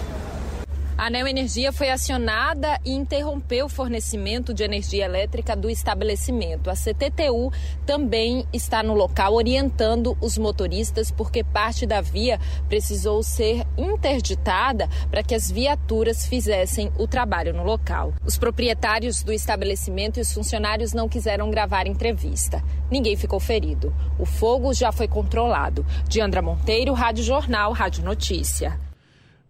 A 1.02 1.10
Neoenergia 1.10 1.72
foi 1.72 1.90
acionada 1.90 2.78
e 2.84 2.92
interrompeu 2.92 3.66
o 3.66 3.68
fornecimento 3.68 4.54
de 4.54 4.62
energia 4.62 5.04
elétrica 5.04 5.56
do 5.56 5.68
estabelecimento. 5.68 6.70
A 6.70 6.74
CTTU 6.74 7.50
também 7.84 8.46
está 8.52 8.84
no 8.84 8.94
local 8.94 9.34
orientando 9.34 10.16
os 10.20 10.38
motoristas 10.38 11.10
porque 11.10 11.42
parte 11.42 11.86
da 11.86 12.00
via 12.00 12.38
precisou 12.68 13.20
ser 13.24 13.66
interditada 13.76 14.88
para 15.10 15.24
que 15.24 15.34
as 15.34 15.50
viaturas 15.50 16.24
fizessem 16.24 16.92
o 16.96 17.08
trabalho 17.08 17.52
no 17.52 17.64
local. 17.64 18.14
Os 18.24 18.38
proprietários 18.38 19.24
do 19.24 19.32
estabelecimento 19.32 20.18
e 20.18 20.22
os 20.22 20.32
funcionários 20.32 20.92
não 20.92 21.08
quiseram 21.08 21.50
gravar 21.50 21.88
entrevista. 21.88 22.62
Ninguém 22.88 23.16
ficou 23.16 23.40
ferido. 23.40 23.92
O 24.20 24.24
fogo 24.24 24.72
já 24.72 24.92
foi 24.92 25.08
controlado. 25.08 25.84
Diandra 26.08 26.40
Monteiro, 26.40 26.92
Rádio 26.92 27.24
Jornal, 27.24 27.72
Rádio 27.72 28.04
Notícia. 28.04 28.91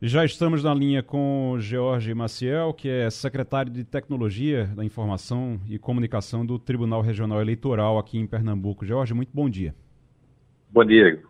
Já 0.04 0.24
estamos 0.24 0.64
na 0.64 0.74
linha 0.74 1.00
com 1.00 1.54
George 1.60 2.12
Maciel, 2.12 2.74
que 2.74 2.88
é 2.88 3.08
secretário 3.08 3.70
de 3.70 3.84
Tecnologia 3.84 4.66
da 4.74 4.84
Informação 4.84 5.60
e 5.68 5.78
Comunicação 5.78 6.44
do 6.44 6.58
Tribunal 6.58 7.02
Regional 7.02 7.40
Eleitoral 7.40 7.96
aqui 7.96 8.18
em 8.18 8.26
Pernambuco. 8.26 8.84
George, 8.84 9.14
muito 9.14 9.30
bom 9.32 9.48
dia. 9.48 9.72
Bom 10.68 10.84
dia. 10.84 11.22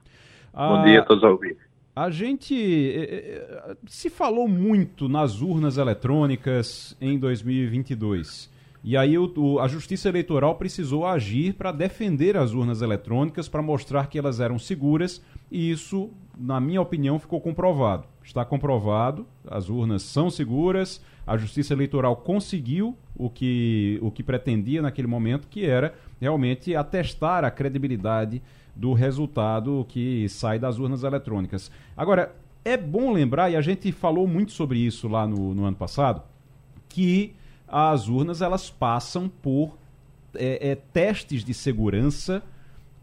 A, 0.55 0.69
bom 0.71 0.85
dia 0.85 1.01
a 1.01 1.05
todos 1.05 1.23
os 1.23 1.31
ouvintes. 1.31 1.63
A 1.95 2.09
gente 2.09 2.55
eh, 2.55 3.45
eh, 3.69 3.77
se 3.87 4.09
falou 4.09 4.49
muito 4.49 5.07
nas 5.07 5.43
urnas 5.43 5.77
eletrônicas 5.77 6.97
em 6.99 7.19
2022. 7.19 8.51
E 8.83 8.97
aí 8.97 9.19
o, 9.19 9.59
a 9.61 9.69
Justiça 9.69 10.09
Eleitoral 10.09 10.55
precisou 10.55 11.05
agir 11.07 11.53
para 11.53 11.73
defender 11.73 12.39
as 12.39 12.55
urnas 12.55 12.81
eletrônicas, 12.81 13.51
para 13.51 13.61
mostrar 13.61 14.07
que 14.07 14.19
elas 14.19 14.41
eram 14.41 14.59
seguras, 14.59 15.23
e 15.51 15.71
isso, 15.71 16.11
na 16.39 16.59
minha 16.59 16.81
opinião, 16.81 17.19
ficou 17.19 17.39
comprovado 17.39 18.11
está 18.25 18.45
comprovado, 18.45 19.27
as 19.49 19.69
urnas 19.69 20.03
são 20.03 20.31
seguras, 20.31 21.03
a 21.27 21.37
Justiça 21.37 21.73
Eleitoral 21.75 22.17
conseguiu 22.17 22.97
o 23.17 23.29
que, 23.31 23.99
o 24.03 24.11
que 24.11 24.23
pretendia 24.23 24.83
naquele 24.83 25.09
momento, 25.09 25.49
que 25.49 25.65
era 25.65 25.95
realmente 26.21 26.75
atestar 26.75 27.45
a 27.45 27.51
credibilidade 27.51 28.43
do 28.75 28.93
resultado 28.93 29.85
que 29.89 30.29
sai 30.29 30.59
das 30.59 30.79
urnas 30.79 31.03
eletrônicas. 31.03 31.71
Agora, 31.97 32.35
é 32.65 32.77
bom 32.77 33.13
lembrar, 33.13 33.51
e 33.51 33.57
a 33.57 33.61
gente 33.61 33.91
falou 33.93 34.27
muito 34.27 34.53
sobre 34.53 34.79
isso 34.79 35.09
lá 35.09 35.27
no, 35.27 35.55
no 35.55 35.65
ano 35.65 35.77
passado, 35.77 36.23
que 36.89 37.35
as 37.67 38.09
urnas 38.09 38.41
elas 38.41 38.71
passam 38.71 39.29
por 39.29 39.77
é, 40.35 40.71
é, 40.71 40.75
testes 40.75 41.45
de 41.45 41.55
segurança 41.55 42.43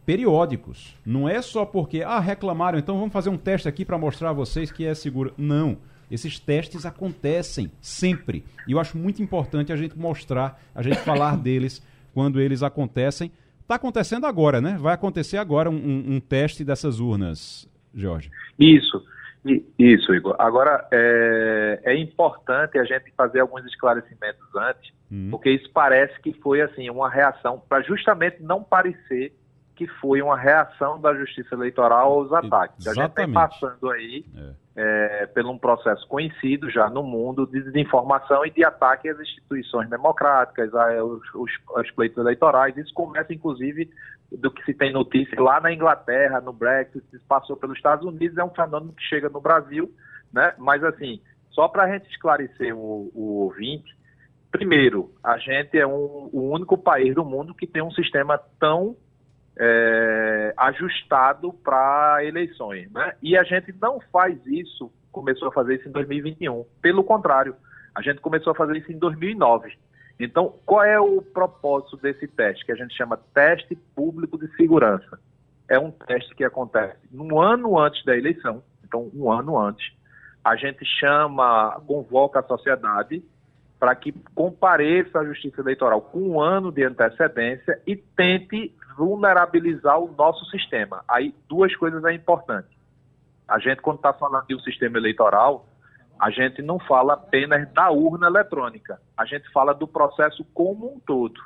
periódicos. 0.10 0.98
Não 1.06 1.30
é 1.30 1.39
só 1.39 1.63
porque, 1.63 2.02
ah, 2.02 2.19
reclamaram, 2.19 2.80
então 2.80 2.98
vamos 2.98 3.13
fazer 3.13 3.30
um 3.30 3.38
teste 3.38 3.67
aqui 3.67 3.86
para 3.86 3.95
mostrar 3.95 4.32
a 4.32 4.34
vocês 4.34 4.72
que 4.72 4.84
é 4.84 4.95
seguro. 4.95 5.36
Não. 5.38 5.78
Esses 6.10 6.39
testes 6.39 6.84
acontecem 6.84 7.72
sempre. 7.80 8.43
E 8.67 8.72
eu 8.72 8.80
acho 8.80 8.98
muito 8.98 9.22
importante 9.22 9.72
a 9.72 9.76
gente 9.76 9.95
mostrar, 9.95 10.60
a 10.74 10.82
gente 10.82 10.98
falar 11.02 11.38
deles 11.38 11.86
quando 12.12 12.41
eles 12.41 12.63
acontecem. 12.63 13.32
Está 13.62 13.76
acontecendo 13.76 14.26
agora, 14.26 14.60
né? 14.60 14.80
Vai 14.80 14.95
acontecer 14.95 15.38
agora 15.38 15.69
um, 15.69 16.15
um, 16.15 16.19
teste 16.19 16.63
dessas 16.63 17.00
urnas, 17.00 17.69
Jorge. 17.93 18.32
Isso. 18.58 19.06
Isso, 19.78 20.12
Igor. 20.12 20.36
Agora, 20.39 20.88
é, 20.91 21.82
é, 21.84 21.95
importante 21.95 22.80
a 22.80 22.84
gente 22.84 23.13
fazer 23.15 23.41
alguns 23.41 23.63
esclarecimentos 23.65 24.56
antes, 24.56 24.91
hum. 25.12 25.28
porque 25.30 25.52
isso 25.52 25.69
parece 25.72 26.19
que 26.19 26.34
foi 26.34 26.62
assim 26.62 26.89
uma 26.89 27.10
reação 27.12 27.62
para 27.69 27.84
justamente 27.84 28.41
não 28.41 28.63
parecer 28.63 29.34
que 29.80 29.88
foi 30.02 30.22
uma 30.22 30.38
reação 30.38 31.00
da 31.00 31.15
Justiça 31.15 31.56
Eleitoral 31.56 32.12
aos 32.12 32.34
ataques. 32.34 32.86
Exatamente. 32.86 33.00
A 33.00 33.06
gente 33.06 33.15
vem 33.15 33.34
passando 33.34 33.89
aí 33.89 34.26
é. 34.76 35.22
É, 35.22 35.26
por 35.28 35.46
um 35.46 35.58
processo 35.58 36.06
conhecido 36.06 36.70
já 36.70 36.89
no 36.89 37.02
mundo 37.02 37.48
de 37.48 37.63
desinformação 37.63 38.46
e 38.46 38.52
de 38.52 38.62
ataque 38.62 39.08
às 39.08 39.18
instituições 39.18 39.89
democráticas, 39.89 40.76
aos, 40.76 41.22
aos, 41.34 41.52
aos 41.78 41.92
pleitos 41.92 42.18
eleitorais. 42.18 42.76
Isso 42.76 42.94
começa, 42.94 43.34
inclusive, 43.34 43.89
do 44.30 44.52
que 44.52 44.65
se 44.65 44.74
tem 44.74 44.92
notícia 44.92 45.42
lá 45.42 45.62
na 45.62 45.72
Inglaterra, 45.72 46.42
no 46.42 46.52
Brexit, 46.52 47.02
se 47.10 47.20
passou 47.20 47.56
pelos 47.56 47.78
Estados 47.78 48.06
Unidos, 48.06 48.38
é 48.38 48.44
um 48.44 48.50
fenômeno 48.50 48.92
que 48.92 49.04
chega 49.04 49.30
no 49.30 49.39
Brasil, 49.39 49.89
né? 50.34 50.54
Mas, 50.58 50.84
assim, 50.84 51.22
só 51.52 51.70
para 51.70 51.84
a 51.84 51.88
gente 51.89 52.10
esclarecer 52.10 52.76
o, 52.76 53.10
o 53.15 53.44
ouvinte, 53.44 53.96
primeiro, 54.52 55.10
a 55.23 55.38
gente 55.38 55.80
é 55.80 55.88
um, 55.88 56.30
o 56.34 56.52
único 56.52 56.77
país 56.77 57.15
do 57.15 57.23
mundo 57.23 57.56
que 57.56 57.65
tem 57.65 57.82
um 57.82 57.92
sistema 57.92 58.38
tão 58.60 58.98
é, 59.60 60.54
ajustado 60.56 61.52
para 61.52 62.24
eleições. 62.24 62.90
Né? 62.92 63.14
E 63.22 63.38
a 63.38 63.44
gente 63.44 63.76
não 63.80 64.00
faz 64.12 64.40
isso, 64.46 64.92
começou 65.12 65.50
a 65.50 65.52
fazer 65.52 65.76
isso 65.76 65.90
em 65.90 65.92
2021. 65.92 66.66
Pelo 66.82 67.04
contrário, 67.04 67.56
a 67.94 68.02
gente 68.02 68.22
começou 68.22 68.52
a 68.52 68.56
fazer 68.56 68.78
isso 68.78 68.92
em 68.92 68.98
2009. 68.98 69.78
Então, 70.18 70.56
qual 70.66 70.84
é 70.84 71.00
o 71.00 71.22
propósito 71.22 71.98
desse 71.98 72.28
teste, 72.28 72.66
que 72.66 72.72
a 72.72 72.76
gente 72.76 72.96
chama 72.96 73.20
teste 73.34 73.76
público 73.96 74.38
de 74.38 74.48
segurança? 74.56 75.20
É 75.68 75.78
um 75.78 75.92
teste 75.92 76.34
que 76.36 76.44
acontece 76.44 76.98
no 77.12 77.40
ano 77.40 77.78
antes 77.78 78.04
da 78.06 78.18
eleição, 78.18 78.64
então 78.84 79.10
um 79.14 79.32
ano 79.32 79.58
antes. 79.58 79.94
A 80.44 80.56
gente 80.56 80.84
chama, 80.86 81.82
convoca 81.86 82.40
a 82.40 82.44
sociedade 82.44 83.24
para 83.80 83.96
que 83.96 84.12
compareça 84.36 85.20
à 85.20 85.26
Justiça 85.26 85.62
Eleitoral 85.62 86.02
com 86.02 86.20
um 86.20 86.42
ano 86.42 86.72
de 86.72 86.84
antecedência 86.84 87.80
e 87.88 87.96
tente 87.96 88.74
vulnerabilizar 89.00 89.97
o 89.97 90.12
nosso 90.12 90.43
sistema. 90.47 91.06
Aí, 91.08 91.33
duas 91.47 91.73
coisas 91.77 92.04
é 92.04 92.13
importante. 92.13 92.67
A 93.47 93.58
gente, 93.58 93.81
quando 93.81 93.95
está 93.95 94.12
falando 94.12 94.45
de 94.45 94.54
um 94.54 94.60
sistema 94.60 94.97
eleitoral, 94.97 95.65
a 96.19 96.29
gente 96.29 96.62
não 96.62 96.77
fala 96.79 97.13
apenas 97.13 97.71
da 97.71 97.89
urna 97.89 98.27
eletrônica, 98.27 99.00
a 99.17 99.23
gente 99.23 99.50
fala 99.54 99.73
do 99.73 99.87
processo 99.87 100.43
como 100.54 100.93
um 100.93 101.00
todo. 101.00 101.39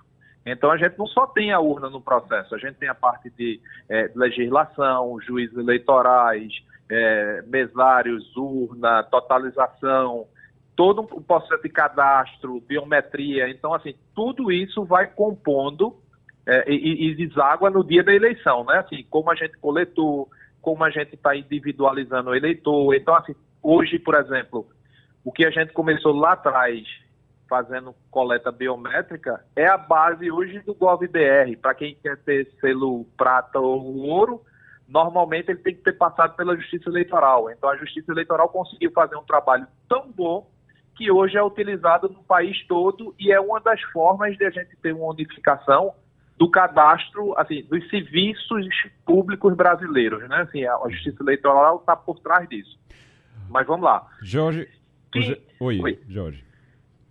Então 0.44 0.72
a 0.72 0.78
gente 0.78 0.98
não 0.98 1.06
só 1.06 1.28
tem 1.28 1.54
a 1.54 1.60
urna 1.60 1.92
no 1.92 2.02
processo, 2.02 2.56
a 2.56 2.58
gente 2.58 2.76
tem 2.76 2.90
a 2.90 2.96
parte 2.96 3.30
de 3.30 3.62
é, 3.88 4.12
legislação, 4.16 5.18
juízes 5.22 5.56
eleitorais, 5.56 6.52
é, 6.90 7.44
mesários, 7.44 8.36
urna, 8.36 9.04
totalização, 9.04 10.28
todo 10.76 11.08
o 11.12 11.22
processo 11.22 11.62
de 11.62 11.70
cadastro, 11.70 12.60
biometria. 12.62 13.48
Então, 13.48 13.74
assim, 13.74 13.94
tudo 14.14 14.52
isso 14.52 14.84
vai 14.84 15.08
compondo 15.08 16.03
é, 16.46 16.70
e, 16.70 17.12
e 17.12 17.16
deságua 17.16 17.70
no 17.70 17.84
dia 17.84 18.04
da 18.04 18.14
eleição, 18.14 18.66
né? 18.66 18.80
Assim, 18.80 19.06
como 19.10 19.32
a 19.32 19.36
gente 19.36 19.58
coletou, 19.58 20.30
como 20.62 20.84
a 20.84 20.90
gente 20.90 21.16
está 21.16 21.36
individualizando 21.36 22.30
o 22.30 22.36
eleitor. 22.36 22.94
Então, 22.96 23.16
assim, 23.16 23.36
hoje, 23.62 23.98
por 24.00 24.16
exemplo, 24.16 24.68
o 25.24 25.32
que 25.32 25.46
a 25.46 25.52
gente 25.52 25.72
começou 25.74 26.14
lá 26.14 26.34
atrás, 26.34 26.86
fazendo 27.50 27.96
coleta 28.12 28.52
biométrica, 28.52 29.44
é 29.56 29.68
a 29.68 29.78
base 29.78 30.30
hoje 30.32 30.60
do 30.60 30.74
GovBR. 30.74 31.56
Para 31.62 31.76
quem 31.76 31.96
quer 31.96 32.18
ter 32.18 32.52
selo 32.60 33.06
prata 33.18 33.60
ou 33.60 33.96
ouro, 33.98 34.42
normalmente 34.88 35.50
ele 35.52 35.60
tem 35.60 35.76
que 35.76 35.82
ter 35.82 35.94
passado 35.94 36.36
pela 36.36 36.56
Justiça 36.58 36.90
Eleitoral. 36.90 37.50
Então, 37.52 37.70
a 37.70 37.78
Justiça 37.78 38.12
Eleitoral 38.12 38.50
conseguiu 38.50 38.92
fazer 38.92 39.16
um 39.16 39.24
trabalho 39.24 39.68
tão 39.88 40.12
bom 40.12 40.50
que 40.96 41.10
hoje 41.10 41.38
é 41.38 41.44
utilizado 41.44 42.10
no 42.10 42.24
país 42.24 42.66
todo 42.68 43.16
e 43.18 43.32
é 43.32 43.40
uma 43.40 43.60
das 43.60 43.82
formas 43.82 44.38
de 44.38 44.46
a 44.46 44.50
gente 44.50 44.76
ter 44.78 44.94
uma 44.94 45.08
unificação 45.08 45.94
do 46.38 46.50
cadastro, 46.50 47.38
assim, 47.38 47.64
dos 47.64 47.88
serviços 47.90 48.68
públicos 49.06 49.56
brasileiros, 49.56 50.28
né? 50.28 50.42
Assim, 50.42 50.66
a 50.66 50.78
Justiça 50.90 51.22
Eleitoral 51.22 51.78
está 51.78 51.96
por 51.96 52.20
trás 52.20 52.48
disso. 52.50 52.78
Mas 53.50 53.68
vamos 53.68 53.86
lá. 53.86 54.08
Jorge, 54.22 54.68
Quem... 55.12 55.38
Oi, 55.60 55.80
Oi, 55.80 56.00
Jorge. 56.08 56.44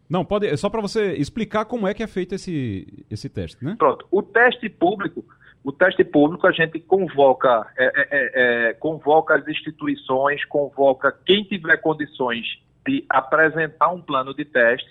Não, 0.09 0.25
pode, 0.25 0.47
é 0.47 0.57
só 0.57 0.68
para 0.68 0.83
você 0.83 1.14
explicar 1.14 1.64
como 1.64 1.89
é 1.89 1.95
que 1.95 2.03
é 2.03 2.07
feito 2.07 2.35
esse, 2.35 3.05
esse 3.11 3.29
teste, 3.29 3.64
né? 3.64 3.77
Pronto. 3.79 4.07
O 4.11 4.23
teste 4.23 4.68
público, 4.68 5.25
o 5.64 5.73
teste 5.73 6.05
público 6.05 6.47
a 6.47 6.53
gente 6.53 6.79
convoca, 6.81 7.66
é, 7.79 7.85
é, 7.85 8.09
é, 8.11 8.68
é 8.68 8.73
convoca 8.75 9.35
as 9.35 9.49
instituições, 9.49 10.45
convoca 10.45 11.16
quem 11.25 11.45
tiver 11.45 11.79
condições 11.79 12.45
de 12.87 13.07
apresentar 13.09 13.89
um 13.91 14.03
plano 14.03 14.35
de 14.35 14.45
teste 14.45 14.91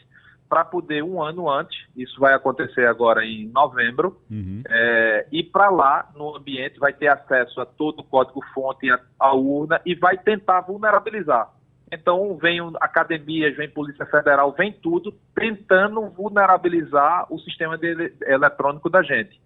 para 0.51 0.65
poder 0.65 1.01
um 1.01 1.23
ano 1.23 1.49
antes, 1.49 1.87
isso 1.95 2.19
vai 2.19 2.33
acontecer 2.33 2.85
agora 2.85 3.23
em 3.25 3.47
novembro, 3.47 4.21
uhum. 4.29 4.61
é, 4.67 5.25
ir 5.31 5.43
para 5.43 5.69
lá 5.69 6.11
no 6.13 6.35
ambiente, 6.35 6.77
vai 6.77 6.91
ter 6.91 7.07
acesso 7.07 7.61
a 7.61 7.65
todo 7.65 8.01
o 8.01 8.03
código-fonte, 8.03 8.91
a, 8.91 8.99
a, 9.17 9.33
urna 9.33 9.79
e 9.85 9.95
vai 9.95 10.17
tentar 10.17 10.59
vulnerabilizar. 10.59 11.49
Então, 11.89 12.35
vem 12.35 12.59
academias, 12.81 13.55
vem 13.55 13.69
Polícia 13.69 14.05
Federal, 14.05 14.51
vem 14.51 14.73
tudo 14.73 15.13
tentando 15.33 16.09
vulnerabilizar 16.09 17.31
o 17.31 17.39
sistema 17.39 17.77
de, 17.77 18.13
eletrônico 18.23 18.89
da 18.89 19.01
gente. 19.01 19.39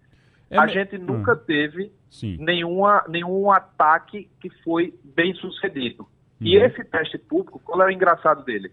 É 0.50 0.58
a 0.58 0.66
gente 0.66 0.98
nunca 0.98 1.34
hum. 1.34 1.40
teve 1.46 1.92
nenhuma, 2.36 3.04
nenhum 3.08 3.52
ataque 3.52 4.28
que 4.40 4.50
foi 4.64 4.92
bem 5.04 5.34
sucedido. 5.34 6.02
Uhum. 6.02 6.48
E 6.48 6.56
esse 6.56 6.82
teste 6.82 7.16
público, 7.16 7.60
qual 7.60 7.80
é 7.80 7.86
o 7.86 7.90
engraçado 7.92 8.44
dele? 8.44 8.72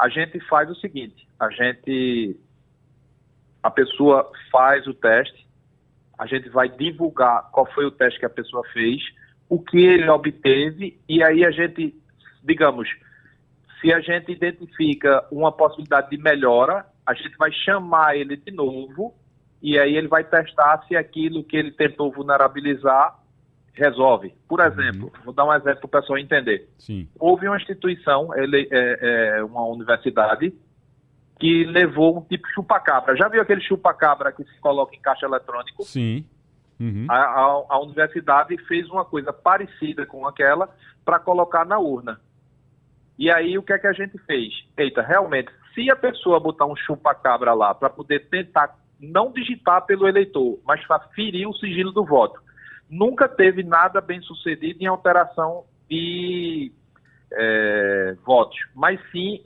A 0.00 0.08
gente 0.08 0.40
faz 0.48 0.70
o 0.70 0.74
seguinte: 0.74 1.28
a 1.38 1.50
gente. 1.50 2.40
A 3.62 3.70
pessoa 3.70 4.32
faz 4.50 4.86
o 4.86 4.94
teste, 4.94 5.46
a 6.18 6.26
gente 6.26 6.48
vai 6.48 6.66
divulgar 6.70 7.50
qual 7.52 7.70
foi 7.74 7.84
o 7.84 7.90
teste 7.90 8.18
que 8.18 8.24
a 8.24 8.30
pessoa 8.30 8.64
fez, 8.72 9.02
o 9.50 9.60
que 9.60 9.84
ele 9.84 10.08
obteve, 10.08 10.98
e 11.06 11.22
aí 11.22 11.44
a 11.44 11.50
gente, 11.50 11.94
digamos, 12.42 12.88
se 13.78 13.92
a 13.92 14.00
gente 14.00 14.32
identifica 14.32 15.22
uma 15.30 15.52
possibilidade 15.52 16.08
de 16.08 16.16
melhora, 16.16 16.86
a 17.04 17.12
gente 17.12 17.36
vai 17.36 17.52
chamar 17.52 18.16
ele 18.16 18.34
de 18.34 18.50
novo, 18.50 19.14
e 19.60 19.78
aí 19.78 19.94
ele 19.94 20.08
vai 20.08 20.24
testar 20.24 20.82
se 20.88 20.96
aquilo 20.96 21.44
que 21.44 21.58
ele 21.58 21.72
tentou 21.72 22.10
vulnerabilizar 22.10 23.19
resolve. 23.80 24.34
Por 24.46 24.60
exemplo, 24.60 25.04
uhum. 25.04 25.24
vou 25.24 25.34
dar 25.34 25.46
um 25.46 25.54
exemplo 25.54 25.88
para 25.88 25.98
o 25.98 26.00
pessoal 26.02 26.18
entender. 26.18 26.68
Sim. 26.78 27.08
Houve 27.18 27.48
uma 27.48 27.56
instituição, 27.56 28.34
ele, 28.36 28.68
é, 28.70 29.38
é, 29.38 29.44
uma 29.44 29.64
universidade, 29.66 30.52
que 31.38 31.64
levou 31.64 32.18
um 32.18 32.20
tipo 32.22 32.46
chupa-cabra. 32.48 33.16
Já 33.16 33.28
viu 33.28 33.40
aquele 33.40 33.62
chupa-cabra 33.62 34.30
que 34.30 34.44
se 34.44 34.60
coloca 34.60 34.94
em 34.94 35.00
caixa 35.00 35.24
eletrônico? 35.24 35.82
Sim. 35.84 36.24
Uhum. 36.78 37.06
A, 37.08 37.16
a, 37.16 37.64
a, 37.70 37.80
universidade 37.80 38.56
fez 38.66 38.88
uma 38.88 39.04
coisa 39.04 39.32
parecida 39.32 40.04
com 40.06 40.26
aquela 40.26 40.68
para 41.04 41.18
colocar 41.18 41.64
na 41.64 41.78
urna. 41.78 42.20
E 43.18 43.30
aí 43.30 43.56
o 43.58 43.62
que 43.62 43.72
é 43.72 43.78
que 43.78 43.86
a 43.86 43.92
gente 43.92 44.16
fez? 44.18 44.52
Eita, 44.76 45.02
realmente, 45.02 45.50
se 45.74 45.90
a 45.90 45.96
pessoa 45.96 46.40
botar 46.40 46.66
um 46.66 46.76
chupa-cabra 46.76 47.52
lá 47.54 47.74
para 47.74 47.90
poder 47.90 48.28
tentar 48.28 48.78
não 48.98 49.32
digitar 49.32 49.84
pelo 49.86 50.06
eleitor, 50.06 50.58
mas 50.64 50.86
para 50.86 51.00
ferir 51.14 51.46
o 51.46 51.54
sigilo 51.54 51.92
do 51.92 52.04
voto, 52.04 52.40
nunca 52.90 53.28
teve 53.28 53.62
nada 53.62 54.00
bem 54.00 54.20
sucedido 54.20 54.82
em 54.82 54.86
alteração 54.86 55.64
de 55.88 56.72
é, 57.32 58.16
votos, 58.24 58.58
mas 58.74 59.00
sim 59.12 59.42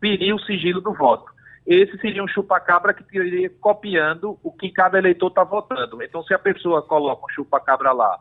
ferir 0.00 0.34
o 0.34 0.40
sigilo 0.40 0.80
do 0.80 0.94
voto. 0.94 1.30
Esse 1.66 1.98
seria 1.98 2.24
um 2.24 2.28
chupa-cabra 2.28 2.94
que 2.94 3.04
iria 3.14 3.50
copiando 3.60 4.38
o 4.42 4.50
que 4.50 4.70
cada 4.70 4.96
eleitor 4.96 5.28
está 5.28 5.44
votando. 5.44 6.02
Então, 6.02 6.22
se 6.22 6.32
a 6.32 6.38
pessoa 6.38 6.80
coloca 6.80 7.26
um 7.26 7.28
chupa-cabra 7.28 7.92
lá 7.92 8.18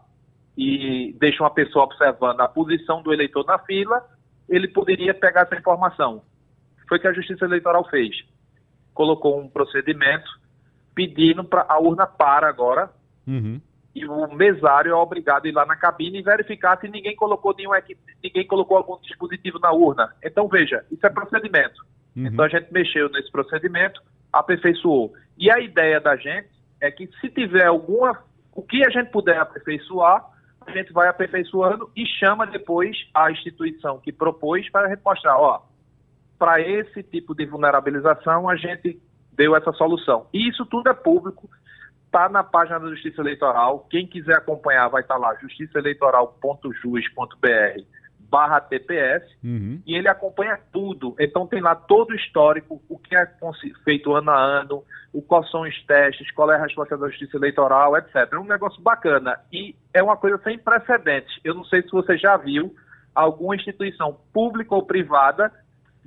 e 0.58 1.16
deixa 1.18 1.42
uma 1.42 1.50
pessoa 1.50 1.86
observando 1.86 2.42
a 2.42 2.48
posição 2.50 3.02
do 3.02 3.14
eleitor 3.14 3.46
na 3.46 3.58
fila, 3.60 4.06
ele 4.50 4.68
poderia 4.68 5.14
pegar 5.14 5.44
essa 5.44 5.56
informação. 5.56 6.22
Foi 6.90 6.98
o 6.98 7.02
que 7.02 7.08
a 7.08 7.14
Justiça 7.14 7.46
Eleitoral 7.46 7.88
fez. 7.90 8.18
Colocou 8.94 9.40
um 9.40 9.48
procedimento 9.48 10.30
pedindo 10.94 11.44
para 11.44 11.66
a 11.70 11.80
urna 11.80 12.06
para 12.06 12.50
agora, 12.50 12.92
uhum 13.26 13.62
e 14.00 14.06
o 14.06 14.28
mesário 14.34 14.92
é 14.92 14.96
obrigado 14.96 15.46
a 15.46 15.50
ir 15.50 15.52
lá 15.52 15.66
na 15.66 15.76
cabine 15.76 16.20
e 16.20 16.24
verificar 16.24 16.80
se 16.80 16.88
ninguém 16.88 17.16
colocou 17.16 17.56
nenhum 17.56 17.72
ninguém 18.24 18.46
colocou 18.46 18.78
algum 18.78 19.00
dispositivo 19.02 19.60
na 19.60 19.72
urna. 19.72 20.14
Então 20.24 20.48
veja, 20.48 20.86
isso 20.92 21.06
é 21.06 21.10
procedimento. 21.10 21.86
Uhum. 22.16 22.28
Então 22.28 22.46
a 22.46 22.50
gente 22.50 22.72
mexeu 22.72 23.10
nesse 23.10 23.32
procedimento, 23.32 24.02
aperfeiçoou. 24.32 25.14
E 25.38 25.50
a 25.52 25.60
ideia 25.60 26.00
da 26.00 26.16
gente 26.16 26.50
é 26.80 26.92
que 26.92 27.10
se 27.20 27.30
tiver 27.30 27.66
alguma 27.66 28.24
o 28.54 28.62
que 28.64 28.84
a 28.84 28.90
gente 28.90 29.12
puder 29.12 29.38
aperfeiçoar, 29.40 30.26
a 30.66 30.72
gente 30.72 30.92
vai 30.92 31.08
aperfeiçoando 31.08 31.92
e 31.96 32.06
chama 32.06 32.48
depois 32.48 32.98
a 33.14 33.32
instituição 33.32 34.00
que 34.00 34.12
propôs 34.12 34.68
para 34.72 34.98
mostrar, 35.06 35.38
ó, 35.38 35.62
para 36.40 36.60
esse 36.60 37.04
tipo 37.04 37.36
de 37.36 37.46
vulnerabilização 37.46 38.50
a 38.50 38.56
gente 38.56 39.00
deu 39.32 39.56
essa 39.56 39.72
solução. 39.74 40.28
E 40.34 40.50
isso 40.50 40.66
tudo 40.66 40.90
é 40.90 40.94
público, 40.94 41.48
está 42.08 42.28
na 42.28 42.44
página 42.44 42.80
da 42.80 42.90
Justiça 42.90 43.22
Eleitoral. 43.22 43.86
Quem 43.90 44.08
quiser 44.08 44.38
acompanhar 44.38 44.88
vai 44.88 45.02
estar 45.02 45.16
tá 45.16 45.20
lá, 45.20 45.36
justiçaeleitoral.jus.br 45.36 47.98
barra 48.30 48.60
TPS, 48.60 49.24
uhum. 49.44 49.82
e 49.86 49.96
ele 49.96 50.10
acompanha 50.10 50.60
tudo. 50.72 51.16
Então 51.20 51.48
tem 51.48 51.62
lá 51.62 51.76
todo 51.76 52.12
o 52.12 52.16
histórico, 52.16 52.82
o 52.90 53.00
que 53.00 53.16
é 53.16 53.30
feito 53.84 54.14
ano 54.14 54.32
a 54.32 54.38
ano, 54.38 54.84
o 55.14 55.22
quais 55.22 55.50
são 55.50 55.62
os 55.62 55.86
testes, 55.86 56.30
qual 56.32 56.52
é 56.52 56.56
a 56.56 56.62
resposta 56.62 56.98
da 56.98 57.08
Justiça 57.08 57.38
Eleitoral, 57.38 57.98
etc. 57.98 58.34
É 58.34 58.38
um 58.38 58.46
negócio 58.46 58.82
bacana 58.82 59.40
e 59.52 59.76
é 59.94 60.04
uma 60.04 60.18
coisa 60.18 60.38
sem 60.44 60.58
precedentes. 60.58 61.40
Eu 61.44 61.56
não 61.56 61.64
sei 61.64 61.82
se 61.82 61.90
você 61.90 62.18
já 62.18 62.36
viu 62.36 62.76
alguma 63.16 63.56
instituição 63.56 64.18
pública 64.34 64.76
ou 64.76 64.84
privada 64.84 65.52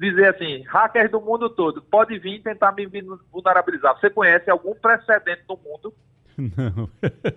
dizer 0.01 0.35
assim, 0.35 0.63
hackers 0.63 1.11
do 1.11 1.21
mundo 1.21 1.51
todo, 1.51 1.83
pode 1.83 2.19
vir 2.19 2.43
tentar 2.43 2.73
me 2.73 2.87
vulnerabilizar. 3.31 3.99
Você 3.99 4.09
conhece 4.09 4.51
algum 4.51 4.75
precedente 4.75 5.43
no 5.47 5.59
mundo? 5.59 5.95
Não. 6.41 6.89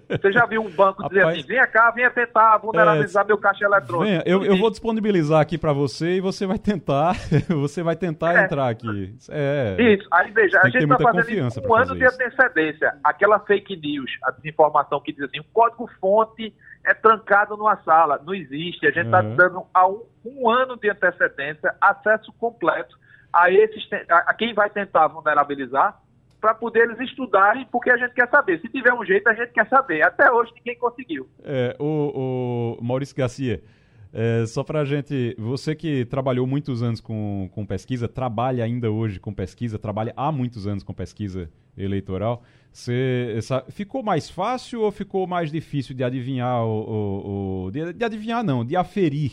Você 0.10 0.32
já 0.32 0.46
viu 0.46 0.62
um 0.62 0.70
banco 0.70 1.08
dizer 1.08 1.20
Rapaz, 1.20 1.40
assim, 1.40 1.48
venha 1.48 1.68
cá, 1.68 1.92
venha 1.92 2.10
tentar 2.10 2.58
vulnerabilizar 2.58 3.24
é, 3.24 3.28
meu 3.28 3.38
caixa 3.38 3.66
eletrônico. 3.66 4.06
Venha, 4.06 4.24
eu, 4.26 4.44
eu 4.44 4.58
vou 4.58 4.70
disponibilizar 4.70 5.42
aqui 5.42 5.58
para 5.58 5.74
você 5.74 6.18
e 6.18 6.22
você 6.22 6.46
vai 6.46 6.58
tentar, 6.58 7.16
você 7.50 7.84
vai 7.84 7.96
tentar 7.96 8.36
é. 8.36 8.46
entrar 8.46 8.70
aqui. 8.70 9.16
É, 9.30 9.76
isso, 9.80 10.08
aí 10.12 10.32
veja, 10.32 10.60
a 10.62 10.70
gente 10.70 10.84
está 10.84 10.98
fazendo 10.98 11.48
isso 11.48 11.62
um 11.68 11.76
ano 11.76 11.96
de 11.96 12.06
antecedência. 12.06 12.96
Aquela 13.04 13.40
fake 13.40 13.76
news, 13.76 14.12
a 14.24 14.32
desinformação 14.32 15.00
que 15.02 15.12
diz 15.12 15.24
assim, 15.24 15.40
o 15.40 15.46
código-fonte 15.54 16.54
é 16.86 16.94
trancado 16.94 17.56
numa 17.58 17.78
sala. 17.84 18.22
Não 18.26 18.34
existe. 18.34 18.86
A 18.86 18.92
gente 18.92 19.06
está 19.06 19.22
uhum. 19.22 19.36
dando 19.36 19.66
a 19.74 19.88
um, 19.88 20.04
um, 20.26 20.50
ano 20.50 20.78
de 20.78 20.90
antecedência 20.90 21.74
acesso 21.82 22.32
completo 22.34 22.98
a, 23.32 23.50
esses, 23.50 23.88
a, 24.10 24.18
a 24.30 24.34
quem 24.34 24.54
vai 24.54 24.70
tentar 24.70 25.08
vulnerabilizar 25.08 26.00
para 26.44 26.54
poder 26.54 26.90
eles 26.90 27.00
estudarem, 27.00 27.66
porque 27.72 27.90
a 27.90 27.96
gente 27.96 28.14
quer 28.14 28.30
saber. 28.30 28.60
Se 28.60 28.68
tiver 28.68 28.94
um 28.94 29.06
jeito, 29.06 29.26
a 29.30 29.34
gente 29.34 29.54
quer 29.54 29.66
saber. 29.70 30.02
Até 30.06 30.30
hoje 30.30 30.52
ninguém 30.58 30.78
conseguiu. 30.78 31.26
É, 31.42 31.74
o, 31.80 32.78
o 32.78 32.84
Maurício 32.84 33.16
Garcia, 33.16 33.64
é, 34.12 34.46
só 34.46 34.62
para 34.62 34.82
a 34.82 34.86
gente, 34.86 35.34
você 35.40 35.74
que 35.74 36.04
trabalhou 36.04 36.46
muitos 36.46 36.84
anos 36.84 37.00
com, 37.00 37.50
com 37.54 37.66
pesquisa, 37.66 38.10
trabalha 38.10 38.62
ainda 38.66 38.92
hoje 38.92 39.22
com 39.22 39.34
pesquisa, 39.34 39.80
trabalha 39.80 40.12
há 40.18 40.34
muitos 40.34 40.68
anos 40.68 40.84
com 40.84 40.94
pesquisa 40.94 41.50
eleitoral, 41.78 42.44
Você, 42.74 43.36
essa, 43.38 43.64
ficou 43.70 44.04
mais 44.04 44.30
fácil 44.30 44.82
ou 44.82 44.92
ficou 44.92 45.26
mais 45.26 45.50
difícil 45.50 45.96
de 45.96 46.04
adivinhar 46.04 46.66
o, 46.66 46.68
o, 46.68 47.66
o 47.68 47.72
de, 47.72 47.94
de, 47.94 48.04
adivinhar 48.04 48.44
não, 48.44 48.66
de 48.66 48.76
aferir 48.76 49.32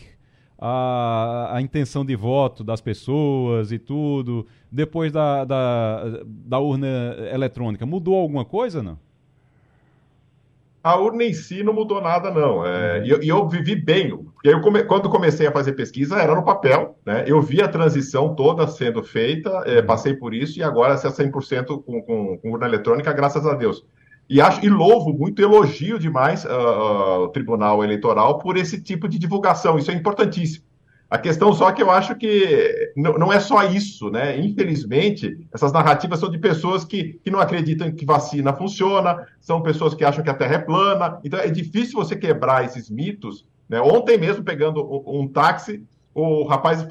a, 0.60 1.56
a 1.56 1.62
intenção 1.62 2.04
de 2.04 2.14
voto 2.14 2.62
das 2.62 2.80
pessoas 2.80 3.72
e 3.72 3.78
tudo 3.78 4.46
depois 4.70 5.10
da, 5.10 5.44
da, 5.44 6.20
da 6.26 6.58
urna 6.58 7.16
eletrônica? 7.32 7.86
Mudou 7.86 8.14
alguma 8.14 8.44
coisa, 8.44 8.82
não? 8.82 8.98
a 10.82 10.96
urna 10.96 11.24
em 11.24 11.32
si 11.32 11.62
não 11.62 11.72
mudou 11.72 12.00
nada, 12.00 12.30
não. 12.30 12.66
É, 12.66 13.04
e, 13.04 13.10
eu, 13.10 13.22
eu, 13.22 13.48
vivi 13.48 13.76
bem. 13.76 14.16
Porque 14.16 14.48
eu 14.48 14.60
come, 14.60 14.82
quando 14.84 15.10
comecei 15.10 15.46
a 15.46 15.52
fazer 15.52 15.72
pesquisa, 15.72 16.16
era 16.16 16.34
no 16.34 16.42
papel. 16.42 16.98
Né? 17.04 17.24
Eu 17.26 17.40
vi 17.42 17.60
a 17.60 17.68
transição 17.68 18.34
toda 18.34 18.66
sendo 18.66 19.02
feita, 19.02 19.50
é, 19.66 19.82
passei 19.82 20.14
por 20.14 20.32
isso, 20.32 20.58
e 20.58 20.62
agora 20.62 20.96
se 20.96 21.06
é 21.06 21.10
100% 21.10 21.82
com, 21.84 22.02
com, 22.02 22.38
com, 22.38 22.50
urna 22.50 22.66
eletrônica, 22.66 23.12
graças 23.12 23.46
a 23.46 23.54
Deus. 23.54 23.84
E, 24.30 24.40
acho, 24.40 24.64
e 24.64 24.68
louvo 24.68 25.12
muito, 25.12 25.42
elogio 25.42 25.98
demais 25.98 26.44
uh, 26.44 27.24
o 27.24 27.28
Tribunal 27.30 27.82
Eleitoral 27.82 28.38
por 28.38 28.56
esse 28.56 28.80
tipo 28.80 29.08
de 29.08 29.18
divulgação. 29.18 29.76
Isso 29.76 29.90
é 29.90 29.94
importantíssimo. 29.94 30.64
A 31.10 31.18
questão 31.18 31.52
só 31.52 31.72
que 31.72 31.82
eu 31.82 31.90
acho 31.90 32.14
que 32.14 32.92
não 32.94 33.32
é 33.32 33.40
só 33.40 33.64
isso, 33.64 34.08
né? 34.08 34.38
Infelizmente, 34.38 35.36
essas 35.52 35.72
narrativas 35.72 36.20
são 36.20 36.30
de 36.30 36.38
pessoas 36.38 36.84
que, 36.84 37.18
que 37.24 37.32
não 37.32 37.40
acreditam 37.40 37.90
que 37.90 38.06
vacina 38.06 38.52
funciona, 38.52 39.26
são 39.40 39.60
pessoas 39.60 39.92
que 39.92 40.04
acham 40.04 40.22
que 40.22 40.30
a 40.30 40.34
Terra 40.34 40.54
é 40.54 40.58
plana. 40.60 41.18
Então 41.24 41.40
é 41.40 41.48
difícil 41.48 41.98
você 41.98 42.14
quebrar 42.14 42.64
esses 42.64 42.88
mitos. 42.88 43.44
Né? 43.68 43.80
Ontem 43.80 44.16
mesmo, 44.16 44.44
pegando 44.44 44.88
um, 45.04 45.26
táxi, 45.26 45.82
o 46.14 46.44
rapaz 46.44 46.86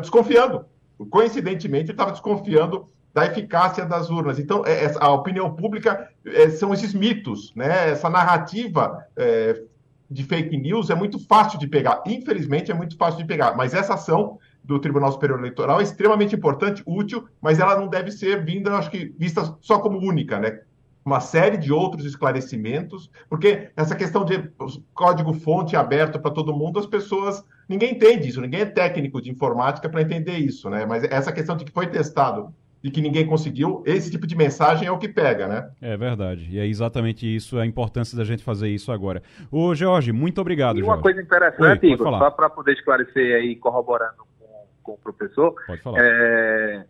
desconfiando. 0.00 0.64
Coincidentemente, 1.10 1.84
ele 1.84 1.92
estava 1.92 2.12
desconfiando 2.12 2.86
da 3.12 3.26
eficácia 3.26 3.84
das 3.84 4.08
urnas. 4.08 4.38
Então, 4.38 4.64
é, 4.64 4.92
a 5.00 5.10
opinião 5.10 5.52
pública 5.54 6.08
é, 6.24 6.48
são 6.50 6.72
esses 6.72 6.94
mitos, 6.94 7.52
né? 7.54 7.90
Essa 7.90 8.08
narrativa 8.08 9.04
é, 9.16 9.62
de 10.10 10.24
fake 10.24 10.56
news 10.56 10.90
é 10.90 10.94
muito 10.94 11.18
fácil 11.18 11.58
de 11.58 11.66
pegar. 11.66 12.02
Infelizmente, 12.06 12.70
é 12.70 12.74
muito 12.74 12.96
fácil 12.96 13.18
de 13.18 13.26
pegar. 13.26 13.56
Mas 13.56 13.74
essa 13.74 13.94
ação 13.94 14.38
do 14.62 14.78
Tribunal 14.78 15.10
Superior 15.12 15.38
Eleitoral 15.38 15.80
é 15.80 15.82
extremamente 15.82 16.34
importante, 16.34 16.82
útil, 16.86 17.26
mas 17.40 17.58
ela 17.58 17.78
não 17.78 17.88
deve 17.88 18.10
ser 18.12 18.44
vinda, 18.44 18.74
acho 18.76 18.90
que, 18.90 19.14
vista 19.18 19.56
só 19.60 19.78
como 19.78 19.98
única, 19.98 20.38
né? 20.38 20.60
Uma 21.04 21.18
série 21.18 21.56
de 21.56 21.72
outros 21.72 22.04
esclarecimentos, 22.04 23.10
porque 23.28 23.70
essa 23.74 23.96
questão 23.96 24.24
de 24.24 24.50
código-fonte 24.92 25.74
aberto 25.74 26.20
para 26.20 26.30
todo 26.30 26.54
mundo, 26.54 26.78
as 26.78 26.86
pessoas. 26.86 27.42
Ninguém 27.68 27.92
entende 27.92 28.28
isso, 28.28 28.40
ninguém 28.40 28.60
é 28.60 28.66
técnico 28.66 29.22
de 29.22 29.30
informática 29.30 29.88
para 29.88 30.02
entender 30.02 30.36
isso, 30.36 30.68
né? 30.68 30.84
Mas 30.84 31.04
essa 31.04 31.32
questão 31.32 31.56
de 31.56 31.64
que 31.64 31.72
foi 31.72 31.86
testado 31.86 32.54
e 32.82 32.90
que 32.90 33.00
ninguém 33.00 33.26
conseguiu, 33.26 33.82
esse 33.84 34.10
tipo 34.10 34.26
de 34.26 34.34
mensagem 34.34 34.88
é 34.88 34.90
o 34.90 34.98
que 34.98 35.08
pega, 35.08 35.46
né? 35.46 35.70
É 35.82 35.96
verdade. 35.96 36.48
E 36.50 36.58
é 36.58 36.66
exatamente 36.66 37.26
isso, 37.26 37.58
a 37.58 37.66
importância 37.66 38.16
da 38.16 38.24
gente 38.24 38.42
fazer 38.42 38.68
isso 38.68 38.90
agora. 38.90 39.22
Ô, 39.50 39.74
Jorge, 39.74 40.12
muito 40.12 40.40
obrigado, 40.40 40.78
E 40.78 40.82
uma 40.82 40.94
Jorge. 40.94 41.02
coisa 41.02 41.22
interessante, 41.22 41.86
Oi, 41.86 41.92
Igor, 41.92 42.18
só 42.18 42.30
para 42.30 42.48
poder 42.48 42.72
esclarecer 42.72 43.36
aí, 43.36 43.54
corroborando 43.56 44.24
com, 44.38 44.66
com 44.82 44.92
o 44.92 44.98
professor. 44.98 45.54
Pode 45.66 45.82
falar. 45.82 45.98
É... 46.00 46.84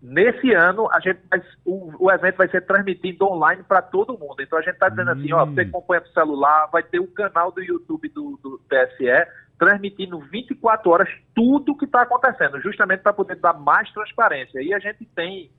Nesse 0.00 0.52
ano, 0.52 0.88
a 0.92 1.00
gente 1.00 1.18
vai, 1.28 1.42
o, 1.64 2.06
o, 2.06 2.10
evento 2.10 2.36
vai 2.36 2.48
ser 2.48 2.64
transmitido 2.64 3.24
online 3.26 3.64
para 3.64 3.82
todo 3.82 4.16
mundo. 4.16 4.36
Então 4.40 4.56
a 4.56 4.62
gente 4.62 4.74
está 4.74 4.88
dizendo 4.88 5.10
hum. 5.10 5.14
assim, 5.14 5.32
ó, 5.32 5.44
você 5.44 5.62
acompanha 5.62 6.02
o 6.02 6.12
celular, 6.12 6.68
vai 6.70 6.84
ter 6.84 7.00
o 7.00 7.08
canal 7.08 7.50
do 7.50 7.60
YouTube 7.60 8.08
do, 8.10 8.38
do 8.40 8.60
TSE, 8.68 9.26
transmitindo 9.58 10.18
24 10.20 10.90
horas 10.90 11.08
tudo 11.34 11.72
o 11.72 11.76
que 11.76 11.84
está 11.84 12.02
acontecendo, 12.02 12.60
justamente 12.60 13.00
para 13.00 13.12
poder 13.12 13.36
dar 13.36 13.54
mais 13.54 13.90
transparência. 13.92 14.62
E 14.62 14.72
a 14.72 14.78
gente 14.78 15.04
tem 15.06 15.50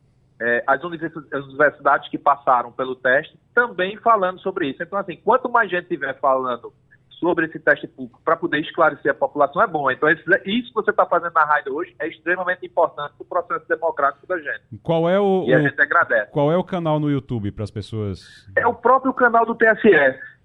é, 0.41 0.63
as, 0.65 0.81
universidades 0.83 2.09
que 2.09 2.17
passaram 2.17 2.71
pelo 2.71 2.95
teste 2.95 3.37
também 3.53 3.97
falando 3.97 4.39
sobre 4.39 4.69
isso. 4.69 4.81
Então, 4.81 4.97
assim, 4.97 5.17
quanto 5.17 5.49
mais 5.49 5.69
gente 5.69 5.83
estiver 5.83 6.17
falando 6.19 6.71
sobre 7.19 7.47
esse 7.47 7.59
teste 7.59 7.85
público 7.85 8.21
para 8.23 8.37
poder 8.37 8.61
esclarecer 8.61 9.11
a 9.11 9.13
população 9.13 9.61
é 9.61 9.67
bom. 9.67 9.91
Então, 9.91 10.09
isso 10.09 10.69
que 10.69 10.73
você 10.73 10.91
está 10.91 11.05
fazendo 11.05 11.33
na 11.33 11.43
rádio 11.43 11.75
hoje 11.75 11.93
é 11.99 12.07
extremamente 12.07 12.65
importante 12.65 13.13
para 13.17 13.23
o 13.23 13.25
processo 13.25 13.67
democrático 13.67 14.25
da 14.25 14.37
gente. 14.37 14.61
Qual 14.81 15.09
é 15.09 15.19
o, 15.19 15.43
e 15.45 15.53
a 15.53 15.61
gente 15.61 15.79
agradece. 15.81 16.31
Qual 16.31 16.49
é 16.49 16.55
o 16.55 16.63
canal 16.63 16.97
no 16.97 17.11
YouTube 17.11 17.51
para 17.51 17.65
as 17.65 17.71
pessoas? 17.71 18.47
É 18.55 18.65
o 18.65 18.73
próprio 18.73 19.13
canal 19.13 19.45
do 19.45 19.53
TSE. 19.53 19.89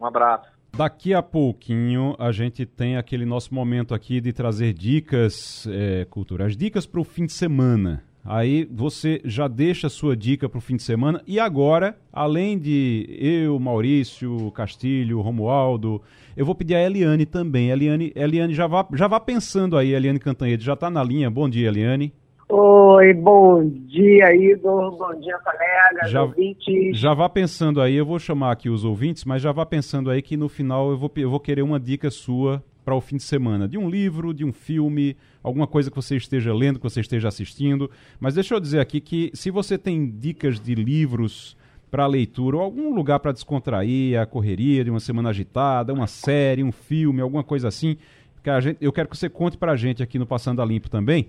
Um 0.00 0.06
abraço. 0.06 0.48
Daqui 0.76 1.14
a 1.14 1.22
pouquinho 1.22 2.14
a 2.18 2.30
gente 2.30 2.66
tem 2.66 2.96
aquele 2.96 3.24
nosso 3.24 3.54
momento 3.54 3.94
aqui 3.94 4.20
de 4.20 4.32
trazer 4.32 4.74
dicas 4.74 5.66
é, 5.70 6.04
culturais, 6.04 6.56
dicas 6.56 6.84
para 6.86 7.00
o 7.00 7.04
fim 7.04 7.24
de 7.24 7.32
semana. 7.32 8.02
Aí 8.22 8.68
você 8.70 9.20
já 9.24 9.46
deixa 9.46 9.86
a 9.86 9.90
sua 9.90 10.16
dica 10.16 10.48
para 10.48 10.58
o 10.58 10.60
fim 10.60 10.76
de 10.76 10.82
semana. 10.82 11.22
E 11.26 11.38
agora, 11.38 11.96
além 12.12 12.58
de 12.58 13.06
eu, 13.20 13.58
Maurício, 13.58 14.50
Castilho, 14.50 15.20
Romualdo, 15.20 16.02
eu 16.36 16.44
vou 16.44 16.54
pedir 16.54 16.74
a 16.74 16.82
Eliane 16.82 17.24
também. 17.24 17.70
Eliane, 17.70 18.12
Eliane 18.16 18.52
já, 18.52 18.66
vá, 18.66 18.84
já 18.92 19.06
vá 19.06 19.20
pensando 19.20 19.78
aí, 19.78 19.94
Eliane 19.94 20.18
Cantanhede, 20.18 20.64
já 20.64 20.74
está 20.74 20.90
na 20.90 21.04
linha. 21.04 21.30
Bom 21.30 21.48
dia, 21.48 21.68
Eliane. 21.68 22.12
Oi, 22.48 23.12
bom 23.12 23.68
dia, 23.68 24.32
Igor. 24.32 24.96
Bom 24.96 25.18
dia, 25.18 25.36
colegas, 25.38 26.10
já, 26.10 26.22
ouvintes. 26.22 26.96
Já 26.96 27.12
vá 27.12 27.28
pensando 27.28 27.80
aí, 27.80 27.96
eu 27.96 28.06
vou 28.06 28.20
chamar 28.20 28.52
aqui 28.52 28.70
os 28.70 28.84
ouvintes, 28.84 29.24
mas 29.24 29.42
já 29.42 29.50
vá 29.50 29.66
pensando 29.66 30.10
aí 30.10 30.22
que 30.22 30.36
no 30.36 30.48
final 30.48 30.90
eu 30.90 30.96
vou, 30.96 31.10
eu 31.16 31.28
vou 31.28 31.40
querer 31.40 31.62
uma 31.62 31.80
dica 31.80 32.08
sua 32.08 32.62
para 32.84 32.94
o 32.94 33.00
fim 33.00 33.16
de 33.16 33.24
semana, 33.24 33.66
de 33.66 33.76
um 33.76 33.90
livro, 33.90 34.32
de 34.32 34.44
um 34.44 34.52
filme, 34.52 35.16
alguma 35.42 35.66
coisa 35.66 35.90
que 35.90 35.96
você 35.96 36.16
esteja 36.16 36.54
lendo, 36.54 36.78
que 36.78 36.84
você 36.84 37.00
esteja 37.00 37.26
assistindo. 37.26 37.90
Mas 38.20 38.34
deixa 38.34 38.54
eu 38.54 38.60
dizer 38.60 38.78
aqui 38.78 39.00
que 39.00 39.32
se 39.34 39.50
você 39.50 39.76
tem 39.76 40.08
dicas 40.08 40.60
de 40.60 40.72
livros 40.76 41.56
para 41.90 42.06
leitura, 42.06 42.58
ou 42.58 42.62
algum 42.62 42.94
lugar 42.94 43.18
para 43.18 43.32
descontrair 43.32 44.20
a 44.20 44.24
correria 44.24 44.84
de 44.84 44.90
uma 44.90 45.00
semana 45.00 45.30
agitada, 45.30 45.92
uma 45.92 46.06
série, 46.06 46.62
um 46.62 46.70
filme, 46.70 47.20
alguma 47.20 47.42
coisa 47.42 47.66
assim, 47.66 47.96
que 48.40 48.48
a 48.48 48.60
gente, 48.60 48.78
eu 48.80 48.92
quero 48.92 49.08
que 49.08 49.16
você 49.16 49.28
conte 49.28 49.58
para 49.58 49.72
a 49.72 49.76
gente 49.76 50.00
aqui 50.00 50.16
no 50.16 50.26
Passando 50.26 50.62
a 50.62 50.64
Limpo 50.64 50.88
também. 50.88 51.28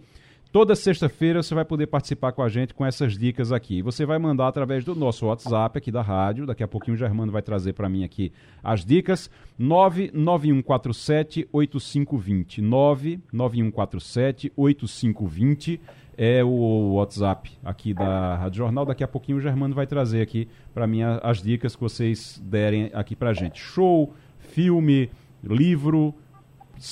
Toda 0.58 0.76
sexta-feira 0.76 1.44
você 1.44 1.54
vai 1.54 1.64
poder 1.64 1.86
participar 1.86 2.32
com 2.32 2.42
a 2.42 2.50
gente 2.50 2.74
com 2.74 2.84
essas 2.84 3.16
dicas 3.16 3.52
aqui. 3.52 3.84
Você 3.84 4.08
vai 4.08 4.18
mandar 4.18 4.48
através 4.48 4.84
do 4.84 4.96
nosso 4.96 5.28
WhatsApp 5.28 5.78
aqui 5.78 5.92
da 5.92 6.02
rádio. 6.02 6.48
Daqui 6.48 6.64
a 6.64 6.68
pouquinho 6.68 6.96
o 6.96 6.98
Germano 6.98 7.32
vai 7.32 7.44
trazer 7.44 7.74
para 7.74 7.88
mim 7.88 8.04
aqui 8.04 8.34
as 8.64 8.84
dicas. 8.84 9.30
99147 9.60 11.48
8520. 11.54 12.60
99147 12.64 14.52
8520 14.58 15.80
é 16.18 16.44
o 16.44 16.94
WhatsApp 16.96 17.52
aqui 17.64 17.94
da 17.94 18.38
Rádio 18.38 18.58
Jornal. 18.58 18.84
Daqui 18.84 19.04
a 19.04 19.08
pouquinho 19.08 19.38
o 19.38 19.42
Germano 19.42 19.76
vai 19.76 19.86
trazer 19.86 20.24
aqui 20.24 20.48
para 20.74 20.88
mim 20.88 21.04
as 21.04 21.40
dicas 21.40 21.76
que 21.76 21.82
vocês 21.84 22.42
derem 22.44 22.90
aqui 22.96 23.16
para 23.16 23.32
gente. 23.32 23.62
Show, 23.62 24.12
filme, 24.40 25.12
livro, 25.44 26.16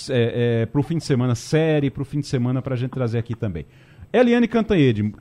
é, 0.09 0.61
é, 0.61 0.65
para 0.65 0.79
o 0.79 0.83
fim 0.83 0.97
de 0.97 1.03
semana, 1.03 1.35
série 1.35 1.89
para 1.89 2.01
o 2.01 2.05
fim 2.05 2.19
de 2.19 2.27
semana 2.27 2.61
para 2.61 2.73
a 2.73 2.77
gente 2.77 2.91
trazer 2.91 3.17
aqui 3.17 3.35
também. 3.35 3.65
Eliane 4.11 4.47
Cantanhede, 4.47 5.13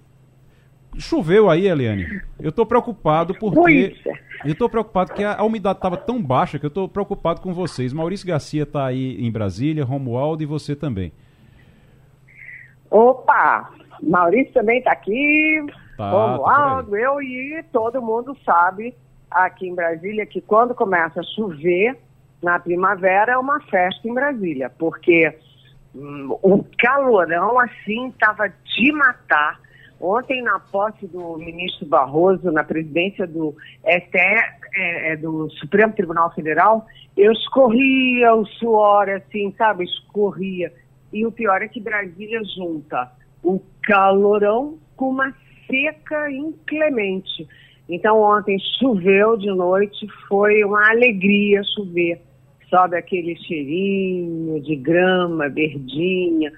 choveu 0.99 1.51
aí, 1.51 1.67
Eliane? 1.67 2.23
Eu 2.39 2.51
estou 2.51 2.67
preocupado 2.67 3.35
porque... 3.35 3.97
Eu 4.45 4.53
estou 4.53 4.69
preocupado 4.69 5.15
que 5.15 5.25
a, 5.25 5.39
a 5.39 5.43
umidade 5.43 5.79
estava 5.79 5.97
tão 5.97 6.23
baixa 6.23 6.59
que 6.59 6.67
eu 6.67 6.69
estou 6.69 6.87
preocupado 6.87 7.41
com 7.41 7.55
vocês. 7.55 7.95
Maurício 7.95 8.27
Garcia 8.27 8.65
está 8.65 8.85
aí 8.85 9.17
em 9.19 9.33
Brasília, 9.33 9.85
Romualdo 9.85 10.43
e 10.43 10.47
você 10.47 10.77
também. 10.77 11.13
Opa! 12.91 13.71
Maurício 14.03 14.53
também 14.53 14.79
está 14.79 14.93
aqui, 14.93 15.65
tá, 15.97 16.11
Romualdo, 16.11 16.91
tá 16.91 16.99
eu 16.99 17.23
e 17.23 17.65
todo 17.73 18.03
mundo 18.03 18.37
sabe 18.45 18.95
aqui 19.31 19.69
em 19.69 19.75
Brasília 19.75 20.27
que 20.27 20.41
quando 20.41 20.75
começa 20.75 21.21
a 21.21 21.25
chover, 21.25 21.99
na 22.45 22.59
primavera 22.59 23.33
é 23.33 23.39
uma 23.39 23.61
festa 23.63 24.07
em 24.07 24.15
Brasília, 24.15 24.71
porque 24.79 25.37
hum, 25.95 26.39
o 26.43 26.65
calorão 26.79 27.59
assim 27.59 28.09
estava 28.09 28.49
de 28.49 28.93
matar. 28.93 29.61
Ontem, 30.01 30.43
na 30.43 30.59
posse 30.59 31.07
do 31.07 31.39
ministro 31.39 31.87
Barroso, 31.87 32.53
na 32.53 32.63
presidência 32.63 33.27
do 33.27 33.57
STE, 33.81 34.19
é, 34.77 35.13
é, 35.13 35.17
do 35.17 35.49
Supremo 35.51 35.95
Tribunal 35.95 36.35
Federal, 36.35 36.87
eu 37.17 37.33
escorria 37.33 38.35
o 38.35 38.45
suor, 38.45 39.09
assim, 39.09 39.55
sabe? 39.57 39.85
Escorria. 39.85 40.73
E 41.13 41.25
o 41.25 41.33
pior 41.33 41.63
é 41.63 41.69
que 41.69 41.81
Brasília 41.81 42.43
junta 42.57 43.11
o 43.43 43.61
calorão 43.83 44.79
com 44.97 45.11
uma 45.11 45.33
seca 45.67 46.31
inclemente. 46.31 47.49
Então 47.89 48.21
ontem 48.21 48.59
choveu 48.79 49.37
de 49.37 49.49
noite, 49.49 50.07
foi 50.29 50.65
uma 50.65 50.91
alegria 50.91 51.63
chover. 51.75 52.21
Sobe 52.75 52.97
aquele 52.97 53.37
cheirinho 53.37 54.61
de 54.61 54.75
grama 54.75 55.49
verdinha. 55.49 56.53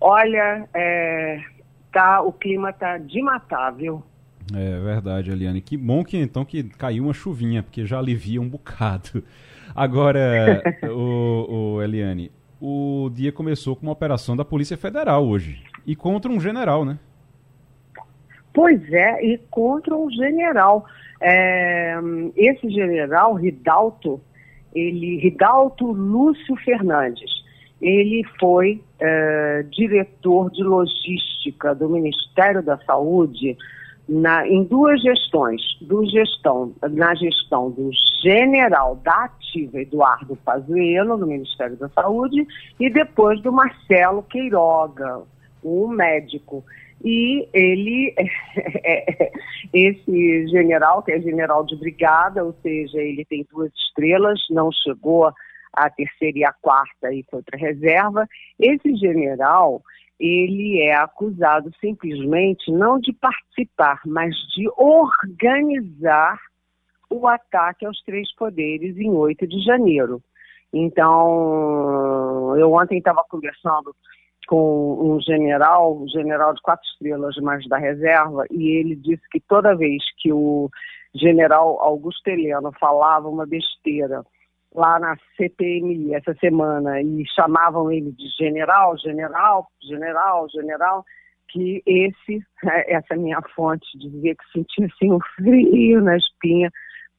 Olha, 0.00 0.68
é, 0.72 1.40
tá, 1.92 2.22
o 2.22 2.32
clima 2.32 2.72
tá 2.72 2.98
de 2.98 3.20
matar, 3.20 3.72
viu? 3.72 4.00
É 4.54 4.78
verdade, 4.78 5.32
Eliane. 5.32 5.60
Que 5.60 5.76
bom 5.76 6.04
que 6.04 6.16
então 6.16 6.44
que 6.44 6.62
caiu 6.62 7.02
uma 7.02 7.12
chuvinha, 7.12 7.64
porque 7.64 7.84
já 7.84 7.98
alivia 7.98 8.40
um 8.40 8.48
bocado. 8.48 9.24
Agora, 9.74 10.62
o, 10.88 11.78
o 11.78 11.82
Eliane, 11.82 12.30
o 12.60 13.10
dia 13.12 13.32
começou 13.32 13.74
com 13.74 13.86
uma 13.86 13.92
operação 13.92 14.36
da 14.36 14.44
Polícia 14.44 14.76
Federal 14.76 15.26
hoje. 15.26 15.64
E 15.84 15.96
contra 15.96 16.30
um 16.30 16.38
general, 16.38 16.84
né? 16.84 16.96
Pois 18.54 18.80
é, 18.92 19.20
e 19.26 19.36
contra 19.50 19.96
um 19.96 20.08
general. 20.12 20.86
É, 21.20 21.96
esse 22.36 22.70
general, 22.70 23.34
Ridalto, 23.34 24.20
ele, 24.76 25.18
Ridalto 25.18 25.86
Lúcio 25.86 26.54
Fernandes, 26.56 27.30
ele 27.80 28.24
foi 28.38 28.82
é, 29.00 29.64
diretor 29.70 30.50
de 30.50 30.62
logística 30.62 31.74
do 31.74 31.88
Ministério 31.88 32.62
da 32.62 32.78
Saúde 32.78 33.56
na, 34.08 34.46
em 34.46 34.62
duas 34.64 35.02
gestões, 35.02 35.60
do 35.80 36.04
gestão, 36.06 36.72
na 36.90 37.14
gestão 37.14 37.70
do 37.70 37.90
general 38.22 38.96
da 38.96 39.24
ativa 39.24 39.80
Eduardo 39.80 40.36
Pazuello, 40.36 41.16
no 41.16 41.26
Ministério 41.26 41.76
da 41.76 41.88
Saúde, 41.88 42.46
e 42.78 42.88
depois 42.88 43.40
do 43.42 43.52
Marcelo 43.52 44.22
Queiroga, 44.22 45.22
um 45.64 45.88
médico. 45.88 46.64
E 47.04 47.48
ele, 47.52 48.14
esse 49.72 50.46
general, 50.48 51.02
que 51.02 51.12
é 51.12 51.20
general 51.20 51.64
de 51.64 51.76
brigada, 51.76 52.44
ou 52.44 52.54
seja, 52.62 52.98
ele 52.98 53.24
tem 53.24 53.46
duas 53.50 53.72
estrelas, 53.74 54.40
não 54.50 54.70
chegou 54.72 55.30
a 55.72 55.90
terceira 55.90 56.38
e 56.38 56.44
a 56.44 56.52
quarta 56.52 57.12
e 57.12 57.24
foi 57.30 57.42
para 57.42 57.58
reserva. 57.58 58.26
Esse 58.58 58.96
general, 58.96 59.82
ele 60.18 60.80
é 60.80 60.94
acusado 60.94 61.70
simplesmente 61.80 62.72
não 62.72 62.98
de 62.98 63.12
participar, 63.12 64.00
mas 64.06 64.34
de 64.54 64.68
organizar 64.76 66.38
o 67.10 67.28
ataque 67.28 67.86
aos 67.86 68.02
três 68.02 68.34
poderes 68.34 68.96
em 68.96 69.10
8 69.10 69.46
de 69.46 69.62
janeiro. 69.62 70.22
Então, 70.72 72.56
eu 72.56 72.72
ontem 72.72 72.98
estava 72.98 73.22
conversando 73.28 73.94
com 74.46 74.98
um 75.00 75.20
general, 75.20 75.96
um 75.96 76.08
general 76.08 76.54
de 76.54 76.62
quatro 76.62 76.86
estrelas, 76.86 77.36
mas 77.42 77.66
da 77.68 77.78
reserva, 77.78 78.44
e 78.50 78.76
ele 78.78 78.96
disse 78.96 79.22
que 79.30 79.40
toda 79.40 79.76
vez 79.76 80.02
que 80.18 80.32
o 80.32 80.70
general 81.14 81.80
Augusto 81.80 82.28
Heleno 82.28 82.72
falava 82.78 83.28
uma 83.28 83.46
besteira 83.46 84.24
lá 84.74 84.98
na 84.98 85.16
CPMI 85.36 86.14
essa 86.14 86.34
semana 86.34 87.00
e 87.00 87.24
chamavam 87.34 87.90
ele 87.90 88.12
de 88.12 88.28
general, 88.38 88.96
general, 88.98 89.66
general, 89.82 90.46
general, 90.50 91.04
que 91.48 91.82
esse, 91.86 92.44
essa 92.86 93.16
minha 93.16 93.40
fonte 93.54 93.86
dizia 93.98 94.34
que 94.34 94.52
sentia 94.52 94.86
assim 94.86 95.12
um 95.12 95.18
frio 95.34 96.02
na 96.02 96.16
espinha, 96.16 96.70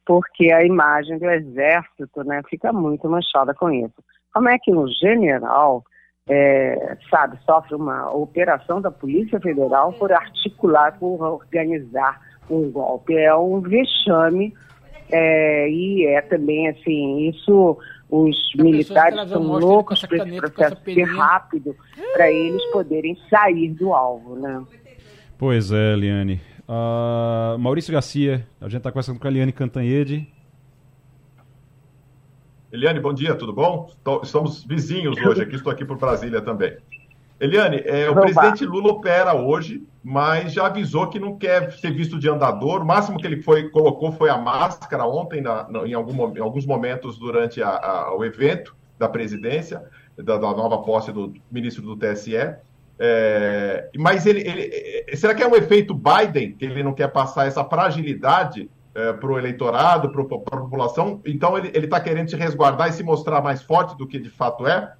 porque 0.06 0.52
a 0.52 0.64
imagem 0.64 1.18
do 1.18 1.28
exército 1.28 2.24
né, 2.24 2.40
fica 2.48 2.72
muito 2.72 3.08
manchada 3.08 3.52
com 3.52 3.70
isso. 3.70 4.02
Como 4.32 4.48
é 4.48 4.58
que 4.58 4.72
um 4.72 4.86
general 4.86 5.82
é, 6.28 6.96
sabe, 7.10 7.38
sofre 7.44 7.74
uma 7.74 8.10
operação 8.14 8.80
da 8.80 8.90
Polícia 8.90 9.40
Federal 9.40 9.92
por 9.94 10.12
articular, 10.12 10.98
por 10.98 11.22
organizar 11.22 12.20
um 12.50 12.70
golpe. 12.70 13.16
É 13.16 13.34
um 13.34 13.60
vexame 13.60 14.54
é, 15.10 15.70
e 15.70 16.06
é 16.06 16.20
também 16.20 16.68
assim, 16.68 17.28
isso 17.28 17.78
os 18.10 18.36
militares 18.56 19.18
estão 19.20 19.42
loucos 19.42 20.04
para 20.06 20.16
esse 20.18 20.36
processo 20.36 20.76
ser 20.84 21.04
rápido 21.04 21.76
para 22.12 22.30
eles 22.30 22.64
poderem 22.72 23.16
sair 23.28 23.70
do 23.70 23.92
alvo, 23.92 24.36
né? 24.36 24.62
Pois 25.36 25.70
é, 25.70 25.92
Eliane. 25.92 26.40
Uh, 26.68 27.58
Maurício 27.58 27.92
Garcia, 27.92 28.46
a 28.60 28.64
gente 28.64 28.78
está 28.78 28.90
conversando 28.90 29.18
com 29.18 29.26
a 29.26 29.30
Eliane 29.30 29.52
Cantanhede, 29.52 30.26
Eliane, 32.70 33.00
bom 33.00 33.14
dia, 33.14 33.34
tudo 33.34 33.52
bom? 33.52 33.90
Estamos 34.22 34.62
vizinhos 34.62 35.16
hoje 35.24 35.42
aqui, 35.42 35.56
estou 35.56 35.72
aqui 35.72 35.86
por 35.86 35.96
Brasília 35.96 36.42
também. 36.42 36.76
Eliane, 37.40 37.80
é, 37.84 38.10
o 38.10 38.14
presidente 38.14 38.66
Lula 38.66 38.90
opera 38.90 39.34
hoje, 39.34 39.82
mas 40.04 40.52
já 40.52 40.66
avisou 40.66 41.06
que 41.06 41.18
não 41.18 41.38
quer 41.38 41.72
ser 41.72 41.92
visto 41.92 42.18
de 42.18 42.28
andador. 42.28 42.82
O 42.82 42.84
máximo 42.84 43.18
que 43.18 43.26
ele 43.26 43.40
foi, 43.40 43.70
colocou 43.70 44.12
foi 44.12 44.28
a 44.28 44.36
máscara 44.36 45.06
ontem, 45.06 45.40
na, 45.40 45.66
em, 45.86 45.94
algum, 45.94 46.36
em, 46.36 46.40
alguns 46.40 46.66
momentos 46.66 47.18
durante 47.18 47.62
a, 47.62 47.70
a, 47.70 48.14
o 48.14 48.22
evento 48.22 48.76
da 48.98 49.08
presidência, 49.08 49.82
da, 50.18 50.36
da, 50.36 50.50
nova 50.52 50.82
posse 50.82 51.10
do 51.10 51.32
ministro 51.50 51.82
do 51.82 51.96
TSE. 51.96 52.36
É, 52.98 53.88
mas 53.96 54.26
ele, 54.26 54.40
ele, 54.40 55.16
será 55.16 55.34
que 55.34 55.42
é 55.42 55.48
um 55.48 55.56
efeito 55.56 55.94
Biden, 55.94 56.52
que 56.52 56.66
ele 56.66 56.82
não 56.82 56.92
quer 56.92 57.08
passar 57.08 57.46
essa 57.46 57.64
fragilidade 57.64 58.68
é, 58.94 59.12
para 59.12 59.30
o 59.30 59.38
eleitorado, 59.38 60.10
para 60.10 60.22
a 60.22 60.24
população. 60.24 61.20
Então, 61.26 61.56
ele 61.56 61.84
está 61.84 62.00
querendo 62.00 62.30
se 62.30 62.36
resguardar 62.36 62.88
e 62.88 62.92
se 62.92 63.02
mostrar 63.02 63.40
mais 63.40 63.62
forte 63.62 63.96
do 63.96 64.06
que 64.06 64.18
de 64.18 64.30
fato 64.30 64.66
é? 64.66 64.92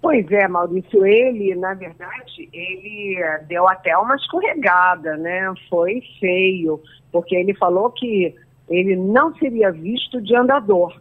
Pois 0.00 0.30
é, 0.30 0.46
Maurício, 0.46 1.04
ele, 1.04 1.54
na 1.56 1.74
verdade, 1.74 2.48
ele 2.52 3.18
deu 3.48 3.66
até 3.68 3.96
uma 3.98 4.14
escorregada, 4.14 5.16
né? 5.16 5.52
Foi 5.68 6.00
feio, 6.20 6.80
porque 7.10 7.34
ele 7.34 7.54
falou 7.54 7.90
que 7.90 8.34
ele 8.68 8.94
não 8.94 9.34
seria 9.36 9.72
visto 9.72 10.22
de 10.22 10.36
andador, 10.36 11.00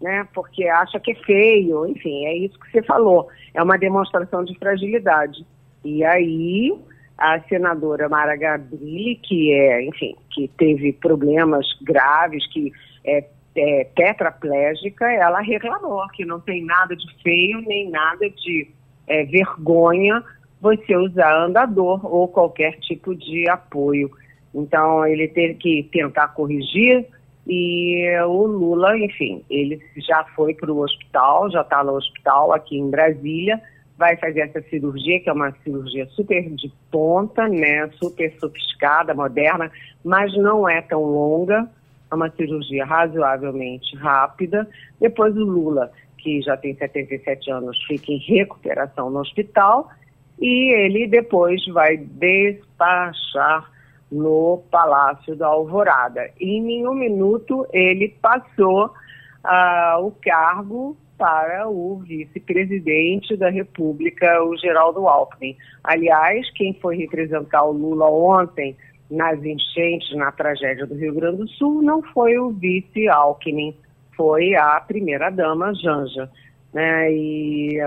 né? 0.00 0.26
Porque 0.32 0.64
acha 0.68 0.98
que 0.98 1.12
é 1.12 1.14
feio, 1.16 1.86
enfim, 1.86 2.24
é 2.24 2.34
isso 2.34 2.58
que 2.58 2.70
você 2.70 2.82
falou. 2.82 3.28
É 3.52 3.62
uma 3.62 3.76
demonstração 3.76 4.42
de 4.42 4.58
fragilidade. 4.58 5.46
E 5.84 6.02
aí 6.02 6.74
a 7.18 7.40
senadora 7.48 8.08
Mara 8.08 8.36
Gabrilli, 8.36 9.16
que 9.16 9.52
é, 9.52 9.84
enfim, 9.84 10.14
que 10.30 10.48
teve 10.58 10.92
problemas 10.92 11.66
graves, 11.82 12.46
que 12.52 12.72
é, 13.04 13.24
é 13.56 13.84
tetraplégica, 13.84 15.10
ela 15.10 15.40
reclamou 15.40 16.06
que 16.08 16.24
não 16.24 16.40
tem 16.40 16.64
nada 16.64 16.94
de 16.94 17.06
feio 17.22 17.60
nem 17.62 17.88
nada 17.90 18.28
de 18.28 18.68
é, 19.06 19.24
vergonha 19.24 20.22
você 20.60 20.96
usar 20.96 21.44
andador 21.44 22.04
ou 22.04 22.28
qualquer 22.28 22.78
tipo 22.80 23.14
de 23.14 23.48
apoio. 23.48 24.10
Então 24.54 25.06
ele 25.06 25.28
teve 25.28 25.54
que 25.54 25.88
tentar 25.92 26.28
corrigir 26.28 27.06
e 27.46 28.04
o 28.26 28.46
Lula, 28.46 28.98
enfim, 28.98 29.44
ele 29.48 29.80
já 29.96 30.24
foi 30.34 30.52
para 30.54 30.72
o 30.72 30.80
hospital, 30.80 31.50
já 31.50 31.60
está 31.60 31.84
no 31.84 31.92
hospital 31.92 32.52
aqui 32.52 32.76
em 32.76 32.90
Brasília 32.90 33.60
vai 33.98 34.16
fazer 34.16 34.40
essa 34.40 34.60
cirurgia, 34.68 35.20
que 35.20 35.28
é 35.28 35.32
uma 35.32 35.52
cirurgia 35.64 36.06
super 36.10 36.50
de 36.50 36.70
ponta, 36.90 37.48
né, 37.48 37.88
super 37.98 38.32
sofisticada, 38.38 39.14
moderna, 39.14 39.70
mas 40.04 40.36
não 40.36 40.68
é 40.68 40.82
tão 40.82 41.02
longa, 41.02 41.68
é 42.10 42.14
uma 42.14 42.30
cirurgia 42.30 42.84
razoavelmente 42.84 43.96
rápida. 43.96 44.68
Depois 45.00 45.34
o 45.36 45.44
Lula, 45.44 45.90
que 46.18 46.42
já 46.42 46.56
tem 46.56 46.76
77 46.76 47.50
anos, 47.50 47.82
fica 47.84 48.12
em 48.12 48.18
recuperação 48.18 49.10
no 49.10 49.20
hospital 49.20 49.90
e 50.38 50.74
ele 50.74 51.06
depois 51.06 51.64
vai 51.68 51.96
despachar 51.96 53.70
no 54.12 54.62
Palácio 54.70 55.34
da 55.34 55.46
Alvorada. 55.46 56.30
E 56.38 56.58
em 56.58 56.62
nenhum 56.62 56.94
minuto 56.94 57.66
ele 57.72 58.14
passou 58.20 58.86
uh, 58.86 60.06
o 60.06 60.12
cargo 60.22 60.96
para 61.16 61.68
o 61.68 61.98
vice-presidente 61.98 63.36
da 63.36 63.48
República, 63.48 64.42
o 64.44 64.56
Geraldo 64.56 65.08
Alckmin. 65.08 65.56
Aliás, 65.82 66.50
quem 66.52 66.74
foi 66.74 66.96
representar 66.96 67.64
o 67.64 67.72
Lula 67.72 68.08
ontem 68.10 68.76
nas 69.10 69.42
enchentes, 69.44 70.16
na 70.16 70.32
tragédia 70.32 70.86
do 70.86 70.94
Rio 70.94 71.14
Grande 71.14 71.38
do 71.38 71.48
Sul, 71.48 71.82
não 71.82 72.02
foi 72.02 72.38
o 72.38 72.50
vice 72.50 73.08
Alckmin, 73.08 73.74
foi 74.16 74.54
a 74.54 74.80
primeira-dama 74.80 75.72
Janja. 75.74 76.30
Né? 76.72 77.12
E 77.12 77.78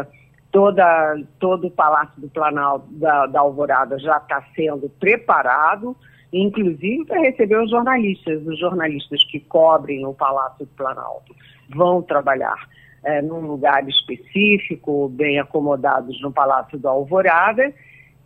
toda, 0.51 1.21
todo 1.39 1.67
o 1.67 1.71
Palácio 1.71 2.21
do 2.21 2.29
Planalto 2.29 2.87
da, 2.91 3.25
da 3.27 3.41
Alvorada 3.41 3.99
já 3.99 4.17
está 4.17 4.43
sendo 4.55 4.89
preparado, 4.99 5.95
inclusive 6.31 7.05
para 7.05 7.21
receber 7.21 7.61
os 7.61 7.69
jornalistas. 7.69 8.45
Os 8.45 8.57
jornalistas 8.59 9.23
que 9.25 9.39
cobrem 9.39 10.05
o 10.05 10.13
Palácio 10.13 10.65
do 10.65 10.71
Planalto 10.75 11.35
vão 11.69 12.01
trabalhar 12.01 12.67
é, 13.03 13.21
num 13.21 13.41
lugar 13.41 13.87
específico, 13.87 15.09
bem 15.09 15.39
acomodados 15.39 16.21
no 16.21 16.31
Palácio 16.31 16.77
da 16.77 16.89
Alvorada, 16.89 17.73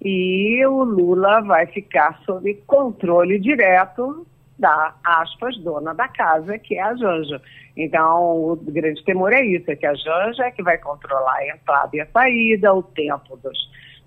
e 0.01 0.65
o 0.65 0.83
Lula 0.83 1.41
vai 1.41 1.65
ficar 1.67 2.19
sob 2.25 2.53
controle 2.67 3.39
direto 3.39 4.27
da, 4.57 4.95
aspas, 5.03 5.57
dona 5.59 5.93
da 5.93 6.07
casa, 6.07 6.57
que 6.57 6.75
é 6.75 6.81
a 6.81 6.95
Janja. 6.95 7.41
Então, 7.75 8.51
o 8.51 8.55
grande 8.55 9.03
temor 9.03 9.33
é 9.33 9.43
isso, 9.43 9.69
é 9.69 9.75
que 9.75 9.85
a 9.85 9.93
Janja 9.93 10.43
é 10.43 10.51
que 10.51 10.61
vai 10.61 10.77
controlar 10.77 11.35
a 11.35 11.47
entrada 11.47 11.89
e 11.93 12.01
a 12.01 12.07
saída, 12.07 12.73
o 12.73 12.83
tempo 12.83 13.37
dos, 13.37 13.57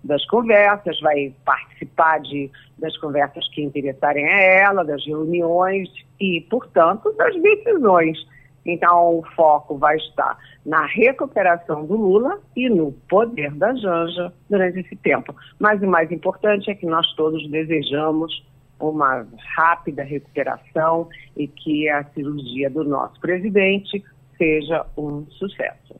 das 0.04 0.24
conversas, 0.26 1.00
vai 1.00 1.34
participar 1.44 2.20
de, 2.20 2.50
das 2.78 2.96
conversas 2.98 3.48
que 3.48 3.62
interessarem 3.62 4.26
a 4.26 4.40
ela, 4.40 4.84
das 4.84 5.04
reuniões 5.04 5.88
e, 6.20 6.46
portanto, 6.48 7.12
das 7.16 7.34
decisões. 7.40 8.18
Então, 8.66 9.18
o 9.18 9.24
foco 9.36 9.78
vai 9.78 9.96
estar 9.96 10.36
na 10.64 10.84
recuperação 10.86 11.86
do 11.86 11.94
Lula 11.94 12.40
e 12.56 12.68
no 12.68 12.92
poder 13.08 13.54
da 13.54 13.74
Janja 13.76 14.32
durante 14.50 14.80
esse 14.80 14.96
tempo. 14.96 15.34
Mas 15.58 15.80
o 15.80 15.86
mais 15.86 16.10
importante 16.10 16.70
é 16.70 16.74
que 16.74 16.84
nós 16.84 17.06
todos 17.14 17.48
desejamos 17.48 18.44
uma 18.80 19.26
rápida 19.54 20.02
recuperação 20.02 21.08
e 21.36 21.46
que 21.46 21.88
a 21.88 22.04
cirurgia 22.12 22.68
do 22.68 22.84
nosso 22.84 23.18
presidente 23.20 24.04
seja 24.36 24.84
um 24.98 25.24
sucesso. 25.30 25.94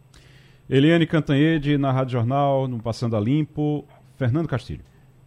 Eliane 0.68 1.06
Cantanhede, 1.06 1.78
na 1.78 1.92
Rádio 1.92 2.12
Jornal, 2.12 2.66
no 2.66 2.82
Passando 2.82 3.16
a 3.16 3.20
Limpo. 3.20 3.84
Fernando 4.16 4.48
Castilho. 4.48 4.82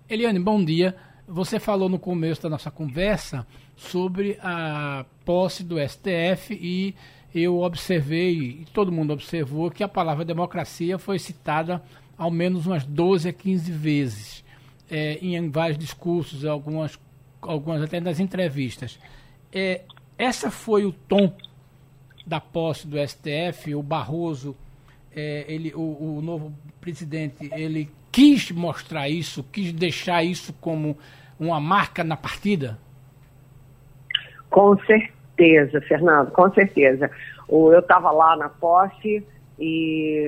Eliane, 0.10 0.40
bom 0.40 0.64
dia. 0.64 0.96
Você 1.28 1.60
falou 1.60 1.88
no 1.88 2.00
começo 2.00 2.42
da 2.42 2.50
nossa 2.50 2.72
conversa 2.72 3.46
sobre 3.76 4.38
a 4.42 5.06
posse 5.24 5.64
do 5.64 5.78
STF 5.80 6.58
e 6.60 6.96
eu 7.34 7.60
observei, 7.62 8.62
e 8.62 8.66
todo 8.74 8.92
mundo 8.92 9.14
observou, 9.14 9.70
que 9.70 9.84
a 9.84 9.88
palavra 9.88 10.26
democracia 10.26 10.98
foi 10.98 11.20
citada 11.20 11.82
ao 12.18 12.32
menos 12.32 12.66
umas 12.66 12.86
12 12.86 13.30
a 13.30 13.34
15 13.34 13.72
vezes 13.72 14.44
é, 14.90 15.14
em 15.22 15.50
vários 15.50 15.78
discursos, 15.78 16.44
algumas, 16.46 17.00
algumas 17.42 17.82
até 17.82 18.00
nas 18.00 18.20
entrevistas. 18.20 19.00
É, 19.54 19.82
essa 20.18 20.50
foi 20.50 20.86
o 20.86 20.92
tom 20.92 21.34
da 22.26 22.40
posse 22.40 22.88
do 22.88 22.98
STF, 22.98 23.74
o 23.76 23.84
Barroso, 23.84 24.56
é, 25.16 25.46
ele, 25.48 25.74
o, 25.74 26.18
o 26.18 26.22
novo 26.22 26.54
presidente, 26.82 27.50
ele 27.54 27.90
quis 28.12 28.52
mostrar 28.52 29.10
isso, 29.10 29.44
quis 29.52 29.72
deixar 29.72 30.24
isso 30.24 30.54
como 30.54 30.98
uma 31.40 31.60
marca 31.60 32.04
na 32.04 32.18
partida? 32.18 32.80
Com 34.50 34.78
certeza, 34.80 35.19
Fernando, 35.88 36.32
com 36.32 36.52
certeza. 36.54 37.10
Eu 37.50 37.80
estava 37.80 38.12
lá 38.12 38.36
na 38.36 38.50
posse 38.50 39.26
e 39.60 40.24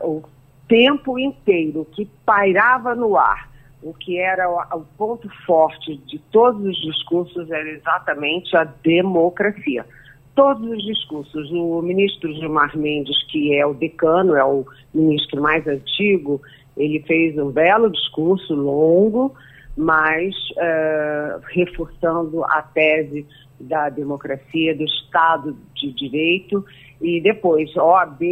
o 0.00 0.22
tempo 0.68 1.18
inteiro 1.18 1.86
que 1.92 2.08
pairava 2.24 2.94
no 2.94 3.16
ar, 3.16 3.48
o 3.82 3.94
que 3.94 4.18
era 4.18 4.50
o, 4.50 4.84
ponto 4.98 5.28
forte 5.46 5.96
de 6.06 6.18
todos 6.30 6.64
os 6.64 6.76
discursos 6.76 7.50
era 7.50 7.68
exatamente 7.68 8.56
a 8.56 8.64
democracia. 8.64 9.86
Todos 10.34 10.68
os 10.68 10.84
discursos. 10.84 11.50
O 11.50 11.80
ministro 11.80 12.32
Gilmar 12.34 12.76
Mendes, 12.76 13.22
que 13.30 13.54
é 13.54 13.64
o 13.64 13.72
decano, 13.72 14.34
é 14.34 14.44
o 14.44 14.66
ministro 14.92 15.40
mais 15.40 15.66
antigo, 15.66 16.42
ele 16.76 17.02
fez 17.06 17.38
um 17.38 17.50
belo 17.50 17.90
discurso 17.90 18.54
longo, 18.54 19.34
mas 19.76 20.34
uh, 20.52 21.40
reforçando 21.48 22.44
a 22.44 22.62
tese 22.62 23.26
da 23.58 23.88
democracia, 23.88 24.74
do 24.74 24.84
Estado 24.84 25.56
de 25.74 25.92
Direito, 25.92 26.64
e 27.00 27.20
depois 27.20 27.74
OAB, 27.76 28.22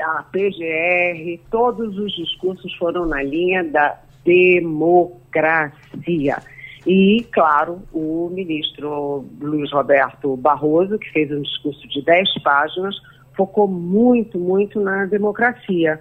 a 0.00 0.22
PGR, 0.24 1.40
todos 1.50 1.98
os 1.98 2.12
discursos 2.14 2.74
foram 2.76 3.06
na 3.06 3.22
linha 3.22 3.64
da 3.64 3.98
democracia. 4.24 5.72
E, 6.86 7.26
claro, 7.32 7.82
o 7.92 8.30
ministro 8.32 9.24
Luiz 9.40 9.72
Roberto 9.72 10.36
Barroso, 10.36 10.98
que 10.98 11.10
fez 11.10 11.32
um 11.32 11.42
discurso 11.42 11.88
de 11.88 12.04
10 12.04 12.42
páginas, 12.44 12.94
focou 13.36 13.66
muito, 13.66 14.38
muito 14.38 14.80
na 14.80 15.04
democracia. 15.06 16.00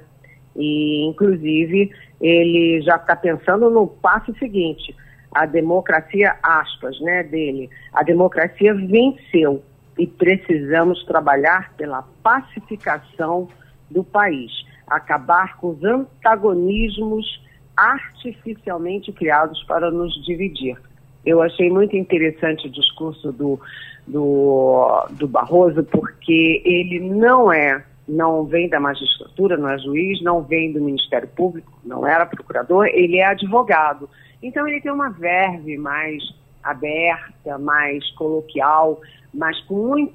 E, 0.55 1.05
inclusive, 1.07 1.91
ele 2.21 2.81
já 2.81 2.97
está 2.97 3.15
pensando 3.15 3.69
no 3.69 3.87
passo 3.87 4.33
seguinte. 4.37 4.95
A 5.35 5.45
democracia, 5.45 6.33
aspas, 6.41 6.97
né, 7.01 7.21
dele, 7.21 7.69
a 7.93 8.03
democracia 8.03 8.73
venceu 8.73 9.61
e 9.99 10.07
precisamos 10.07 11.03
trabalhar 11.03 11.73
pela 11.75 12.03
pacificação 12.23 13.49
do 13.91 14.01
país, 14.01 14.51
acabar 14.87 15.57
com 15.57 15.71
os 15.71 15.83
antagonismos 15.83 17.43
artificialmente 17.75 19.11
criados 19.11 19.61
para 19.63 19.91
nos 19.91 20.13
dividir. 20.23 20.77
Eu 21.25 21.41
achei 21.41 21.69
muito 21.69 21.97
interessante 21.97 22.67
o 22.67 22.71
discurso 22.71 23.33
do, 23.33 23.59
do, 24.07 25.05
do 25.11 25.27
Barroso, 25.27 25.83
porque 25.83 26.61
ele 26.63 27.01
não 27.01 27.51
é 27.51 27.83
não 28.07 28.45
vem 28.45 28.69
da 28.69 28.79
magistratura, 28.79 29.57
não 29.57 29.69
é 29.69 29.79
juiz, 29.79 30.21
não 30.21 30.43
vem 30.43 30.71
do 30.71 30.79
Ministério 30.81 31.27
Público, 31.27 31.71
não 31.83 32.05
era 32.05 32.25
procurador, 32.25 32.85
ele 32.85 33.17
é 33.17 33.25
advogado. 33.25 34.09
Então 34.45 34.67
ele 34.67 34.79
tem 34.79 34.91
uma 34.91 35.09
verve 35.09 35.75
mais 35.75 36.21
aberta, 36.63 37.57
mais 37.57 38.07
coloquial, 38.11 39.01
mas 39.33 39.59
com 39.61 39.73
muito 39.73 40.13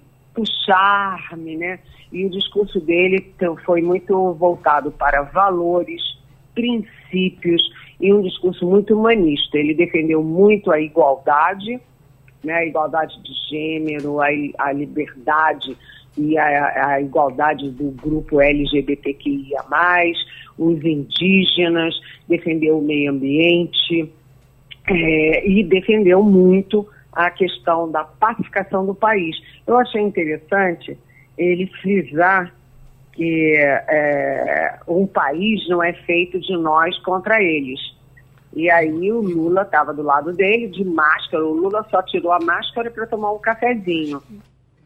charme, 0.64 1.56
né? 1.56 1.80
E 2.12 2.24
o 2.24 2.30
discurso 2.30 2.78
dele 2.78 3.34
foi 3.64 3.82
muito 3.82 4.32
voltado 4.34 4.92
para 4.92 5.22
valores, 5.22 6.00
princípios 6.54 7.60
e 8.00 8.14
um 8.14 8.22
discurso 8.22 8.64
muito 8.64 8.96
humanista. 8.96 9.58
Ele 9.58 9.74
defendeu 9.74 10.22
muito 10.22 10.70
a 10.70 10.80
igualdade, 10.80 11.80
né? 12.44 12.54
A 12.54 12.66
igualdade 12.66 13.20
de 13.24 13.32
gênero, 13.50 14.20
a, 14.20 14.28
a 14.60 14.70
liberdade 14.70 15.76
e 16.16 16.38
a, 16.38 16.86
a 16.92 17.00
igualdade 17.00 17.68
do 17.72 17.90
grupo 17.90 18.40
LGBTQIA, 18.40 19.64
os 20.56 20.84
indígenas, 20.84 22.00
defendeu 22.28 22.78
o 22.78 22.82
meio 22.82 23.10
ambiente 23.10 24.08
é, 24.90 25.48
e 25.48 25.64
defendeu 25.64 26.22
muito 26.22 26.86
a 27.12 27.30
questão 27.30 27.90
da 27.90 28.04
pacificação 28.04 28.84
do 28.84 28.94
país. 28.94 29.36
Eu 29.66 29.78
achei 29.78 30.00
interessante 30.00 30.98
ele 31.36 31.66
frisar 31.80 32.54
que 33.12 33.54
é, 33.56 34.78
um 34.86 35.06
país 35.06 35.66
não 35.68 35.82
é 35.82 35.92
feito 35.92 36.40
de 36.40 36.56
nós 36.56 36.98
contra 37.00 37.42
eles. 37.42 37.80
E 38.54 38.70
aí 38.70 39.12
o 39.12 39.20
Lula 39.20 39.62
estava 39.62 39.92
do 39.92 40.02
lado 40.02 40.32
dele, 40.32 40.68
de 40.68 40.84
máscara. 40.84 41.44
O 41.44 41.52
Lula 41.52 41.86
só 41.90 42.02
tirou 42.02 42.32
a 42.32 42.40
máscara 42.40 42.90
para 42.90 43.06
tomar 43.06 43.32
um 43.32 43.38
cafezinho. 43.38 44.20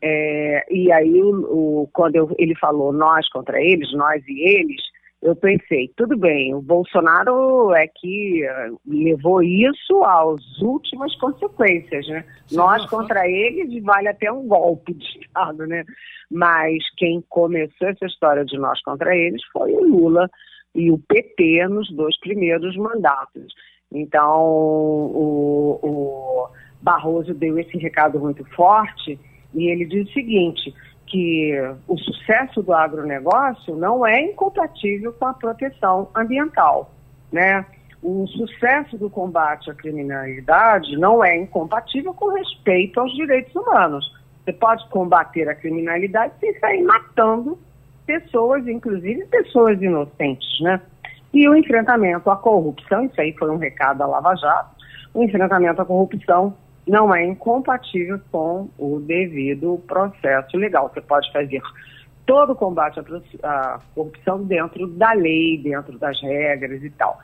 É, 0.02 0.66
e 0.70 0.92
aí, 0.92 1.22
o, 1.22 1.82
o 1.82 1.88
quando 1.92 2.16
eu, 2.16 2.34
ele 2.38 2.54
falou 2.56 2.92
nós 2.92 3.26
contra 3.30 3.58
eles, 3.58 3.90
nós 3.94 4.22
e 4.28 4.42
eles, 4.42 4.82
eu 5.24 5.34
pensei, 5.34 5.90
tudo 5.96 6.18
bem, 6.18 6.54
o 6.54 6.60
Bolsonaro 6.60 7.74
é 7.74 7.86
que 7.88 8.46
uh, 8.46 8.78
levou 8.86 9.42
isso 9.42 10.04
às 10.04 10.60
últimas 10.60 11.16
consequências, 11.16 12.06
né? 12.08 12.26
Sim, 12.46 12.56
nós 12.56 12.84
contra 12.90 13.26
eles 13.26 13.82
vale 13.82 14.06
até 14.08 14.30
um 14.30 14.46
golpe 14.46 14.92
de 14.92 15.18
Estado, 15.20 15.66
né? 15.66 15.82
Mas 16.30 16.84
quem 16.98 17.24
começou 17.30 17.88
essa 17.88 18.04
história 18.04 18.44
de 18.44 18.58
nós 18.58 18.78
contra 18.82 19.16
eles 19.16 19.42
foi 19.50 19.72
o 19.72 19.88
Lula 19.88 20.28
e 20.74 20.90
o 20.90 20.98
PT 20.98 21.68
nos 21.68 21.90
dois 21.96 22.18
primeiros 22.20 22.76
mandatos. 22.76 23.54
Então, 23.90 24.42
o, 24.42 25.78
o 25.82 26.48
Barroso 26.82 27.32
deu 27.32 27.58
esse 27.58 27.78
recado 27.78 28.20
muito 28.20 28.44
forte 28.50 29.18
e 29.54 29.70
ele 29.70 29.86
diz 29.86 30.06
o 30.06 30.12
seguinte, 30.12 30.74
que 31.14 31.52
o 31.86 31.96
sucesso 31.96 32.60
do 32.60 32.72
agronegócio 32.72 33.76
não 33.76 34.04
é 34.04 34.20
incompatível 34.20 35.12
com 35.12 35.26
a 35.26 35.32
proteção 35.32 36.08
ambiental, 36.12 36.90
né? 37.30 37.64
O 38.02 38.26
sucesso 38.26 38.98
do 38.98 39.08
combate 39.08 39.70
à 39.70 39.74
criminalidade 39.74 40.96
não 40.96 41.24
é 41.24 41.36
incompatível 41.36 42.12
com 42.14 42.34
respeito 42.34 42.98
aos 42.98 43.14
direitos 43.14 43.54
humanos. 43.54 44.12
Você 44.44 44.52
pode 44.54 44.88
combater 44.88 45.48
a 45.48 45.54
criminalidade 45.54 46.32
sem 46.40 46.52
sair 46.58 46.82
matando 46.82 47.56
pessoas, 48.04 48.66
inclusive 48.66 49.24
pessoas 49.26 49.80
inocentes, 49.80 50.60
né? 50.62 50.80
E 51.32 51.48
o 51.48 51.54
enfrentamento 51.54 52.28
à 52.28 52.36
corrupção, 52.36 53.04
isso 53.04 53.20
aí 53.20 53.32
foi 53.38 53.50
um 53.50 53.56
recado 53.56 53.98
da 53.98 54.06
Lava 54.06 54.34
Jato, 54.34 54.74
o 55.14 55.22
enfrentamento 55.22 55.80
à 55.80 55.84
corrupção 55.84 56.56
não 56.86 57.14
é 57.14 57.24
incompatível 57.24 58.20
com 58.30 58.68
o 58.78 59.00
devido 59.00 59.80
processo 59.86 60.56
legal. 60.56 60.90
Você 60.92 61.00
pode 61.00 61.30
fazer 61.32 61.62
todo 62.26 62.52
o 62.52 62.56
combate 62.56 63.00
à 63.42 63.80
corrupção 63.94 64.42
dentro 64.44 64.86
da 64.86 65.12
lei, 65.12 65.58
dentro 65.58 65.98
das 65.98 66.20
regras 66.20 66.82
e 66.82 66.90
tal. 66.90 67.18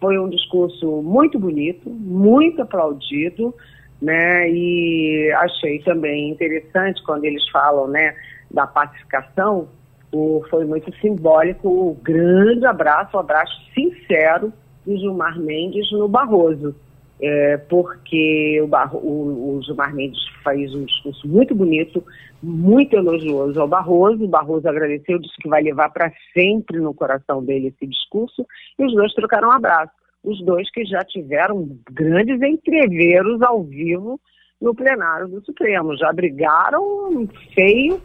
Foi 0.00 0.18
um 0.18 0.28
discurso 0.28 1.02
muito 1.02 1.38
bonito, 1.38 1.88
muito 1.88 2.62
aplaudido, 2.62 3.54
né? 4.02 4.50
E 4.50 5.32
achei 5.38 5.78
também 5.80 6.30
interessante 6.30 7.02
quando 7.04 7.24
eles 7.24 7.48
falam, 7.50 7.88
né, 7.88 8.14
da 8.50 8.66
pacificação. 8.66 9.68
O, 10.12 10.44
foi 10.50 10.64
muito 10.64 10.94
simbólico 11.00 11.68
o 11.68 11.94
grande 12.02 12.64
abraço, 12.64 13.16
o 13.16 13.20
abraço 13.20 13.52
sincero 13.74 14.52
do 14.84 14.96
Gilmar 14.96 15.38
Mendes 15.38 15.90
no 15.90 16.06
Barroso 16.06 16.74
é, 17.20 17.56
porque 17.56 18.60
o, 18.62 18.66
Bar, 18.66 18.94
o, 18.94 19.56
o 19.56 19.62
Gilmar 19.62 19.94
Mendes 19.94 20.20
fez 20.44 20.74
um 20.74 20.84
discurso 20.84 21.26
muito 21.26 21.54
bonito, 21.54 22.04
muito 22.42 22.94
elogioso 22.94 23.60
ao 23.60 23.68
Barroso. 23.68 24.24
O 24.24 24.28
Barroso 24.28 24.68
agradeceu, 24.68 25.18
disse 25.18 25.36
que 25.40 25.48
vai 25.48 25.62
levar 25.62 25.90
para 25.90 26.12
sempre 26.34 26.78
no 26.78 26.92
coração 26.92 27.42
dele 27.42 27.68
esse 27.68 27.86
discurso, 27.86 28.46
e 28.78 28.84
os 28.84 28.94
dois 28.94 29.12
trocaram 29.14 29.48
um 29.48 29.52
abraço. 29.52 29.92
os 30.22 30.44
dois 30.44 30.70
que 30.70 30.84
já 30.84 31.04
tiveram 31.04 31.78
grandes 31.90 32.40
entreveros 32.42 33.40
ao 33.42 33.62
vivo 33.62 34.20
no 34.60 34.74
plenário 34.74 35.28
do 35.28 35.44
Supremo. 35.44 35.96
Já 35.96 36.12
brigaram 36.12 37.28
feio 37.54 38.00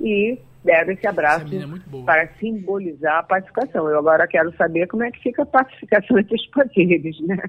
e 0.00 0.38
deram 0.64 0.92
esse 0.92 1.06
abraço 1.06 1.46
é 1.54 2.04
para 2.04 2.28
simbolizar 2.34 3.18
a 3.18 3.22
pacificação. 3.22 3.88
Eu 3.88 3.98
agora 3.98 4.26
quero 4.26 4.54
saber 4.56 4.86
como 4.88 5.04
é 5.04 5.10
que 5.10 5.22
fica 5.22 5.42
a 5.42 5.46
pacificação 5.46 6.18
entre 6.20 6.34
os 6.34 6.46
poderes, 6.48 7.20
né? 7.20 7.42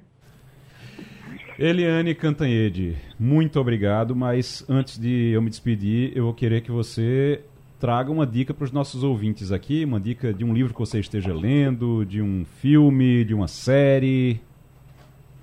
Eliane 1.57 2.15
Cantanhede, 2.15 2.97
muito 3.19 3.59
obrigado, 3.59 4.15
mas 4.15 4.65
antes 4.67 4.97
de 4.97 5.31
eu 5.33 5.41
me 5.41 5.51
despedir, 5.51 6.11
eu 6.15 6.23
vou 6.23 6.33
querer 6.33 6.61
que 6.61 6.71
você 6.71 7.41
traga 7.79 8.11
uma 8.11 8.25
dica 8.25 8.55
para 8.55 8.63
os 8.63 8.71
nossos 8.71 9.03
ouvintes 9.03 9.51
aqui, 9.51 9.85
uma 9.85 9.99
dica 9.99 10.33
de 10.33 10.43
um 10.43 10.51
livro 10.51 10.73
que 10.73 10.79
você 10.79 10.99
esteja 10.99 11.31
lendo, 11.31 12.05
de 12.05 12.23
um 12.23 12.43
filme, 12.43 13.23
de 13.23 13.35
uma 13.35 13.47
série. 13.47 14.41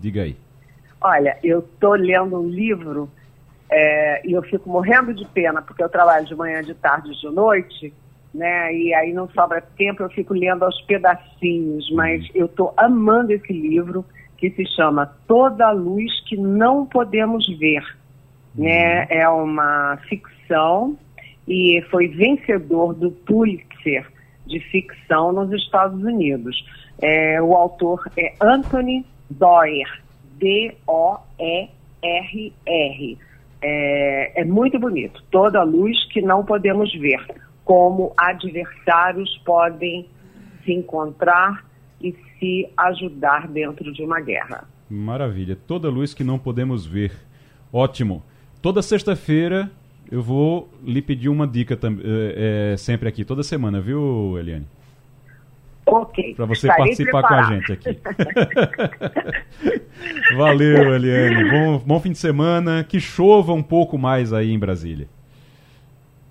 Diga 0.00 0.22
aí. 0.22 0.36
Olha, 1.00 1.38
eu 1.44 1.60
estou 1.60 1.92
lendo 1.92 2.40
um 2.40 2.48
livro 2.48 3.08
é, 3.70 4.26
e 4.26 4.32
eu 4.32 4.42
fico 4.42 4.68
morrendo 4.68 5.14
de 5.14 5.24
pena, 5.26 5.62
porque 5.62 5.82
eu 5.82 5.88
trabalho 5.88 6.26
de 6.26 6.34
manhã, 6.34 6.60
de 6.60 6.74
tarde 6.74 7.12
e 7.12 7.20
de 7.20 7.28
noite, 7.28 7.94
né? 8.34 8.74
E 8.74 8.92
aí 8.94 9.12
não 9.12 9.28
sobra 9.28 9.60
tempo, 9.60 10.02
eu 10.02 10.10
fico 10.10 10.34
lendo 10.34 10.64
aos 10.64 10.80
pedacinhos, 10.82 11.88
mas 11.92 12.28
eu 12.34 12.46
estou 12.46 12.74
amando 12.76 13.32
esse 13.32 13.52
livro 13.52 14.04
que 14.40 14.50
se 14.50 14.64
chama 14.74 15.06
Toda 15.28 15.66
a 15.66 15.70
Luz 15.70 16.10
que 16.26 16.36
Não 16.36 16.86
Podemos 16.86 17.46
Ver. 17.58 17.84
Né? 18.54 19.06
É 19.10 19.28
uma 19.28 19.98
ficção 20.08 20.98
e 21.46 21.84
foi 21.90 22.08
vencedor 22.08 22.94
do 22.94 23.10
Pulitzer 23.10 24.10
de 24.46 24.58
ficção 24.70 25.30
nos 25.32 25.52
Estados 25.52 26.02
Unidos. 26.02 26.56
É, 27.00 27.40
o 27.40 27.54
autor 27.54 28.10
é 28.16 28.34
Anthony 28.40 29.06
Doerr, 29.28 30.00
D-O-E-R-R. 30.38 31.68
É, 33.62 34.40
é 34.40 34.44
muito 34.44 34.78
bonito. 34.78 35.22
Toda 35.30 35.60
a 35.60 35.64
luz 35.64 36.02
que 36.12 36.22
não 36.22 36.44
podemos 36.44 36.92
ver. 36.98 37.24
Como 37.64 38.12
adversários 38.16 39.38
podem 39.44 40.08
se 40.64 40.72
encontrar 40.72 41.64
e 42.00 42.12
se 42.40 42.68
ajudar 42.76 43.46
dentro 43.46 43.92
de 43.92 44.02
uma 44.02 44.20
guerra. 44.20 44.66
Maravilha. 44.88 45.54
Toda 45.54 45.88
luz 45.88 46.12
que 46.14 46.24
não 46.24 46.38
podemos 46.38 46.84
ver. 46.84 47.12
Ótimo. 47.72 48.24
Toda 48.60 48.82
sexta-feira 48.82 49.70
eu 50.10 50.20
vou 50.20 50.68
lhe 50.82 51.00
pedir 51.00 51.28
uma 51.28 51.46
dica 51.46 51.78
é, 52.02 52.72
é, 52.72 52.76
sempre 52.76 53.08
aqui, 53.08 53.24
toda 53.24 53.44
semana, 53.44 53.80
viu, 53.80 54.36
Eliane? 54.36 54.66
Ok. 55.86 56.34
Para 56.34 56.46
você 56.46 56.66
participar 56.66 57.22
preparado. 57.22 57.46
com 57.46 57.52
a 57.52 57.56
gente 57.56 57.72
aqui. 57.72 58.00
Valeu, 60.36 60.94
Eliane. 60.94 61.50
Bom, 61.50 61.78
bom 61.78 62.00
fim 62.00 62.12
de 62.12 62.18
semana. 62.18 62.84
Que 62.84 63.00
chova 63.00 63.52
um 63.52 63.62
pouco 63.62 63.96
mais 63.96 64.32
aí 64.32 64.50
em 64.50 64.58
Brasília. 64.58 65.08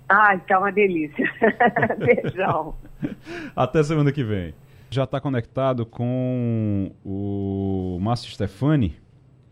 Ai, 0.08 0.40
tá 0.46 0.58
uma 0.58 0.72
delícia. 0.72 1.30
Beijão. 1.98 2.74
Até 3.54 3.82
semana 3.82 4.12
que 4.12 4.24
vem 4.24 4.54
já 4.90 5.04
está 5.04 5.20
conectado 5.20 5.86
com 5.86 6.90
o 7.04 7.98
Márcio 8.00 8.32
Stefani, 8.32 8.96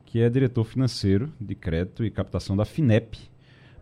que 0.04 0.20
é 0.20 0.28
diretor 0.28 0.64
financeiro 0.64 1.32
de 1.40 1.54
crédito 1.54 2.04
e 2.04 2.10
captação 2.10 2.56
da 2.56 2.64
FINEP. 2.64 3.18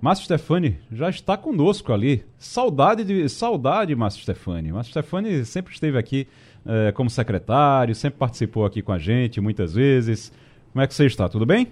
Márcio 0.00 0.26
Stefani 0.26 0.78
já 0.92 1.08
está 1.08 1.36
conosco 1.36 1.92
ali. 1.92 2.22
Saudade 2.38 3.02
de 3.04 3.26
saudade, 3.30 3.94
Márcio 3.94 4.22
Stefani. 4.22 4.70
Márcio 4.70 4.90
Stefani 4.90 5.44
sempre 5.46 5.72
esteve 5.72 5.96
aqui 5.96 6.28
eh, 6.66 6.92
como 6.92 7.08
secretário, 7.08 7.94
sempre 7.94 8.18
participou 8.18 8.66
aqui 8.66 8.82
com 8.82 8.92
a 8.92 8.98
gente 8.98 9.40
muitas 9.40 9.74
vezes. 9.74 10.30
Como 10.72 10.82
é 10.82 10.86
que 10.86 10.94
você 10.94 11.06
está? 11.06 11.26
Tudo 11.26 11.46
bem? 11.46 11.68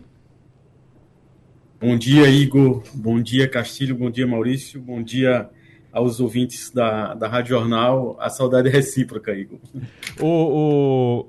Bom 1.78 1.98
dia, 1.98 2.26
Igor. 2.30 2.82
Bom 2.94 3.20
dia, 3.20 3.46
Castilho. 3.46 3.94
Bom 3.94 4.10
dia, 4.10 4.26
Maurício. 4.26 4.80
Bom 4.80 5.02
dia, 5.02 5.50
aos 5.94 6.18
ouvintes 6.18 6.70
da, 6.70 7.14
da 7.14 7.28
Rádio 7.28 7.50
Jornal 7.50 8.16
a 8.18 8.28
saudade 8.28 8.68
recíproca, 8.68 9.32
Igor. 9.32 9.60
O, 10.20 11.28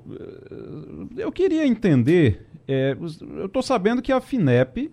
eu 1.16 1.30
queria 1.30 1.64
entender, 1.64 2.44
é, 2.66 2.96
eu 3.38 3.46
estou 3.46 3.62
sabendo 3.62 4.02
que 4.02 4.10
a 4.10 4.20
FINEP, 4.20 4.90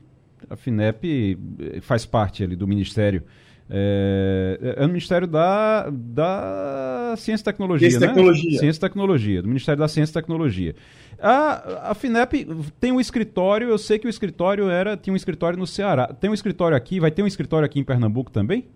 a 0.47 0.55
FINEP 0.55 1.37
faz 1.81 2.05
parte 2.05 2.43
ali 2.43 2.55
do 2.55 2.67
Ministério, 2.67 3.23
é, 3.67 4.75
é 4.77 4.85
o 4.85 4.87
Ministério 4.87 5.25
da, 5.27 5.89
da 5.89 7.15
Ciência 7.17 7.41
e 7.41 7.45
Tecnologia, 7.45 7.89
Ciência 7.89 8.07
né? 8.07 8.13
Tecnologia. 8.13 8.59
Ciência 8.59 8.77
e 8.77 8.81
Tecnologia, 8.81 9.41
do 9.41 9.47
Ministério 9.47 9.79
da 9.79 9.87
Ciência 9.87 10.11
e 10.11 10.13
Tecnologia. 10.13 10.75
A, 11.19 11.89
a 11.91 11.95
FINEP 11.95 12.45
tem 12.79 12.91
um 12.91 12.99
escritório, 13.01 13.69
eu 13.69 13.77
sei 13.79 13.97
que 13.97 14.05
o 14.05 14.09
escritório 14.09 14.69
era, 14.69 14.95
tinha 14.95 15.13
um 15.13 15.17
escritório 15.17 15.57
no 15.57 15.65
Ceará. 15.65 16.07
Tem 16.07 16.29
um 16.29 16.33
escritório 16.33 16.77
aqui, 16.77 16.99
vai 16.99 17.09
ter 17.09 17.23
um 17.23 17.27
escritório 17.27 17.65
aqui 17.65 17.79
em 17.79 17.83
Pernambuco 17.83 18.29
também? 18.29 18.67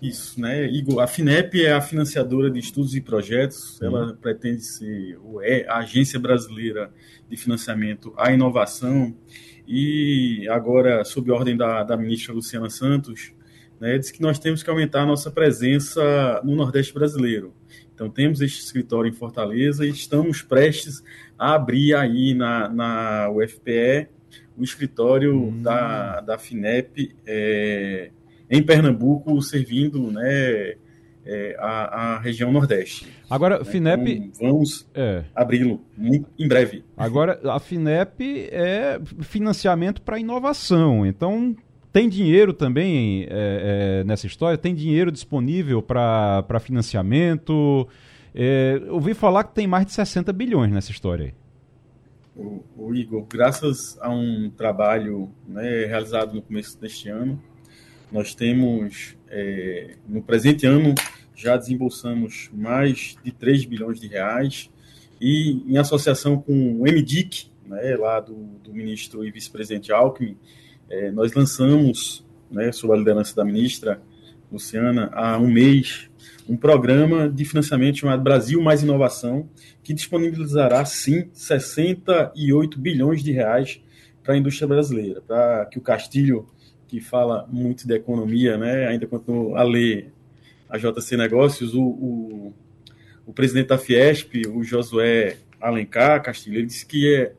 Isso, 0.00 0.38
né, 0.40 0.66
Igor? 0.66 1.00
A 1.00 1.06
FINEP 1.06 1.64
é 1.64 1.72
a 1.72 1.80
financiadora 1.80 2.50
de 2.50 2.58
estudos 2.58 2.94
e 2.94 3.00
projetos. 3.00 3.80
Uhum. 3.80 3.86
Ela 3.86 4.14
pretende 4.14 4.62
ser 4.62 5.18
é, 5.42 5.66
a 5.68 5.78
agência 5.78 6.18
brasileira 6.18 6.92
de 7.28 7.36
financiamento 7.36 8.12
à 8.16 8.30
inovação. 8.30 9.16
E 9.66 10.46
agora, 10.48 11.04
sob 11.04 11.30
ordem 11.30 11.56
da, 11.56 11.82
da 11.82 11.96
ministra 11.96 12.34
Luciana 12.34 12.68
Santos, 12.68 13.32
né, 13.80 13.98
diz 13.98 14.10
que 14.10 14.20
nós 14.20 14.38
temos 14.38 14.62
que 14.62 14.70
aumentar 14.70 15.02
a 15.02 15.06
nossa 15.06 15.30
presença 15.30 16.40
no 16.44 16.54
Nordeste 16.54 16.92
brasileiro. 16.92 17.54
Então, 17.94 18.10
temos 18.10 18.42
este 18.42 18.62
escritório 18.62 19.08
em 19.08 19.14
Fortaleza 19.14 19.86
e 19.86 19.90
estamos 19.90 20.42
prestes 20.42 21.02
a 21.38 21.54
abrir 21.54 21.94
aí 21.94 22.34
na, 22.34 22.68
na 22.68 23.30
UFPE 23.30 24.08
o 24.56 24.62
escritório 24.62 25.34
uhum. 25.34 25.62
da, 25.62 26.20
da 26.20 26.38
FINEP. 26.38 27.16
É, 27.26 28.10
em 28.50 28.62
Pernambuco, 28.62 29.40
servindo 29.42 30.10
né, 30.10 30.74
é, 31.24 31.56
a, 31.58 32.14
a, 32.14 32.18
região 32.20 32.52
Nordeste. 32.52 33.08
Agora, 33.28 33.58
né? 33.58 33.64
FINEP. 33.64 34.12
Então, 34.12 34.52
vamos 34.52 34.88
é. 34.94 35.24
abri-lo 35.34 35.80
em 36.38 36.48
breve. 36.48 36.84
Agora, 36.96 37.40
a 37.44 37.58
FINEP 37.58 38.48
é 38.52 39.00
financiamento 39.20 40.00
para 40.02 40.18
inovação. 40.18 41.04
Então, 41.04 41.56
tem 41.92 42.08
dinheiro 42.08 42.52
também 42.52 43.24
é, 43.24 44.00
é, 44.00 44.04
nessa 44.04 44.26
história? 44.26 44.56
Tem 44.58 44.74
dinheiro 44.74 45.10
disponível 45.10 45.82
para 45.82 46.60
financiamento? 46.60 47.88
É, 48.34 48.82
ouvi 48.90 49.14
falar 49.14 49.44
que 49.44 49.54
tem 49.54 49.66
mais 49.66 49.86
de 49.86 49.92
60 49.92 50.32
bilhões 50.32 50.70
nessa 50.70 50.90
história 50.90 51.26
aí. 51.26 51.34
O, 52.36 52.62
o 52.76 52.94
Igor, 52.94 53.24
graças 53.24 53.98
a 53.98 54.10
um 54.10 54.50
trabalho 54.54 55.30
né, 55.48 55.86
realizado 55.86 56.34
no 56.34 56.42
começo 56.42 56.78
deste 56.78 57.08
ano, 57.08 57.42
nós 58.10 58.34
temos, 58.34 59.16
é, 59.28 59.96
no 60.08 60.22
presente 60.22 60.66
ano, 60.66 60.94
já 61.34 61.56
desembolsamos 61.56 62.50
mais 62.52 63.16
de 63.22 63.32
3 63.32 63.64
bilhões 63.64 64.00
de 64.00 64.06
reais 64.06 64.70
e 65.20 65.62
em 65.66 65.76
associação 65.76 66.40
com 66.40 66.80
o 66.80 66.82
MDIC, 66.82 67.50
né, 67.66 67.96
lá 67.96 68.20
do, 68.20 68.34
do 68.62 68.72
ministro 68.72 69.24
e 69.24 69.30
vice-presidente 69.30 69.92
Alckmin, 69.92 70.36
é, 70.88 71.10
nós 71.10 71.32
lançamos, 71.32 72.24
né, 72.50 72.70
sob 72.72 72.94
a 72.94 72.96
liderança 72.96 73.34
da 73.34 73.44
ministra 73.44 74.00
Luciana, 74.50 75.10
há 75.12 75.36
um 75.38 75.48
mês, 75.48 76.08
um 76.48 76.56
programa 76.56 77.28
de 77.28 77.44
financiamento 77.44 77.98
chamado 77.98 78.22
Brasil 78.22 78.62
Mais 78.62 78.82
Inovação, 78.82 79.48
que 79.82 79.92
disponibilizará, 79.92 80.84
sim, 80.84 81.28
68 81.32 82.78
bilhões 82.78 83.22
de 83.22 83.32
reais 83.32 83.80
para 84.22 84.34
a 84.34 84.38
indústria 84.38 84.68
brasileira, 84.68 85.20
para 85.20 85.66
que 85.66 85.78
o 85.78 85.82
Castilho 85.82 86.46
que 86.86 87.00
fala 87.00 87.46
muito 87.50 87.86
de 87.86 87.94
economia, 87.94 88.56
né? 88.56 88.86
ainda 88.86 89.06
quanto 89.06 89.54
a 89.56 89.62
ler 89.62 90.12
a 90.68 90.78
JC 90.78 91.16
Negócios, 91.16 91.74
o, 91.74 91.82
o, 91.82 92.54
o 93.26 93.32
presidente 93.32 93.68
da 93.68 93.78
Fiesp, 93.78 94.46
o 94.48 94.62
Josué 94.62 95.36
Alencar 95.60 96.22
Castilho, 96.22 96.58
ele 96.58 96.66
disse 96.66 96.86
que 96.86 97.14
é, 97.14 97.32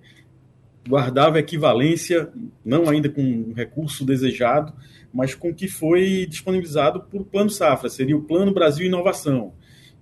guardava 0.88 1.40
equivalência, 1.40 2.30
não 2.64 2.90
ainda 2.90 3.10
com 3.10 3.22
o 3.22 3.54
recurso 3.54 4.06
desejado, 4.06 4.74
mas 5.14 5.36
com 5.36 5.50
o 5.50 5.54
que 5.54 5.68
foi 5.68 6.26
disponibilizado 6.30 7.02
por 7.02 7.26
Plano 7.26 7.50
Safra, 7.50 7.90
seria 7.90 8.16
o 8.16 8.24
Plano 8.24 8.54
Brasil 8.54 8.86
Inovação. 8.86 9.54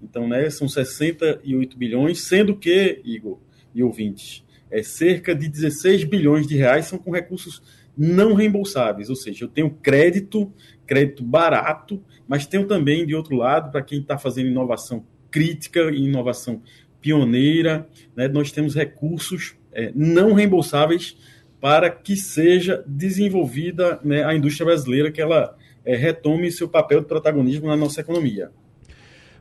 Então, 0.01 0.27
né, 0.27 0.49
são 0.49 0.67
68 0.67 1.77
bilhões, 1.77 2.21
sendo 2.21 2.55
que, 2.55 3.01
Igor 3.03 3.39
e 3.73 3.81
ouvintes, 3.81 4.43
é 4.69 4.83
cerca 4.83 5.33
de 5.33 5.47
16 5.47 6.03
bilhões 6.03 6.47
de 6.47 6.55
reais 6.55 6.85
são 6.85 6.99
com 6.99 7.11
recursos 7.11 7.61
não 7.97 8.33
reembolsáveis, 8.33 9.09
ou 9.09 9.15
seja, 9.15 9.45
eu 9.45 9.49
tenho 9.49 9.69
crédito, 9.69 10.51
crédito 10.85 11.23
barato, 11.23 12.03
mas 12.27 12.45
tenho 12.45 12.67
também, 12.67 13.05
de 13.05 13.15
outro 13.15 13.35
lado, 13.35 13.71
para 13.71 13.81
quem 13.81 13.99
está 13.99 14.17
fazendo 14.17 14.47
inovação 14.47 15.05
crítica 15.31 15.91
e 15.91 16.05
inovação 16.05 16.61
pioneira, 17.01 17.87
né, 18.15 18.27
nós 18.27 18.51
temos 18.51 18.73
recursos 18.73 19.55
é, 19.71 19.91
não 19.93 20.33
reembolsáveis 20.33 21.17
para 21.61 21.89
que 21.89 22.15
seja 22.15 22.83
desenvolvida 22.87 23.99
né, 24.03 24.23
a 24.23 24.33
indústria 24.33 24.65
brasileira, 24.65 25.11
que 25.11 25.21
ela 25.21 25.55
é, 25.83 25.95
retome 25.95 26.51
seu 26.51 26.67
papel 26.67 27.01
de 27.01 27.07
protagonismo 27.07 27.67
na 27.67 27.75
nossa 27.75 28.01
economia. 28.01 28.51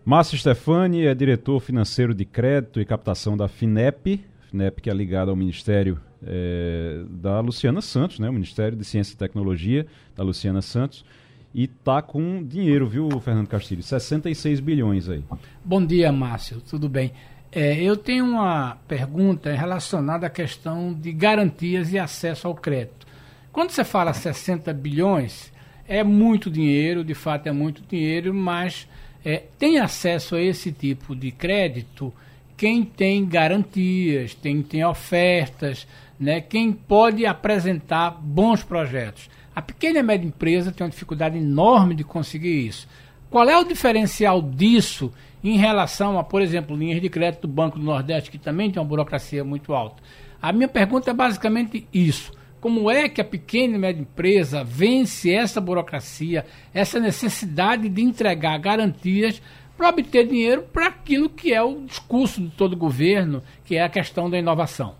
Márcio 0.05 0.37
Stefani 0.37 1.07
é 1.07 1.15
diretor 1.15 1.61
financeiro 1.61 2.15
de 2.15 2.25
crédito 2.25 2.81
e 2.81 2.85
captação 2.85 3.37
da 3.37 3.49
FINEP, 3.49 4.21
FINEP 4.55 4.83
que 4.83 4.89
é 4.89 4.95
ligada 4.95 5.33
ao 5.33 5.37
Ministério 5.37 6.01
é, 6.25 7.03
da 7.11 7.41
Luciana 7.41 7.81
Santos, 7.81 8.21
né? 8.21 8.31
o 8.31 8.33
Ministério 8.33 8.79
de 8.79 8.85
Ciência 8.85 9.15
e 9.15 9.17
Tecnologia 9.17 9.85
da 10.17 10.23
Luciana 10.23 10.63
Santos. 10.63 11.05
E 11.53 11.67
tá 11.67 12.01
com 12.01 12.43
dinheiro, 12.43 12.89
viu, 12.89 13.09
Fernando 13.21 13.49
Castilho? 13.49 13.83
66 13.83 14.61
bilhões 14.61 15.09
aí. 15.09 15.25
Bom 15.65 15.85
dia, 15.85 16.13
Márcio. 16.13 16.61
Tudo 16.61 16.89
bem? 16.89 17.13
É, 17.51 17.81
eu 17.83 17.97
tenho 17.97 18.25
uma 18.25 18.77
pergunta 18.87 19.53
relacionada 19.53 20.27
à 20.27 20.31
questão 20.31 20.93
de 20.93 21.13
garantias 21.13 21.93
e 21.93 21.99
acesso 21.99 22.47
ao 22.47 22.55
crédito. 22.55 23.07
Quando 23.53 23.71
você 23.71 23.85
fala 23.85 24.13
60 24.13 24.73
bilhões, 24.73 25.53
é 25.87 26.05
muito 26.05 26.49
dinheiro, 26.49 27.05
de 27.05 27.15
fato 27.15 27.49
é 27.49 27.53
muito 27.53 27.83
dinheiro, 27.89 28.33
mas 28.33 28.89
é, 29.25 29.43
tem 29.59 29.79
acesso 29.79 30.37
a 30.37 30.41
esse 30.41 30.71
tipo 30.73 31.15
de 31.15 31.31
crédito 31.31 32.13
quem 32.57 32.85
tem 32.85 33.27
garantias, 33.27 34.37
quem 34.41 34.63
tem 34.63 34.85
ofertas, 34.85 35.87
né, 36.19 36.41
quem 36.41 36.73
pode 36.73 37.27
apresentar 37.27 38.11
bons 38.11 38.63
projetos. 38.63 39.29
A 39.55 39.63
pequena 39.63 40.01
e 40.01 40.03
média 40.03 40.27
empresa 40.27 40.73
tem 40.73 40.85
uma 40.85 40.91
dificuldade 40.91 41.39
enorme 41.39 41.95
de 41.95 42.05
conseguir 42.05 42.67
isso. 42.67 42.89
Qual 43.31 43.49
é 43.49 43.57
o 43.59 43.65
diferencial 43.65 44.41
disso 44.41 45.13
em 45.43 45.57
relação 45.57 46.19
a, 46.19 46.25
por 46.25 46.41
exemplo, 46.41 46.77
linhas 46.77 47.01
de 47.01 47.09
crédito 47.09 47.43
do 47.43 47.53
Banco 47.53 47.79
do 47.79 47.85
Nordeste, 47.85 48.31
que 48.31 48.39
também 48.39 48.71
tem 48.71 48.81
uma 48.81 48.89
burocracia 48.89 49.45
muito 49.45 49.73
alta? 49.73 50.03
A 50.41 50.53
minha 50.53 50.69
pergunta 50.69 51.11
é 51.11 51.15
basicamente 51.15 51.87
isso. 51.93 52.33
Como 52.61 52.91
é 52.91 53.09
que 53.09 53.21
a 53.21 53.25
pequena 53.25 53.77
e 53.77 53.79
média 53.79 54.01
empresa 54.01 54.65
vence 54.65 55.31
essa 55.33 55.61
burocracia, 55.61 56.47
essa 56.73 56.99
necessidade 56.99 57.89
de 57.89 58.03
entregar 58.03 58.57
garantias 58.59 59.43
para 59.85 59.91
obter 59.91 60.26
dinheiro 60.26 60.62
para 60.72 60.87
aquilo 60.87 61.28
que 61.28 61.53
é 61.53 61.62
o 61.62 61.82
discurso 61.82 62.41
de 62.41 62.49
todo 62.49 62.74
governo, 62.74 63.43
que 63.66 63.76
é 63.76 63.82
a 63.82 63.89
questão 63.89 64.30
da 64.30 64.39
inovação? 64.39 64.95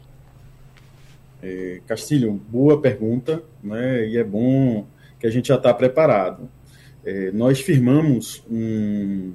É, 1.43 1.81
Castilho, 1.87 2.33
boa 2.33 2.79
pergunta, 2.79 3.43
né? 3.63 4.07
E 4.07 4.19
é 4.19 4.25
bom 4.25 4.87
que 5.19 5.27
a 5.27 5.31
gente 5.31 5.49
já 5.49 5.55
está 5.55 5.73
preparado. 5.73 6.51
É, 7.03 7.31
nós 7.33 7.61
firmamos 7.61 8.43
um, 8.51 9.33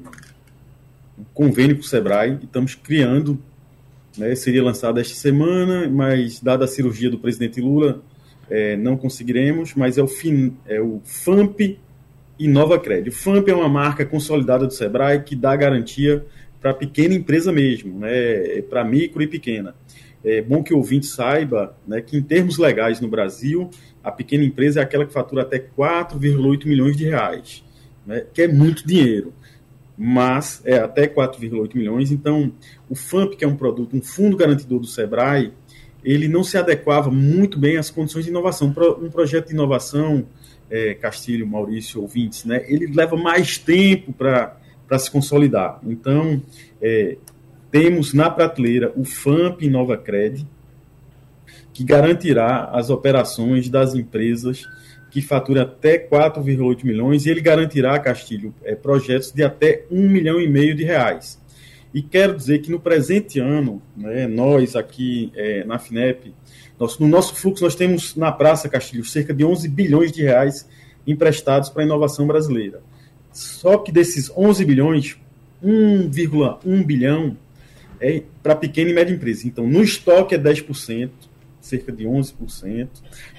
um, 1.18 1.24
convênio 1.34 1.76
com 1.78 1.82
o 1.82 1.86
Sebrae 1.86 2.38
e 2.42 2.46
estamos 2.46 2.76
criando, 2.76 3.42
né, 4.18 4.36
seria 4.36 4.64
lançado 4.64 5.00
esta 5.00 5.16
semana, 5.16 5.90
mas 5.90 6.40
dada 6.40 6.66
a 6.66 6.68
cirurgia 6.68 7.10
do 7.10 7.18
presidente 7.18 7.60
Lula, 7.60 8.04
é, 8.50 8.78
não 8.78 8.96
conseguiremos, 8.96 9.74
mas 9.74 9.98
é 9.98 10.04
o, 10.04 10.08
FIN, 10.08 10.56
é 10.68 10.80
o 10.80 11.02
FAMP 11.04 11.80
Inova 12.40 12.80
Crédito. 12.80 13.14
O 13.14 13.16
FAMP 13.16 13.50
é 13.50 13.54
uma 13.54 13.68
marca 13.68 14.06
consolidada 14.06 14.66
do 14.66 14.74
Sebrae 14.74 15.22
que 15.22 15.36
dá 15.36 15.56
garantia 15.56 16.26
para 16.62 16.74
pequena 16.74 17.14
empresa 17.14 17.52
mesmo, 17.52 18.00
né, 18.00 18.62
para 18.70 18.84
micro 18.84 19.22
e 19.22 19.28
pequena. 19.28 19.76
É 20.24 20.42
bom 20.42 20.64
que 20.64 20.74
o 20.74 20.78
ouvinte 20.78 21.06
saiba 21.06 21.78
né, 21.88 22.02
que, 22.02 22.18
em 22.18 22.22
termos 22.22 22.58
legais 22.58 23.00
no 23.00 23.08
Brasil, 23.08 23.70
a 24.04 24.12
pequena 24.12 24.44
empresa 24.44 24.80
é 24.80 24.84
aquela 24.84 25.06
que 25.06 25.14
fatura 25.14 25.44
até 25.44 25.60
4,8 25.60 26.66
milhões 26.66 26.98
de 26.98 27.06
reais, 27.06 27.64
né, 28.06 28.26
que 28.34 28.42
é 28.42 28.48
muito 28.48 28.86
dinheiro, 28.86 29.34
mas 29.98 30.62
é 30.66 30.78
até 30.78 31.08
4,8 31.08 31.76
milhões. 31.76 32.12
Então, 32.12 32.52
o 32.90 32.96
FAMP, 32.96 33.36
que 33.36 33.46
é 33.46 33.48
um 33.48 33.56
produto, 33.56 33.96
um 33.96 34.02
fundo 34.02 34.36
garantidor 34.38 34.80
do 34.80 34.88
SEBRAE, 34.88 35.54
ele 36.04 36.28
não 36.28 36.44
se 36.44 36.58
adequava 36.58 37.12
muito 37.12 37.60
bem 37.60 37.78
às 37.78 37.90
condições 37.90 38.24
de 38.24 38.32
inovação. 38.32 38.74
Um 39.02 39.10
projeto 39.10 39.48
de 39.48 39.54
inovação, 39.54 40.26
é, 40.70 40.94
Castilho, 40.94 41.48
Maurício, 41.48 42.02
ouvintes, 42.02 42.46
né, 42.46 42.64
ele 42.68 42.88
leva 42.94 43.16
mais 43.16 43.58
tempo 43.58 44.14
para 44.14 45.00
se 45.00 45.10
consolidar. 45.10 45.80
Então, 45.84 46.42
é, 46.82 47.18
temos 47.72 48.14
na 48.14 48.30
prateleira 48.30 48.92
o 48.96 49.04
FAMP 49.04 49.70
Nova 49.70 49.98
Cred, 49.98 50.46
que 51.74 51.84
garantirá 51.84 52.66
as 52.74 52.90
operações 52.90 53.70
das 53.70 53.96
empresas 53.96 54.66
que 55.10 55.22
faturam 55.22 55.62
até 55.64 55.98
4,8 55.98 56.84
milhões 56.84 57.26
e 57.26 57.30
ele 57.30 57.42
garantirá, 57.42 57.98
Castilho, 58.00 58.54
é, 58.64 58.76
projetos 58.76 59.32
de 59.32 59.44
até 59.44 59.86
1 59.90 60.10
milhão 60.10 60.40
e 60.40 60.48
meio 60.48 60.76
de 60.76 60.84
reais. 60.84 61.40
E 61.94 62.02
quero 62.02 62.36
dizer 62.36 62.60
que 62.60 62.70
no 62.70 62.80
presente 62.80 63.40
ano, 63.40 63.82
né, 63.98 64.28
nós 64.28 64.76
aqui 64.76 65.32
é, 65.36 65.64
na 65.64 65.80
FINEP, 65.80 66.34
no 67.00 67.08
nosso 67.08 67.36
fluxo 67.36 67.64
nós 67.64 67.76
temos 67.76 68.16
na 68.16 68.32
Praça 68.32 68.70
Castilho 68.70 69.04
cerca 69.04 69.34
de 69.34 69.44
11 69.44 69.68
bilhões 69.68 70.12
de 70.12 70.24
reais 70.24 70.68
emprestados 71.06 71.70
para 71.70 71.84
a 71.84 71.86
inovação 71.86 72.26
brasileira. 72.26 72.82
Só 73.32 73.78
que 73.78 73.92
desses 73.92 74.32
11 74.36 74.66
bilhões, 74.66 75.18
1,1 75.64 76.86
bilhão 76.86 77.38
é 78.00 78.24
para 78.42 78.56
pequena 78.56 78.92
e 78.92 78.94
média 78.94 79.14
empresa. 79.14 79.48
Então, 79.48 79.68
no 79.68 79.84
estoque 79.84 80.34
é 80.34 80.38
10%, 80.38 81.10
cerca 81.60 81.92
de 81.92 82.06
11%, 82.06 82.88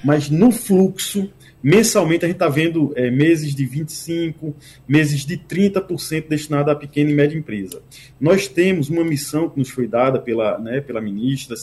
mas 0.05 0.29
no 0.29 0.53
fluxo, 0.53 1.33
mensalmente, 1.63 2.25
a 2.25 2.29
gente 2.29 2.37
está 2.37 2.49
vendo 2.49 2.93
é, 2.95 3.11
meses 3.11 3.55
de 3.55 3.67
25%, 3.67 4.55
meses 4.87 5.25
de 5.25 5.39
30% 5.39 6.29
destinado 6.29 6.71
à 6.71 6.75
pequena 6.75 7.11
e 7.11 7.15
média 7.15 7.37
empresa. 7.37 7.83
Nós 8.21 8.47
temos 8.47 8.91
uma 8.91 9.03
missão 9.03 9.49
que 9.49 9.59
nos 9.59 9.71
foi 9.71 9.87
dada 9.87 10.19
pela, 10.19 10.59
né, 10.59 10.81
pela 10.81 11.01
ministra 11.01 11.57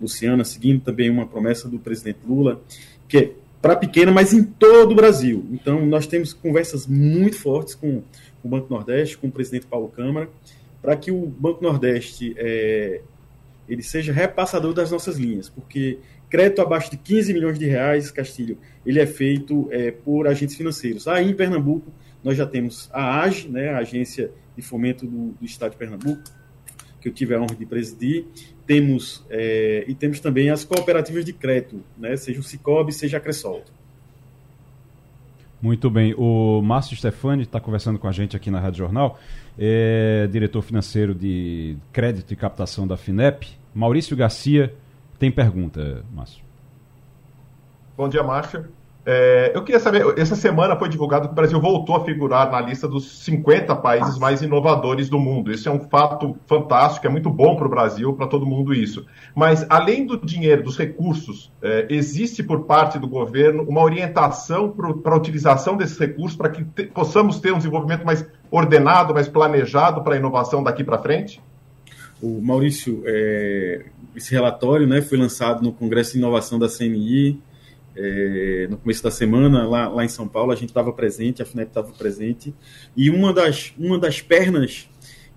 Luciana, 0.00 0.44
seguindo 0.44 0.80
também 0.80 1.10
uma 1.10 1.26
promessa 1.26 1.68
do 1.68 1.78
presidente 1.78 2.18
Lula, 2.26 2.60
que 3.08 3.18
é 3.18 3.32
para 3.60 3.76
pequena, 3.76 4.10
mas 4.10 4.32
em 4.32 4.42
todo 4.42 4.92
o 4.92 4.94
Brasil. 4.94 5.46
Então, 5.52 5.84
nós 5.84 6.06
temos 6.06 6.32
conversas 6.32 6.86
muito 6.86 7.36
fortes 7.36 7.74
com 7.74 8.02
o 8.42 8.48
Banco 8.48 8.72
Nordeste, 8.72 9.18
com 9.18 9.28
o 9.28 9.30
presidente 9.30 9.66
Paulo 9.66 9.88
Câmara, 9.88 10.30
para 10.80 10.96
que 10.96 11.10
o 11.10 11.26
Banco 11.26 11.62
Nordeste 11.62 12.34
é, 12.38 13.02
ele 13.68 13.82
seja 13.82 14.12
repassador 14.12 14.72
das 14.72 14.90
nossas 14.90 15.16
linhas, 15.16 15.48
porque 15.48 15.98
crédito 16.28 16.62
abaixo 16.62 16.90
de 16.90 16.96
15 16.96 17.32
milhões 17.34 17.58
de 17.58 17.66
reais, 17.66 18.10
Castilho, 18.10 18.56
ele 18.86 18.98
é 18.98 19.06
feito 19.06 19.68
é, 19.70 19.90
por 19.90 20.26
agentes 20.26 20.56
financeiros. 20.56 21.06
Aí 21.06 21.28
em 21.28 21.34
Pernambuco 21.34 21.92
nós 22.22 22.36
já 22.36 22.46
temos 22.46 22.88
a 22.92 23.20
AGE, 23.22 23.48
né, 23.48 23.70
a 23.70 23.78
Agência 23.78 24.30
de 24.56 24.62
Fomento 24.62 25.06
do, 25.06 25.32
do 25.32 25.44
Estado 25.44 25.72
de 25.72 25.76
Pernambuco, 25.76 26.22
que 27.00 27.08
eu 27.08 27.12
tive 27.12 27.34
a 27.34 27.40
honra 27.40 27.54
de 27.54 27.64
presidir, 27.64 28.26
temos 28.70 29.26
é, 29.28 29.84
e 29.88 29.96
temos 29.96 30.20
também 30.20 30.48
as 30.48 30.62
cooperativas 30.62 31.24
de 31.24 31.32
crédito, 31.32 31.82
né, 31.98 32.16
seja 32.16 32.38
o 32.38 32.42
Cicobi, 32.44 32.92
seja 32.92 33.16
a 33.16 33.20
Cressol. 33.20 33.64
Muito 35.60 35.90
bem. 35.90 36.14
O 36.16 36.62
Márcio 36.62 36.96
Stefani 36.96 37.42
está 37.42 37.58
conversando 37.58 37.98
com 37.98 38.06
a 38.06 38.12
gente 38.12 38.36
aqui 38.36 38.48
na 38.48 38.60
Rádio 38.60 38.78
Jornal, 38.78 39.18
é 39.58 40.28
diretor 40.30 40.62
financeiro 40.62 41.16
de 41.16 41.76
crédito 41.92 42.32
e 42.32 42.36
captação 42.36 42.86
da 42.86 42.96
FINEP. 42.96 43.48
Maurício 43.74 44.16
Garcia 44.16 44.72
tem 45.18 45.32
pergunta, 45.32 46.04
Márcio. 46.14 46.40
Bom 47.96 48.08
dia, 48.08 48.22
Márcio. 48.22 48.68
É, 49.12 49.50
eu 49.56 49.64
queria 49.64 49.80
saber, 49.80 50.06
essa 50.16 50.36
semana 50.36 50.76
foi 50.76 50.88
divulgado 50.88 51.26
que 51.26 51.32
o 51.32 51.34
Brasil 51.34 51.60
voltou 51.60 51.96
a 51.96 52.04
figurar 52.04 52.48
na 52.48 52.60
lista 52.60 52.86
dos 52.86 53.24
50 53.24 53.74
países 53.74 54.16
mais 54.16 54.40
inovadores 54.40 55.08
do 55.08 55.18
mundo. 55.18 55.50
Isso 55.50 55.68
é 55.68 55.72
um 55.72 55.80
fato 55.80 56.36
fantástico, 56.46 57.08
é 57.08 57.10
muito 57.10 57.28
bom 57.28 57.56
para 57.56 57.66
o 57.66 57.68
Brasil, 57.68 58.12
para 58.12 58.28
todo 58.28 58.46
mundo 58.46 58.72
isso. 58.72 59.04
Mas, 59.34 59.66
além 59.68 60.06
do 60.06 60.16
dinheiro, 60.16 60.62
dos 60.62 60.78
recursos, 60.78 61.52
é, 61.60 61.88
existe 61.90 62.40
por 62.40 62.66
parte 62.66 63.00
do 63.00 63.08
governo 63.08 63.64
uma 63.64 63.82
orientação 63.82 64.70
para 64.70 65.12
a 65.12 65.16
utilização 65.16 65.76
desses 65.76 65.98
recursos 65.98 66.36
para 66.36 66.48
que 66.48 66.62
te, 66.62 66.84
possamos 66.84 67.40
ter 67.40 67.52
um 67.52 67.56
desenvolvimento 67.56 68.06
mais 68.06 68.24
ordenado, 68.48 69.12
mais 69.12 69.26
planejado 69.26 70.04
para 70.04 70.14
a 70.14 70.18
inovação 70.18 70.62
daqui 70.62 70.84
para 70.84 70.98
frente? 70.98 71.42
O 72.22 72.40
Maurício, 72.40 73.02
é, 73.04 73.86
esse 74.14 74.30
relatório 74.30 74.86
né, 74.86 75.02
foi 75.02 75.18
lançado 75.18 75.64
no 75.64 75.72
Congresso 75.72 76.12
de 76.12 76.18
Inovação 76.18 76.60
da 76.60 76.68
CNI, 76.68 77.42
é, 78.02 78.66
no 78.70 78.78
começo 78.78 79.02
da 79.02 79.10
semana, 79.10 79.66
lá, 79.68 79.88
lá 79.88 80.04
em 80.04 80.08
São 80.08 80.26
Paulo, 80.26 80.52
a 80.52 80.54
gente 80.54 80.70
estava 80.70 80.90
presente, 80.92 81.42
a 81.42 81.44
FINEP 81.44 81.68
estava 81.68 81.92
presente, 81.92 82.54
e 82.96 83.10
uma 83.10 83.32
das, 83.32 83.74
uma 83.78 83.98
das 83.98 84.22
pernas 84.22 84.88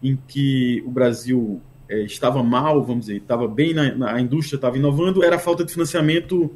em 0.01 0.17
que 0.27 0.81
o 0.85 0.91
Brasil 0.91 1.61
é, 1.89 2.01
estava 2.03 2.41
mal, 2.41 2.81
vamos 2.83 3.07
dizer, 3.07 3.17
estava 3.17 3.47
bem 3.47 3.73
na, 3.73 3.93
na 3.95 4.13
a 4.13 4.21
indústria, 4.21 4.55
estava 4.55 4.77
inovando, 4.77 5.23
era 5.23 5.35
a 5.35 5.39
falta 5.39 5.65
de 5.65 5.73
financiamento, 5.73 6.49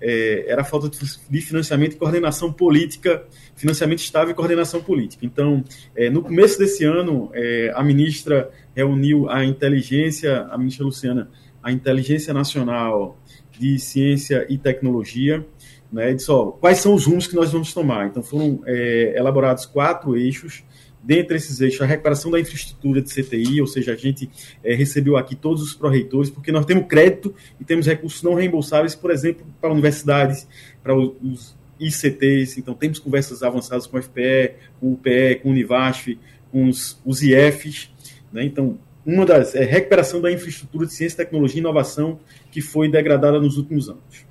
é, 0.00 0.46
era 0.48 0.62
a 0.62 0.64
falta 0.64 0.90
de 1.30 1.40
financiamento 1.40 1.92
e 1.92 1.96
coordenação 1.96 2.52
política, 2.52 3.24
financiamento 3.54 4.00
estável 4.00 4.32
e 4.32 4.34
coordenação 4.34 4.82
política. 4.82 5.24
Então, 5.24 5.62
no 6.10 6.22
começo 6.22 6.58
desse 6.58 6.84
ano, 6.84 7.30
a 7.72 7.84
ministra 7.84 8.50
reuniu 8.74 9.30
a 9.30 9.44
inteligência, 9.44 10.42
a 10.50 10.58
ministra 10.58 10.84
Luciana, 10.84 11.30
a 11.62 11.70
inteligência 11.70 12.34
nacional, 12.34 13.16
de 13.62 13.78
ciência 13.78 14.44
e 14.48 14.58
tecnologia, 14.58 15.46
né, 15.92 16.12
disse, 16.12 16.28
ó, 16.32 16.46
quais 16.46 16.78
são 16.78 16.94
os 16.94 17.06
rumos 17.06 17.28
que 17.28 17.36
nós 17.36 17.52
vamos 17.52 17.72
tomar. 17.72 18.08
Então, 18.08 18.22
foram 18.22 18.60
é, 18.66 19.14
elaborados 19.16 19.66
quatro 19.66 20.16
eixos, 20.16 20.64
dentre 21.00 21.36
esses 21.36 21.60
eixos, 21.60 21.80
a 21.80 21.86
recuperação 21.86 22.28
da 22.28 22.40
infraestrutura 22.40 23.00
de 23.00 23.08
CTI, 23.08 23.60
ou 23.60 23.68
seja, 23.68 23.92
a 23.92 23.96
gente 23.96 24.28
é, 24.64 24.74
recebeu 24.74 25.16
aqui 25.16 25.36
todos 25.36 25.62
os 25.62 25.74
pró-reitores, 25.74 26.28
porque 26.28 26.50
nós 26.50 26.66
temos 26.66 26.88
crédito 26.88 27.32
e 27.60 27.64
temos 27.64 27.86
recursos 27.86 28.20
não 28.22 28.34
reembolsáveis, 28.34 28.96
por 28.96 29.12
exemplo, 29.12 29.46
para 29.60 29.72
universidades, 29.72 30.48
para 30.82 30.96
os 30.96 31.56
ICTs, 31.78 32.58
então 32.58 32.74
temos 32.74 32.98
conversas 32.98 33.44
avançadas 33.44 33.86
com 33.86 33.96
o 33.96 34.02
FPE, 34.02 34.54
com 34.80 34.88
o 34.88 34.92
UPE, 34.94 35.40
com 35.40 35.50
o 35.50 35.52
Univasf, 35.52 36.18
com 36.50 36.68
os, 36.68 37.00
os 37.04 37.22
IFs. 37.22 37.90
Né? 38.32 38.44
Então, 38.44 38.78
uma 39.04 39.26
das 39.26 39.54
é 39.54 39.64
recuperação 39.64 40.20
da 40.20 40.30
infraestrutura 40.30 40.86
de 40.86 40.94
ciência, 40.94 41.16
tecnologia 41.16 41.58
e 41.58 41.60
inovação 41.60 42.20
que 42.50 42.60
foi 42.60 42.88
degradada 42.88 43.40
nos 43.40 43.56
últimos 43.56 43.88
anos. 43.88 44.24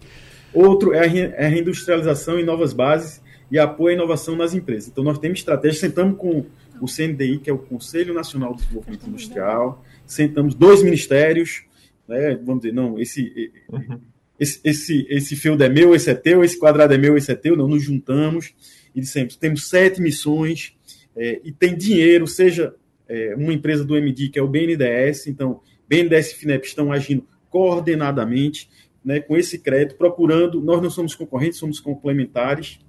Outro 0.54 0.94
é 0.94 1.00
a, 1.00 1.06
é 1.06 1.48
reindustrialização 1.48 2.40
em 2.40 2.44
novas 2.44 2.74
bases 2.74 3.22
e 3.50 3.60
apoio 3.60 3.90
à 3.90 3.94
inovação 3.94 4.36
nas 4.36 4.54
empresas. 4.54 4.90
Então, 4.90 5.04
nós 5.04 5.20
temos 5.20 5.40
estratégias, 5.40 5.80
sentamos 5.80 6.18
com 6.18 6.46
o 6.80 6.88
CNDI, 6.88 7.40
que 7.40 7.50
é 7.50 7.54
o 7.54 7.58
Conselho 7.58 8.14
Nacional 8.14 8.54
de 8.54 8.62
Desenvolvimento 8.62 9.08
Industrial, 9.08 9.84
sentamos 10.06 10.56
dois 10.56 10.82
ministérios, 10.82 11.64
né, 12.08 12.36
vamos 12.44 12.64
dizer, 12.64 12.74
não, 12.74 13.00
esse, 13.00 13.52
uhum. 13.70 14.00
esse, 14.40 14.60
esse, 14.64 15.08
esse 15.10 15.36
field 15.36 15.62
é 15.64 15.70
meu, 15.70 15.94
esse 15.94 16.10
é 16.10 16.16
teu, 16.16 16.44
esse 16.44 16.58
quadrado 16.58 16.94
é 16.94 16.98
meu, 16.98 17.16
esse 17.16 17.32
é 17.32 17.36
teu, 17.36 17.56
não, 17.56 17.68
nos 17.68 17.84
juntamos 17.84 18.54
e 18.96 19.00
dissemos, 19.00 19.36
temos 19.36 19.70
sete 19.70 20.02
missões 20.02 20.74
é, 21.16 21.40
e 21.44 21.52
tem 21.52 21.78
dinheiro, 21.78 22.26
seja 22.26 22.74
é, 23.12 23.36
uma 23.36 23.54
empresa 23.54 23.84
do 23.84 23.98
MD, 23.98 24.30
que 24.30 24.40
é 24.40 24.42
o 24.42 24.48
BNDES, 24.48 25.28
então, 25.28 25.60
BNDES 25.88 26.32
e 26.32 26.36
FINEP 26.36 26.66
estão 26.66 26.94
agindo 26.94 27.28
coordenadamente, 27.50 28.70
né, 29.04 29.20
com 29.20 29.36
esse 29.36 29.60
crédito, 29.60 29.98
procurando, 29.98 30.62
nós 30.62 30.82
não 30.82 30.90
somos 30.90 31.14
concorrentes, 31.14 31.60
somos 31.60 31.82
complementares, 31.82 32.80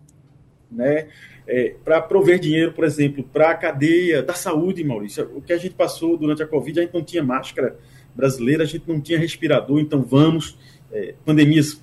né, 0.71 1.09
é, 1.45 1.75
para 1.85 2.01
prover 2.01 2.39
dinheiro, 2.39 2.73
por 2.73 2.85
exemplo, 2.85 3.25
para 3.25 3.51
a 3.51 3.55
cadeia 3.55 4.23
da 4.23 4.35
saúde, 4.35 4.85
Maurício. 4.85 5.29
O 5.35 5.43
que 5.43 5.53
a 5.53 5.59
gente 5.59 5.75
passou 5.75 6.17
durante 6.17 6.41
a 6.41 6.47
Covid, 6.47 6.79
a 6.79 6.83
gente 6.85 6.95
não 6.95 7.03
tinha 7.03 7.25
máscara 7.25 7.77
brasileira, 8.15 8.63
a 8.63 8.67
gente 8.67 8.85
não 8.87 9.01
tinha 9.01 9.19
respirador, 9.19 9.81
então 9.81 10.03
vamos, 10.03 10.57
é, 10.93 11.15
pandemias 11.25 11.83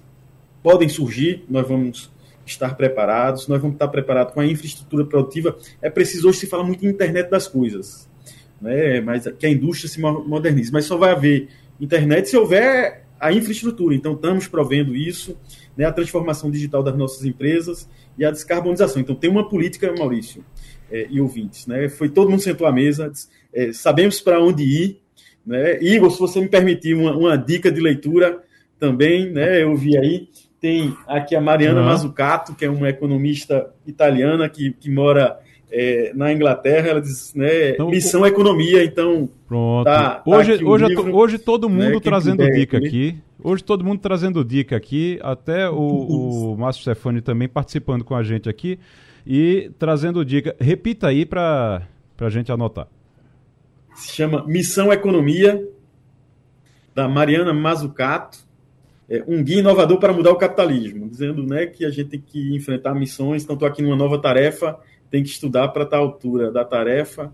podem 0.64 0.88
surgir, 0.88 1.44
nós 1.50 1.68
vamos 1.68 2.10
estar 2.46 2.76
preparados, 2.76 3.48
nós 3.48 3.62
vamos 3.62 3.76
estar 3.76 3.90
preparados 3.90 4.34
com 4.34 4.40
a 4.40 4.46
infraestrutura 4.46 5.06
produtiva. 5.06 5.58
É 5.82 5.90
preciso, 5.90 6.30
hoje 6.30 6.40
se 6.40 6.48
fala 6.48 6.64
muito 6.64 6.86
em 6.86 6.90
internet 6.90 7.30
das 7.30 7.48
coisas, 7.48 8.09
né, 8.62 9.02
mas 9.02 9.26
que 9.38 9.46
a 9.46 9.50
indústria 9.50 9.90
se 9.90 10.00
modernize, 10.00 10.72
mas 10.72 10.86
só 10.86 10.98
vai 10.98 11.12
haver 11.12 11.48
internet 11.80 12.30
se 12.30 12.38
houver 12.38 13.06
a 13.20 13.34
infraestrutura. 13.34 13.94
Então, 13.94 14.14
estamos 14.14 14.48
provendo 14.48 14.96
isso, 14.96 15.38
né, 15.76 15.86
a 15.86 15.92
transformação 15.92 16.50
digital 16.50 16.82
das 16.82 16.98
nossas 16.98 17.26
empresas 17.26 17.90
e 18.18 18.24
a 18.24 18.32
descarbonização. 18.32 19.02
Então, 19.02 19.16
tem 19.16 19.30
uma 19.30 19.48
política, 19.48 19.94
Maurício 19.98 20.44
é, 20.92 21.08
e 21.10 21.20
ouvintes. 21.20 21.68
Né, 21.68 21.90
foi 21.90 22.10
todo 22.10 22.30
mundo 22.30 22.42
sentou 22.42 22.66
à 22.66 22.72
mesa, 22.72 23.12
é, 23.54 23.72
sabemos 23.74 24.22
para 24.22 24.42
onde 24.42 24.64
ir. 24.64 25.02
Né, 25.46 25.82
Igor, 25.82 26.12
se 26.12 26.20
você 26.20 26.40
me 26.40 26.48
permitir 26.48 26.96
uma, 26.96 27.16
uma, 27.16 27.38
dica 27.38 27.72
de 27.72 27.82
leitura 27.82 28.42
também, 28.80 29.32
né, 29.32 29.64
eu 29.64 29.76
vi 29.76 29.98
aí, 29.98 30.30
tem 30.62 30.96
aqui 31.08 31.36
a 31.36 31.42
Mariana 31.42 31.82
uhum. 31.82 31.88
Mazzucato, 31.88 32.56
que 32.56 32.66
é 32.66 32.70
uma 32.70 32.90
economista 32.90 33.74
italiana 33.88 34.48
que, 34.50 34.74
que 34.74 34.90
mora 34.90 35.40
é, 35.72 36.12
na 36.16 36.34
Inglaterra, 36.34 36.90
ela 36.90 37.02
diz, 37.02 37.34
né, 37.34 37.72
então, 37.72 37.90
missão 37.90 38.26
economia, 38.26 38.84
então. 38.84 39.30
Pronto. 39.48 39.86
Tá, 39.86 40.16
tá 40.16 40.24
hoje, 40.26 40.64
hoje, 40.64 40.86
livro, 40.86 41.16
hoje 41.16 41.38
todo 41.38 41.70
mundo 41.70 41.96
né, 41.96 42.00
trazendo 42.02 42.38
puder, 42.38 42.54
dica 42.54 42.78
aqui. 42.78 43.18
Hoje 43.42 43.64
todo 43.64 43.84
mundo 43.84 44.00
trazendo 44.00 44.44
dica 44.44 44.76
aqui, 44.76 45.20
até 45.22 45.70
o, 45.70 45.76
o 45.76 46.58
Márcio 46.58 46.82
Stefani 46.82 47.22
também 47.22 47.48
participando 47.48 48.04
com 48.04 48.16
a 48.16 48.24
gente 48.24 48.50
aqui 48.50 48.80
e 49.26 49.72
trazendo 49.80 50.26
dica. 50.26 50.56
Repita 50.60 51.08
aí 51.08 51.26
para 51.26 51.88
a 52.20 52.30
gente 52.30 52.52
anotar. 52.52 52.88
Se 53.96 54.14
chama 54.14 54.46
Missão 54.46 54.92
Economia, 54.92 55.66
da 56.94 57.08
Mariana 57.08 57.54
Mazzucato. 57.54 58.50
É, 59.12 59.24
um 59.28 59.44
guia 59.44 59.60
inovador 59.60 59.98
para 60.00 60.14
mudar 60.14 60.32
o 60.32 60.36
capitalismo, 60.36 61.10
dizendo 61.10 61.44
né, 61.44 61.66
que 61.66 61.84
a 61.84 61.90
gente 61.90 62.10
tem 62.10 62.22
que 62.22 62.56
enfrentar 62.56 62.94
missões, 62.94 63.44
então 63.44 63.56
estou 63.56 63.68
aqui 63.68 63.82
numa 63.82 63.96
nova 63.96 64.22
tarefa 64.22 64.78
tem 65.10 65.24
que 65.24 65.30
estudar 65.30 65.70
para 65.70 65.84
estar 65.84 65.98
à 65.98 66.00
altura 66.00 66.52
da 66.52 66.64
tarefa. 66.64 67.34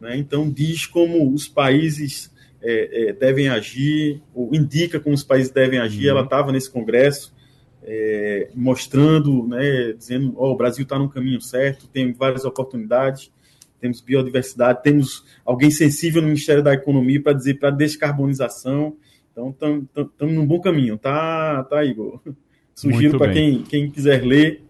Né? 0.00 0.16
Então, 0.16 0.50
diz 0.50 0.86
como 0.86 1.32
os 1.32 1.48
países 1.48 2.32
é, 2.62 3.08
é, 3.08 3.12
devem 3.12 3.48
agir, 3.48 4.22
ou 4.34 4.54
indica 4.54 4.98
como 5.00 5.14
os 5.14 5.24
países 5.24 5.52
devem 5.52 5.78
agir. 5.78 6.04
Uhum. 6.04 6.10
Ela 6.10 6.24
estava 6.24 6.52
nesse 6.52 6.70
congresso 6.70 7.34
é, 7.82 8.48
mostrando, 8.54 9.46
né, 9.46 9.92
dizendo: 9.92 10.34
oh, 10.36 10.52
o 10.52 10.56
Brasil 10.56 10.82
está 10.82 10.98
no 10.98 11.08
caminho 11.08 11.40
certo, 11.40 11.88
tem 11.88 12.12
várias 12.12 12.44
oportunidades, 12.44 13.32
temos 13.80 14.00
biodiversidade, 14.00 14.82
temos 14.82 15.24
alguém 15.44 15.70
sensível 15.70 16.20
no 16.20 16.28
Ministério 16.28 16.62
da 16.62 16.74
Economia 16.74 17.22
para 17.22 17.32
dizer 17.32 17.58
para 17.58 17.70
descarbonização. 17.70 18.96
Então, 19.32 19.54
estamos 19.96 20.34
num 20.34 20.46
bom 20.46 20.60
caminho, 20.60 20.98
tá, 20.98 21.64
tá 21.64 21.84
Igor? 21.84 22.20
Sugiro 22.74 23.18
para 23.18 23.32
quem, 23.32 23.62
quem 23.62 23.90
quiser 23.90 24.24
ler. 24.24 24.62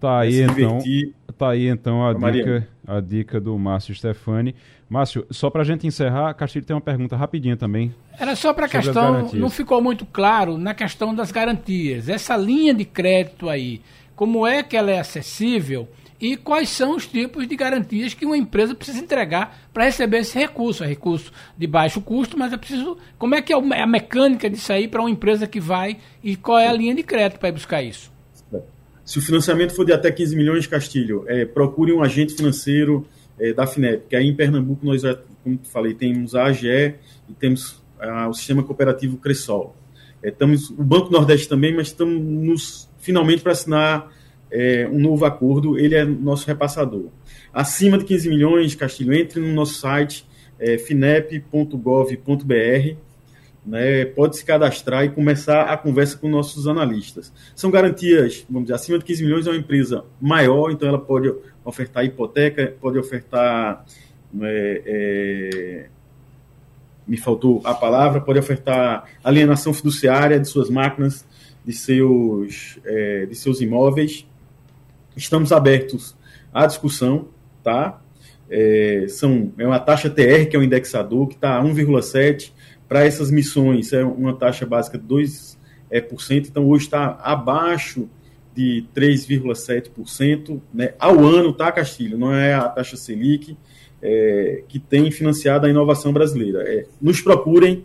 Tá 0.00 0.20
aí, 0.20 0.42
então. 0.42 0.78
Tá 1.38 1.50
aí 1.50 1.68
então 1.68 2.06
a, 2.06 2.14
dica, 2.30 2.66
a 2.86 3.00
dica 3.00 3.40
do 3.40 3.58
Márcio 3.58 3.94
Stefani. 3.94 4.54
Márcio, 4.88 5.26
só 5.30 5.50
para 5.50 5.62
a 5.62 5.64
gente 5.64 5.86
encerrar, 5.86 6.32
Castilho 6.32 6.64
tem 6.64 6.74
uma 6.74 6.80
pergunta 6.80 7.14
rapidinha 7.14 7.56
também. 7.56 7.94
Era 8.18 8.34
só 8.34 8.54
para 8.54 8.66
a 8.66 8.68
questão, 8.68 9.28
não 9.34 9.50
ficou 9.50 9.82
muito 9.82 10.06
claro 10.06 10.56
na 10.56 10.72
questão 10.72 11.14
das 11.14 11.30
garantias. 11.30 12.08
Essa 12.08 12.36
linha 12.36 12.72
de 12.72 12.84
crédito 12.86 13.50
aí, 13.50 13.82
como 14.14 14.46
é 14.46 14.62
que 14.62 14.76
ela 14.76 14.90
é 14.90 14.98
acessível 14.98 15.86
e 16.18 16.36
quais 16.38 16.70
são 16.70 16.96
os 16.96 17.06
tipos 17.06 17.46
de 17.46 17.54
garantias 17.54 18.14
que 18.14 18.24
uma 18.24 18.38
empresa 18.38 18.74
precisa 18.74 19.00
entregar 19.00 19.58
para 19.74 19.84
receber 19.84 20.18
esse 20.18 20.38
recurso? 20.38 20.84
É 20.84 20.86
recurso 20.86 21.30
de 21.58 21.66
baixo 21.66 22.00
custo, 22.00 22.38
mas 22.38 22.50
é 22.50 22.56
preciso. 22.56 22.96
Como 23.18 23.34
é 23.34 23.42
que 23.42 23.52
é 23.52 23.56
a 23.56 23.86
mecânica 23.86 24.48
disso 24.48 24.72
aí 24.72 24.88
para 24.88 25.02
uma 25.02 25.10
empresa 25.10 25.46
que 25.46 25.60
vai 25.60 25.98
e 26.24 26.34
qual 26.34 26.58
é 26.58 26.68
a 26.68 26.72
linha 26.72 26.94
de 26.94 27.02
crédito 27.02 27.38
para 27.38 27.52
buscar 27.52 27.82
isso? 27.82 28.15
Se 29.06 29.20
o 29.20 29.22
financiamento 29.22 29.72
for 29.72 29.84
de 29.84 29.92
até 29.92 30.10
15 30.10 30.34
milhões 30.34 30.66
Castilho, 30.66 31.24
é, 31.28 31.44
procure 31.44 31.92
um 31.92 32.02
agente 32.02 32.34
financeiro 32.34 33.06
é, 33.38 33.52
da 33.52 33.64
FINEP, 33.64 34.08
que 34.08 34.16
aí 34.16 34.26
em 34.26 34.34
Pernambuco 34.34 34.84
nós, 34.84 35.02
como 35.44 35.60
falei, 35.62 35.94
temos 35.94 36.34
a 36.34 36.46
AGE 36.46 36.94
e 37.28 37.32
temos 37.38 37.80
a, 38.00 38.28
o 38.28 38.34
sistema 38.34 38.64
cooperativo 38.64 39.16
Cressol. 39.16 39.76
É, 40.20 40.30
estamos, 40.30 40.70
o 40.70 40.82
Banco 40.82 41.12
Nordeste 41.12 41.48
também, 41.48 41.72
mas 41.72 41.86
estamos 41.86 42.20
nos, 42.20 42.90
finalmente 42.98 43.42
para 43.42 43.52
assinar 43.52 44.10
é, 44.50 44.88
um 44.90 44.98
novo 44.98 45.24
acordo, 45.24 45.78
ele 45.78 45.94
é 45.94 46.04
nosso 46.04 46.44
repassador. 46.44 47.06
Acima 47.52 47.96
de 47.98 48.04
15 48.04 48.28
milhões, 48.28 48.74
Castilho, 48.74 49.14
entre 49.14 49.40
no 49.40 49.54
nosso 49.54 49.74
site 49.74 50.26
é, 50.58 50.78
finep.gov.br 50.78 52.16
né, 53.66 54.04
pode 54.04 54.36
se 54.36 54.44
cadastrar 54.44 55.04
e 55.04 55.10
começar 55.10 55.64
a 55.64 55.76
conversa 55.76 56.16
com 56.16 56.28
nossos 56.28 56.68
analistas. 56.68 57.32
São 57.54 57.70
garantias, 57.70 58.46
vamos 58.48 58.66
dizer, 58.66 58.74
acima 58.74 58.98
de 58.98 59.04
15 59.04 59.24
milhões 59.24 59.46
é 59.46 59.50
uma 59.50 59.58
empresa 59.58 60.04
maior, 60.20 60.70
então 60.70 60.88
ela 60.88 61.00
pode 61.00 61.34
ofertar 61.64 62.04
hipoteca, 62.04 62.74
pode 62.80 62.96
ofertar. 62.96 63.84
É, 64.40 64.82
é, 64.86 65.86
me 67.06 67.16
faltou 67.16 67.60
a 67.64 67.74
palavra, 67.74 68.20
pode 68.20 68.38
ofertar 68.38 69.08
alienação 69.22 69.72
fiduciária 69.72 70.38
de 70.38 70.48
suas 70.48 70.68
máquinas, 70.68 71.24
de 71.64 71.72
seus, 71.72 72.78
é, 72.84 73.26
de 73.26 73.34
seus 73.34 73.60
imóveis. 73.60 74.26
Estamos 75.16 75.50
abertos 75.50 76.16
à 76.52 76.66
discussão, 76.66 77.28
tá? 77.62 78.00
É, 78.48 79.06
são, 79.08 79.52
é 79.58 79.66
uma 79.66 79.78
taxa 79.80 80.08
TR, 80.10 80.48
que 80.48 80.54
é 80.54 80.58
o 80.58 80.62
um 80.62 80.64
indexador, 80.64 81.26
que 81.28 81.34
está 81.34 81.58
a 81.58 81.62
1,7 81.62 82.52
para 82.88 83.04
essas 83.04 83.30
missões 83.30 83.92
é 83.92 84.04
uma 84.04 84.34
taxa 84.34 84.64
básica 84.66 84.98
de 84.98 85.04
2%, 85.04 85.56
é, 85.88 86.00
por 86.00 86.20
cento, 86.20 86.48
então 86.48 86.68
hoje 86.68 86.84
está 86.84 87.18
abaixo 87.22 88.08
de 88.54 88.84
3,7% 88.94 90.60
né, 90.72 90.94
ao 90.98 91.20
ano, 91.24 91.52
tá, 91.52 91.70
Castilho? 91.70 92.18
Não 92.18 92.34
é 92.34 92.54
a 92.54 92.68
taxa 92.68 92.96
Selic 92.96 93.56
é, 94.02 94.62
que 94.66 94.78
tem 94.78 95.10
financiado 95.10 95.66
a 95.66 95.70
inovação 95.70 96.12
brasileira. 96.12 96.62
É, 96.62 96.86
nos 97.00 97.20
procurem, 97.20 97.84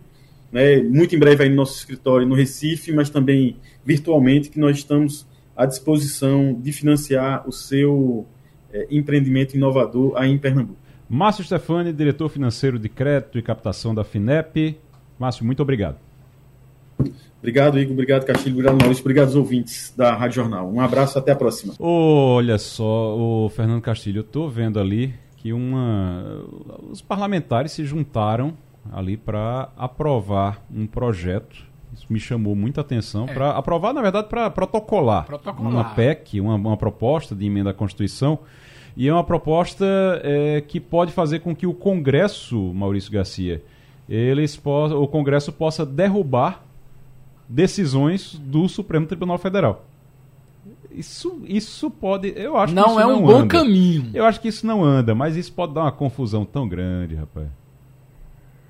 né, 0.50 0.82
muito 0.82 1.14
em 1.14 1.18
breve 1.18 1.44
aí 1.44 1.50
no 1.50 1.56
nosso 1.56 1.78
escritório 1.78 2.26
no 2.26 2.34
Recife, 2.34 2.90
mas 2.92 3.10
também 3.10 3.56
virtualmente, 3.84 4.50
que 4.50 4.58
nós 4.58 4.78
estamos 4.78 5.26
à 5.54 5.66
disposição 5.66 6.58
de 6.60 6.72
financiar 6.72 7.46
o 7.46 7.52
seu 7.52 8.26
é, 8.72 8.86
empreendimento 8.90 9.54
inovador 9.54 10.14
aí 10.16 10.30
em 10.30 10.38
Pernambuco. 10.38 10.80
Márcio 11.08 11.44
Stefani, 11.44 11.92
diretor 11.92 12.30
financeiro 12.30 12.78
de 12.78 12.88
crédito 12.88 13.38
e 13.38 13.42
captação 13.42 13.94
da 13.94 14.02
FINEP. 14.02 14.78
Márcio, 15.22 15.46
muito 15.46 15.62
obrigado. 15.62 15.98
Obrigado, 17.38 17.78
Igor. 17.78 17.92
Obrigado, 17.92 18.24
Castilho. 18.24 18.56
Obrigado, 18.56 18.80
Maurício. 18.80 19.02
Obrigado 19.02 19.26
aos 19.26 19.36
ouvintes 19.36 19.94
da 19.96 20.16
Rádio 20.16 20.34
Jornal. 20.42 20.68
Um 20.68 20.80
abraço, 20.80 21.16
até 21.16 21.30
a 21.30 21.36
próxima. 21.36 21.74
Olha 21.78 22.58
só, 22.58 23.16
o 23.16 23.48
Fernando 23.48 23.80
Castilho, 23.80 24.18
eu 24.18 24.22
estou 24.22 24.50
vendo 24.50 24.80
ali 24.80 25.14
que 25.36 25.52
uma... 25.52 26.44
os 26.90 27.00
parlamentares 27.00 27.70
se 27.70 27.84
juntaram 27.84 28.52
ali 28.92 29.16
para 29.16 29.68
aprovar 29.76 30.60
um 30.74 30.88
projeto. 30.88 31.70
Isso 31.94 32.06
me 32.10 32.18
chamou 32.18 32.56
muita 32.56 32.80
atenção. 32.80 33.26
É. 33.28 33.32
Para 33.32 33.50
aprovar, 33.50 33.94
na 33.94 34.02
verdade, 34.02 34.28
para 34.28 34.50
protocolar, 34.50 35.24
protocolar, 35.24 35.72
uma 35.72 35.84
PEC, 35.84 36.40
uma, 36.40 36.56
uma 36.56 36.76
proposta 36.76 37.32
de 37.32 37.46
emenda 37.46 37.70
à 37.70 37.74
Constituição. 37.74 38.40
E 38.96 39.06
é 39.06 39.12
uma 39.12 39.22
proposta 39.22 39.84
é, 40.24 40.60
que 40.60 40.80
pode 40.80 41.12
fazer 41.12 41.38
com 41.40 41.54
que 41.54 41.66
o 41.66 41.72
Congresso, 41.72 42.58
Maurício 42.74 43.12
Garcia, 43.12 43.62
eles 44.08 44.60
o 44.64 45.06
Congresso 45.06 45.52
possa 45.52 45.86
derrubar 45.86 46.62
decisões 47.48 48.34
do 48.42 48.68
Supremo 48.68 49.06
Tribunal 49.06 49.38
Federal. 49.38 49.84
Isso, 50.90 51.40
isso 51.44 51.90
pode. 51.90 52.32
Eu 52.36 52.56
acho 52.56 52.74
não 52.74 52.84
que 52.84 52.90
isso 52.90 53.00
é 53.00 53.06
um 53.06 53.12
não 53.12 53.22
bom 53.22 53.36
anda. 53.38 53.46
caminho. 53.46 54.10
Eu 54.12 54.24
acho 54.24 54.40
que 54.40 54.48
isso 54.48 54.66
não 54.66 54.84
anda, 54.84 55.14
mas 55.14 55.36
isso 55.36 55.52
pode 55.52 55.72
dar 55.72 55.82
uma 55.82 55.92
confusão 55.92 56.44
tão 56.44 56.68
grande, 56.68 57.14
rapaz. 57.14 57.48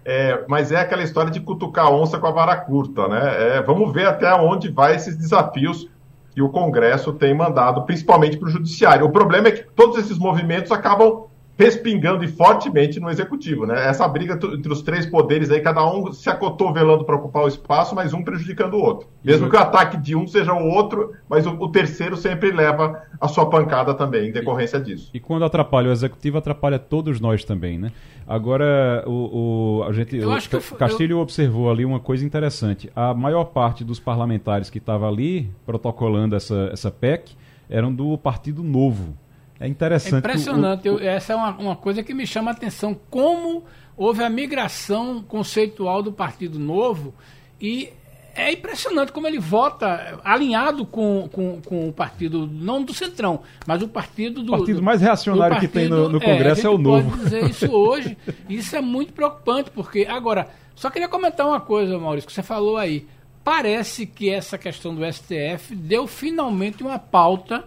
É, 0.05 0.45
mas 0.49 0.73
é 0.73 0.81
aquela 0.81 1.03
história 1.03 1.31
de 1.31 1.41
cutucar 1.41 1.87
a 1.87 1.91
onça 1.91 2.19
com 2.19 2.27
a 2.27 2.31
vara 2.33 2.57
curta, 2.57 3.07
né? 3.09 3.57
É, 3.57 3.63
vamos 3.63 3.93
ver 3.93 4.07
até 4.07 4.33
onde 4.35 4.69
vai 4.69 4.97
esses 4.97 5.17
desafios 5.17 5.89
que 6.35 6.43
o 6.43 6.49
Congresso 6.49 7.13
tem 7.13 7.35
mandado, 7.35 7.83
principalmente 7.83 8.37
para 8.37 8.49
o 8.49 8.51
Judiciário. 8.51 9.07
O 9.07 9.11
problema 9.11 9.49
é 9.49 9.53
que 9.53 9.65
todos 9.75 9.99
esses 9.99 10.19
movimentos 10.19 10.73
acabam 10.73 11.25
respingando 11.59 12.25
e 12.25 12.29
fortemente 12.29 12.99
no 12.99 13.11
executivo, 13.11 13.67
né? 13.67 13.87
Essa 13.87 14.09
briga 14.09 14.35
entre 14.35 14.73
os 14.73 14.83
três 14.83 15.05
poderes 15.07 15.51
aí, 15.51 15.61
cada 15.61 15.85
um 15.87 16.13
se 16.13 16.29
acotovelando 16.31 17.05
para 17.05 17.15
ocupar 17.17 17.45
o 17.45 17.49
espaço, 17.49 17.95
mas 17.95 18.13
um 18.15 18.23
prejudicando 18.23 18.75
o 18.75 18.81
outro. 18.81 19.09
Mesmo 19.23 19.49
que 19.51 19.57
o 19.57 19.59
ataque 19.59 19.97
de 19.97 20.17
um 20.17 20.27
seja 20.27 20.53
o 20.55 20.67
outro, 20.67 21.13
mas 21.29 21.47
o, 21.47 21.51
o 21.51 21.69
terceiro 21.69 22.17
sempre 22.17 22.51
leva 22.51 23.03
a 23.21 23.29
sua 23.29 23.47
pancada 23.49 23.95
também, 23.95 24.29
em 24.29 24.33
decorrência 24.33 24.81
disso. 24.81 25.11
E 25.13 25.21
quando 25.21 25.45
atrapalha 25.45 25.91
o 25.91 25.93
executivo, 25.93 26.39
atrapalha 26.39 26.79
todos 26.79 27.21
nós 27.21 27.45
também, 27.45 27.79
né? 27.79 27.93
Agora, 28.27 29.05
o, 29.07 29.81
o 29.81 29.83
a 29.85 29.93
gente, 29.93 30.17
Eu 30.17 30.29
o 30.31 30.33
acho 30.33 30.49
que 30.49 30.57
eu- 30.57 30.63
Castilho 30.79 31.19
observou 31.19 31.71
ali 31.71 31.85
uma 31.85 32.01
coisa 32.01 32.25
interessante. 32.25 32.91
A 32.97 33.13
maior 33.13 33.45
parte 33.45 33.85
dos 33.85 34.01
parlamentares 34.01 34.71
que 34.71 34.79
estava 34.79 35.07
ali 35.07 35.51
protocolando 35.67 36.35
essa, 36.35 36.71
essa 36.73 36.91
PEC 36.91 37.33
eram 37.69 37.93
do 37.93 38.17
Partido 38.17 38.63
Novo. 38.63 39.15
É 39.63 39.67
É 39.67 39.69
interessante. 39.69 40.15
o- 40.15 40.19
impressionante. 40.19 40.89
o- 40.89 40.99
Eu- 40.99 41.09
essa 41.09 41.33
é 41.33 41.37
uma, 41.37 41.51
uma 41.57 41.77
coisa 41.77 42.03
que 42.03 42.13
me 42.13 42.27
chama 42.27 42.51
a 42.51 42.55
atenção. 42.55 42.97
Como 43.11 43.65
houve 43.97 44.23
a 44.23 44.29
migração 44.31 45.23
conceitual 45.23 46.03
do 46.03 46.13
Partido 46.13 46.59
Novo 46.59 47.15
e 47.61 47.91
é 48.35 48.51
impressionante 48.53 49.13
como 49.13 49.27
ele 49.27 49.39
vota 49.39 50.19
alinhado 50.25 50.87
com, 50.87 51.29
com, 51.31 51.61
com 51.61 51.89
o 51.89 51.93
partido, 51.93 52.47
não 52.51 52.83
do 52.83 52.95
Centrão, 52.95 53.41
mas 53.67 53.83
o 53.83 53.89
partido 53.89 54.43
do. 54.43 54.55
O 54.55 54.59
partido 54.59 54.77
do- 54.79 54.83
mais 54.83 55.01
reacionário 55.03 55.57
do 55.57 55.61
que 55.61 55.69
tem 55.69 55.87
no- 55.89 56.09
no 56.09 56.21
Congresso 56.21 56.67
a 56.67 56.71
é 56.71 56.75
o 56.75 56.79
Novo. 56.79 57.11
Pode 57.11 57.23
dizer 57.25 57.45
isso 57.51 57.71
hoje. 57.71 58.17
Isso 58.49 58.75
é 58.75 58.81
muito 58.81 59.13
preocupante, 59.13 59.71
porque. 59.71 60.07
Agora, 60.09 60.49
só 60.75 60.89
queria 60.91 61.09
comentar 61.09 61.47
uma 61.47 61.61
coisa, 61.61 61.99
Maurício, 61.99 62.27
que 62.27 62.33
você 62.33 62.43
falou 62.43 62.77
aí. 62.79 63.07
Parece 63.45 64.07
que 64.07 64.31
essa 64.31 64.57
questão 64.57 64.95
do 64.95 65.05
STF 65.05 65.75
deu 65.77 66.07
finalmente 66.07 66.83
uma 66.83 66.99
pauta 66.99 67.65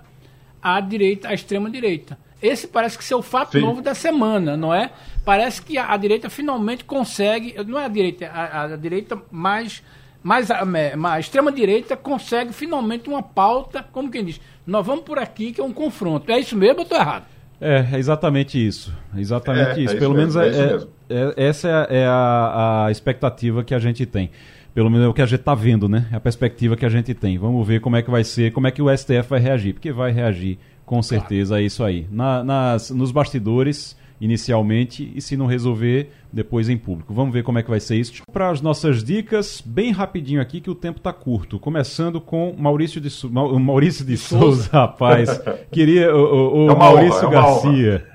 à 0.66 0.80
direita, 0.82 1.28
à 1.30 1.34
extrema 1.34 1.70
direita. 1.70 2.18
Esse 2.42 2.68
parece 2.68 2.98
que 2.98 3.04
ser 3.04 3.16
o 3.16 3.22
fato 3.22 3.54
Sim. 3.54 3.62
novo 3.62 3.82
da 3.82 3.94
semana, 3.94 4.58
não 4.58 4.74
é? 4.74 4.92
Parece 5.24 5.62
que 5.62 5.78
a, 5.78 5.92
a 5.94 5.98
direita 5.98 6.30
finalmente 6.30 6.84
consegue, 6.84 7.56
não 7.66 7.80
é 7.80 7.86
a 7.86 7.88
direita, 7.88 8.28
a, 8.28 8.64
a 8.64 8.76
direita 8.76 9.18
mais 9.32 9.84
mais 10.24 10.50
a, 10.50 10.64
a 11.12 11.20
extrema 11.20 11.52
direita 11.52 11.96
consegue 11.96 12.52
finalmente 12.52 13.08
uma 13.08 13.22
pauta, 13.22 13.86
como 13.92 14.10
quem 14.10 14.26
diz, 14.26 14.42
nós 14.66 14.84
vamos 14.84 15.04
por 15.06 15.20
aqui 15.20 15.52
que 15.52 15.62
é 15.62 15.64
um 15.64 15.72
confronto. 15.72 16.32
É 16.32 16.40
isso 16.40 16.56
mesmo 16.58 16.78
ou 16.78 16.82
estou 16.84 16.98
errado? 16.98 17.26
É, 17.62 17.86
é 17.94 17.98
exatamente 18.00 18.58
isso. 18.58 18.92
Exatamente 19.16 19.80
É, 19.80 19.84
isso. 19.84 19.96
é 19.96 20.00
Pelo 20.00 20.14
isso 20.14 20.36
menos 20.36 20.36
mesmo, 20.36 20.62
é, 20.62 20.74
é 20.74 20.76
isso 20.78 20.90
é- 21.10 21.16
é- 21.44 21.48
essa 21.48 21.88
é, 21.90 21.98
é 22.00 22.06
a, 22.08 22.86
a 22.88 22.92
expectativa 22.92 23.64
que 23.64 23.74
a 23.76 23.80
gente 23.80 24.04
tem. 24.06 24.32
Pelo 24.76 24.90
menos 24.92 25.06
é 25.06 25.10
o 25.10 25.14
que 25.14 25.22
a 25.22 25.26
gente 25.26 25.40
está 25.40 25.56
vendo, 25.56 25.90
né? 25.90 26.06
É 26.12 26.16
a 26.18 26.20
perspectiva 26.20 26.76
que 26.76 26.86
a 26.86 26.90
gente 26.90 27.14
tem. 27.16 27.38
Vamos 27.38 27.66
ver 27.66 27.80
como 27.82 27.96
é 27.96 28.02
que 28.04 28.12
vai 28.12 28.24
ser, 28.24 28.52
como 28.52 28.68
é 28.68 28.72
que 28.72 28.82
o 28.82 28.96
STF 28.96 29.28
vai 29.30 29.40
reagir. 29.40 29.74
Porque 29.74 29.92
vai 29.92 30.12
reagir 30.12 30.60
com 30.86 31.02
certeza 31.02 31.56
a 31.56 31.62
isso 31.62 31.84
aí. 31.84 32.06
Na- 32.12 32.44
nas, 32.44 32.92
nos 32.92 33.10
bastidores, 33.12 33.98
inicialmente, 34.20 35.12
e 35.16 35.22
se 35.22 35.38
não 35.38 35.46
resolver, 35.46 36.12
depois 36.32 36.68
em 36.70 36.78
público. 36.78 37.14
Vamos 37.14 37.34
ver 37.34 37.42
como 37.44 37.58
é 37.58 37.64
que 37.64 37.70
vai 37.70 37.80
ser 37.80 37.96
isso. 37.96 38.22
Para 38.32 38.50
as 38.50 38.62
nossas 38.62 39.04
dicas, 39.04 39.64
bem 39.66 39.92
rapidinho 39.92 40.42
aqui, 40.42 40.60
que 40.60 40.70
o 40.70 40.76
tempo 40.76 40.98
está 41.00 41.14
curto. 41.14 41.58
Começando 41.58 42.20
com 42.20 42.54
Maurício 42.58 43.00
de, 43.00 43.10
Mau- 43.32 43.58
Maurício 43.58 44.04
de 44.06 44.18
Souza, 44.18 44.70
rapaz. 44.72 45.42
Queria 45.72 46.14
o, 46.14 46.20
o- 46.20 46.66
o 46.68 46.72
É 46.72 46.76
Maurício 46.76 47.28
honra, 47.28 47.36
é 47.36 47.40
uma 47.40 47.42
Garcia. 47.42 48.06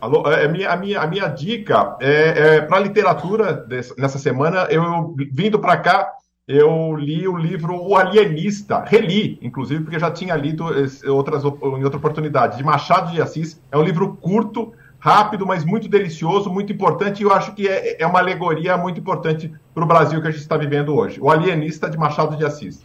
Alô, 0.00 0.30
é, 0.30 0.48
minha, 0.48 0.70
a, 0.70 0.76
minha, 0.76 1.00
a 1.00 1.06
minha 1.06 1.28
dica 1.28 1.96
é, 2.00 2.60
para 2.62 2.80
literatura 2.80 3.52
dessa- 3.52 3.94
nessa 3.96 4.18
semana. 4.18 4.66
Eu 4.70 5.14
vindo 5.32 5.58
para 5.58 5.76
cá, 5.76 6.10
eu 6.48 6.96
li 6.96 7.28
o 7.28 7.36
livro 7.36 7.74
O 7.80 7.94
Alienista, 7.96 8.82
reli, 8.84 9.38
inclusive, 9.40 9.84
porque 9.84 9.98
já 9.98 10.10
tinha 10.10 10.34
lido 10.34 10.76
esse- 10.80 11.06
outras, 11.08 11.44
em 11.44 11.84
outra 11.84 11.96
oportunidade, 11.98 12.56
de 12.56 12.64
Machado 12.64 13.12
de 13.12 13.22
Assis. 13.22 13.60
É 13.70 13.76
um 13.78 13.82
livro 13.82 14.16
curto, 14.20 14.72
rápido, 14.98 15.46
mas 15.46 15.64
muito 15.64 15.88
delicioso, 15.88 16.50
muito 16.50 16.72
importante, 16.72 17.20
e 17.20 17.22
eu 17.22 17.32
acho 17.32 17.54
que 17.54 17.68
é, 17.68 18.02
é 18.02 18.06
uma 18.06 18.18
alegoria 18.18 18.76
muito 18.76 18.98
importante 18.98 19.52
para 19.72 19.84
o 19.84 19.86
Brasil 19.86 20.20
que 20.20 20.26
a 20.26 20.30
gente 20.32 20.40
está 20.40 20.56
vivendo 20.56 20.92
hoje. 20.92 21.20
O 21.20 21.30
Alienista 21.30 21.88
de 21.88 21.96
Machado 21.96 22.36
de 22.36 22.44
Assis. 22.44 22.84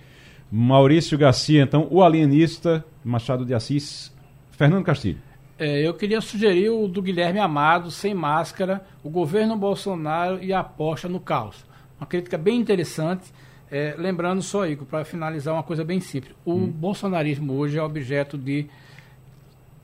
Maurício 0.52 1.18
Garcia, 1.18 1.64
então, 1.64 1.88
o 1.90 2.04
alienista, 2.04 2.86
Machado 3.04 3.44
de 3.44 3.56
Assis, 3.56 4.14
Fernando 4.52 4.84
Castilho. 4.84 5.18
É, 5.66 5.80
eu 5.80 5.94
queria 5.94 6.20
sugerir 6.20 6.72
o 6.72 6.90
do 6.90 7.02
Guilherme 7.02 7.40
Amado, 7.40 7.90
Sem 7.90 8.14
Máscara, 8.14 8.86
o 9.02 9.10
governo 9.10 9.56
Bolsonaro 9.56 10.44
e 10.44 10.52
a 10.52 10.60
aposta 10.60 11.08
no 11.08 11.22
caos. 11.22 11.66
Uma 11.98 12.06
crítica 12.06 12.38
bem 12.38 12.60
interessante. 12.60 13.32
É, 13.72 13.96
lembrando 13.98 14.42
só, 14.42 14.68
Igor, 14.68 14.86
para 14.86 15.06
finalizar, 15.06 15.54
uma 15.54 15.64
coisa 15.64 15.86
bem 15.86 16.02
simples. 16.02 16.36
O 16.44 16.68
bolsonarismo 16.68 17.54
hoje 17.54 17.78
é 17.78 17.82
objeto 17.82 18.38
de 18.38 18.68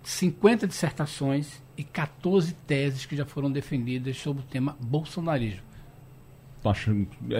50 0.03 0.67
dissertações 0.67 1.63
e 1.77 1.83
14 1.85 2.53
teses 2.67 3.05
que 3.05 3.15
já 3.15 3.25
foram 3.25 3.49
defendidas 3.49 4.17
sobre 4.17 4.43
o 4.43 4.45
tema 4.45 4.75
bolsonarismo. 4.81 5.68
Tá 6.61 6.71
é 6.71 6.73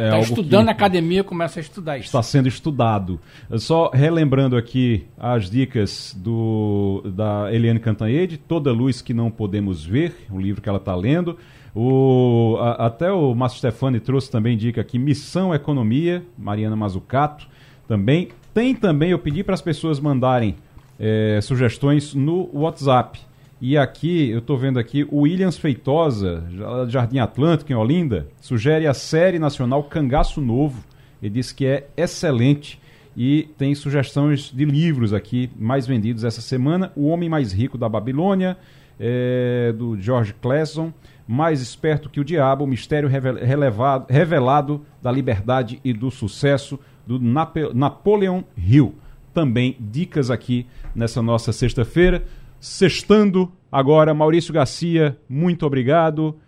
Está 0.05 0.11
algo 0.15 0.23
estudando 0.23 0.65
na 0.67 0.71
academia, 0.71 1.23
começa 1.23 1.59
a 1.59 1.61
estudar 1.61 1.97
isso. 1.97 2.05
está 2.07 2.23
sendo 2.23 2.47
estudado. 2.47 3.19
Só 3.57 3.89
relembrando 3.93 4.55
aqui 4.55 5.05
as 5.17 5.49
dicas 5.49 6.15
do 6.17 7.03
da 7.05 7.53
Eliane 7.53 7.79
Cantanhede, 7.79 8.37
Toda 8.37 8.71
Luz 8.71 9.01
que 9.01 9.13
Não 9.13 9.29
Podemos 9.29 9.83
Ver, 9.85 10.15
um 10.31 10.39
livro 10.39 10.61
que 10.61 10.69
ela 10.69 10.77
está 10.77 10.95
lendo. 10.95 11.37
O, 11.75 12.57
a- 12.59 12.87
até 12.87 13.11
o 13.11 13.33
Márcio 13.35 13.59
Stefani 13.59 13.99
trouxe 13.99 14.31
também 14.31 14.57
dica 14.57 14.81
aqui, 14.81 14.97
Missão 14.97 15.53
Economia, 15.53 16.23
Mariana 16.37 16.75
Mazucato 16.75 17.47
também. 17.87 18.29
Tem 18.53 18.73
também, 18.73 19.11
eu 19.11 19.19
pedi 19.19 19.43
para 19.43 19.53
as 19.53 19.61
pessoas 19.61 19.99
mandarem 19.99 20.55
eh, 20.99 21.39
sugestões 21.41 22.13
no 22.13 22.49
WhatsApp. 22.53 23.19
E 23.61 23.77
aqui, 23.77 24.29
eu 24.29 24.39
estou 24.39 24.57
vendo 24.57 24.79
aqui, 24.79 25.05
o 25.11 25.21
Williams 25.21 25.57
Feitosa, 25.57 26.43
Jardim 26.87 27.19
Atlântico, 27.19 27.71
em 27.71 27.75
Olinda, 27.75 28.27
sugere 28.39 28.87
a 28.87 28.93
série 28.93 29.37
nacional 29.37 29.83
Cangaço 29.83 30.39
Novo. 30.39 30.81
Ele 31.21 31.33
diz 31.33 31.51
que 31.51 31.65
é 31.65 31.87
excelente 31.97 32.79
e 33.17 33.49
tem 33.57 33.75
sugestões 33.75 34.49
de 34.49 34.63
livros 34.63 35.13
aqui 35.13 35.49
mais 35.59 35.85
vendidos 35.85 36.23
essa 36.23 36.39
semana. 36.39 36.93
O 36.95 37.07
Homem 37.07 37.27
Mais 37.27 37.51
Rico 37.51 37.77
da 37.77 37.89
Babilônia, 37.89 38.55
é, 38.97 39.73
do 39.77 39.99
George 39.99 40.33
Clason. 40.41 40.93
Mais 41.27 41.61
Esperto 41.61 42.09
que 42.09 42.19
o 42.21 42.23
Diabo, 42.25 42.63
o 42.63 42.67
Mistério 42.67 43.09
Revel- 43.09 43.35
relevado- 43.45 44.05
Revelado 44.09 44.81
da 45.01 45.11
Liberdade 45.11 45.79
e 45.83 45.91
do 45.93 46.09
Sucesso, 46.09 46.79
do 47.05 47.19
Nape- 47.19 47.71
Napoleon 47.73 48.41
Hill. 48.57 48.95
Também 49.33 49.75
dicas 49.79 50.31
aqui 50.31 50.65
nessa 50.95 51.21
nossa 51.21 51.51
sexta-feira. 51.53 52.23
Sextando 52.59 53.51
agora, 53.71 54.13
Maurício 54.13 54.53
Garcia, 54.53 55.17
muito 55.27 55.65
obrigado. 55.65 56.39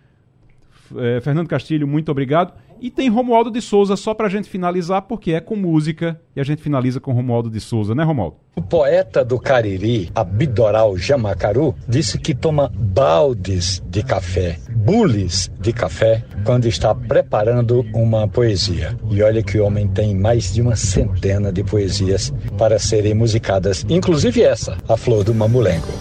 É, 0.97 1.21
Fernando 1.21 1.47
Castilho, 1.47 1.88
muito 1.88 2.11
obrigado. 2.11 2.53
E 2.81 2.89
tem 2.89 3.09
Romualdo 3.09 3.51
de 3.51 3.61
Souza, 3.61 3.95
só 3.95 4.11
pra 4.11 4.27
gente 4.27 4.49
finalizar, 4.49 5.03
porque 5.03 5.33
é 5.33 5.39
com 5.39 5.55
música, 5.55 6.19
e 6.35 6.41
a 6.41 6.43
gente 6.43 6.63
finaliza 6.63 6.99
com 6.99 7.13
Romualdo 7.13 7.47
de 7.47 7.59
Souza, 7.59 7.93
né, 7.93 8.03
Romualdo? 8.03 8.37
O 8.55 8.61
poeta 8.61 9.23
do 9.23 9.39
Cariri, 9.39 10.09
Abidoral 10.15 10.97
Jamacaru, 10.97 11.75
disse 11.87 12.17
que 12.17 12.33
toma 12.33 12.71
baldes 12.75 13.83
de 13.87 14.01
café, 14.01 14.57
bules 14.75 15.51
de 15.59 15.71
café, 15.71 16.25
quando 16.43 16.65
está 16.65 16.95
preparando 16.95 17.85
uma 17.93 18.27
poesia. 18.27 18.97
E 19.11 19.21
olha 19.21 19.43
que 19.43 19.59
o 19.59 19.65
homem 19.65 19.87
tem 19.87 20.15
mais 20.15 20.51
de 20.51 20.59
uma 20.63 20.75
centena 20.75 21.51
de 21.51 21.63
poesias 21.63 22.33
para 22.57 22.79
serem 22.79 23.13
musicadas, 23.13 23.85
inclusive 23.87 24.41
essa, 24.41 24.75
A 24.89 24.97
Flor 24.97 25.23
do 25.23 25.35
Mamulengo. 25.35 25.93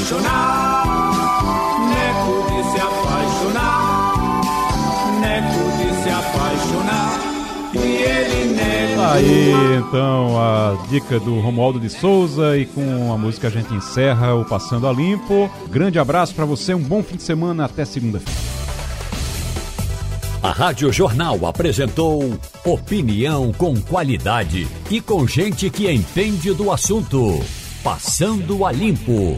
Apaixonar. 0.00 0.86
Neco 1.88 2.34
de 2.48 2.62
se 2.70 2.78
apaixonar. 2.80 4.14
Neco 5.20 5.62
de 5.76 6.02
se 6.02 6.08
apaixonar. 6.10 7.20
E 7.74 7.78
ele, 7.78 8.54
Neco. 8.54 9.00
Aí, 9.00 9.52
então, 9.76 10.40
a 10.40 10.76
dica 10.88 11.20
do 11.20 11.38
Romualdo 11.40 11.78
de 11.78 11.90
Souza 11.90 12.56
e 12.56 12.64
com 12.66 13.12
a 13.12 13.18
música 13.18 13.48
a 13.48 13.50
gente 13.50 13.72
encerra 13.74 14.34
o 14.34 14.44
Passando 14.44 14.88
a 14.88 14.92
Limpo. 14.92 15.50
Grande 15.68 15.98
abraço 15.98 16.34
pra 16.34 16.44
você, 16.44 16.74
um 16.74 16.82
bom 16.82 17.02
fim 17.02 17.16
de 17.16 17.22
semana, 17.22 17.66
até 17.66 17.84
segunda-feira. 17.84 18.40
A 20.42 20.52
Rádio 20.52 20.90
Jornal 20.90 21.44
apresentou 21.44 22.38
opinião 22.64 23.52
com 23.52 23.78
qualidade 23.78 24.66
e 24.90 24.98
com 24.98 25.26
gente 25.26 25.68
que 25.68 25.90
entende 25.90 26.54
do 26.54 26.72
assunto. 26.72 27.44
Passando 27.84 28.64
a 28.64 28.72
limpo. 28.72 29.36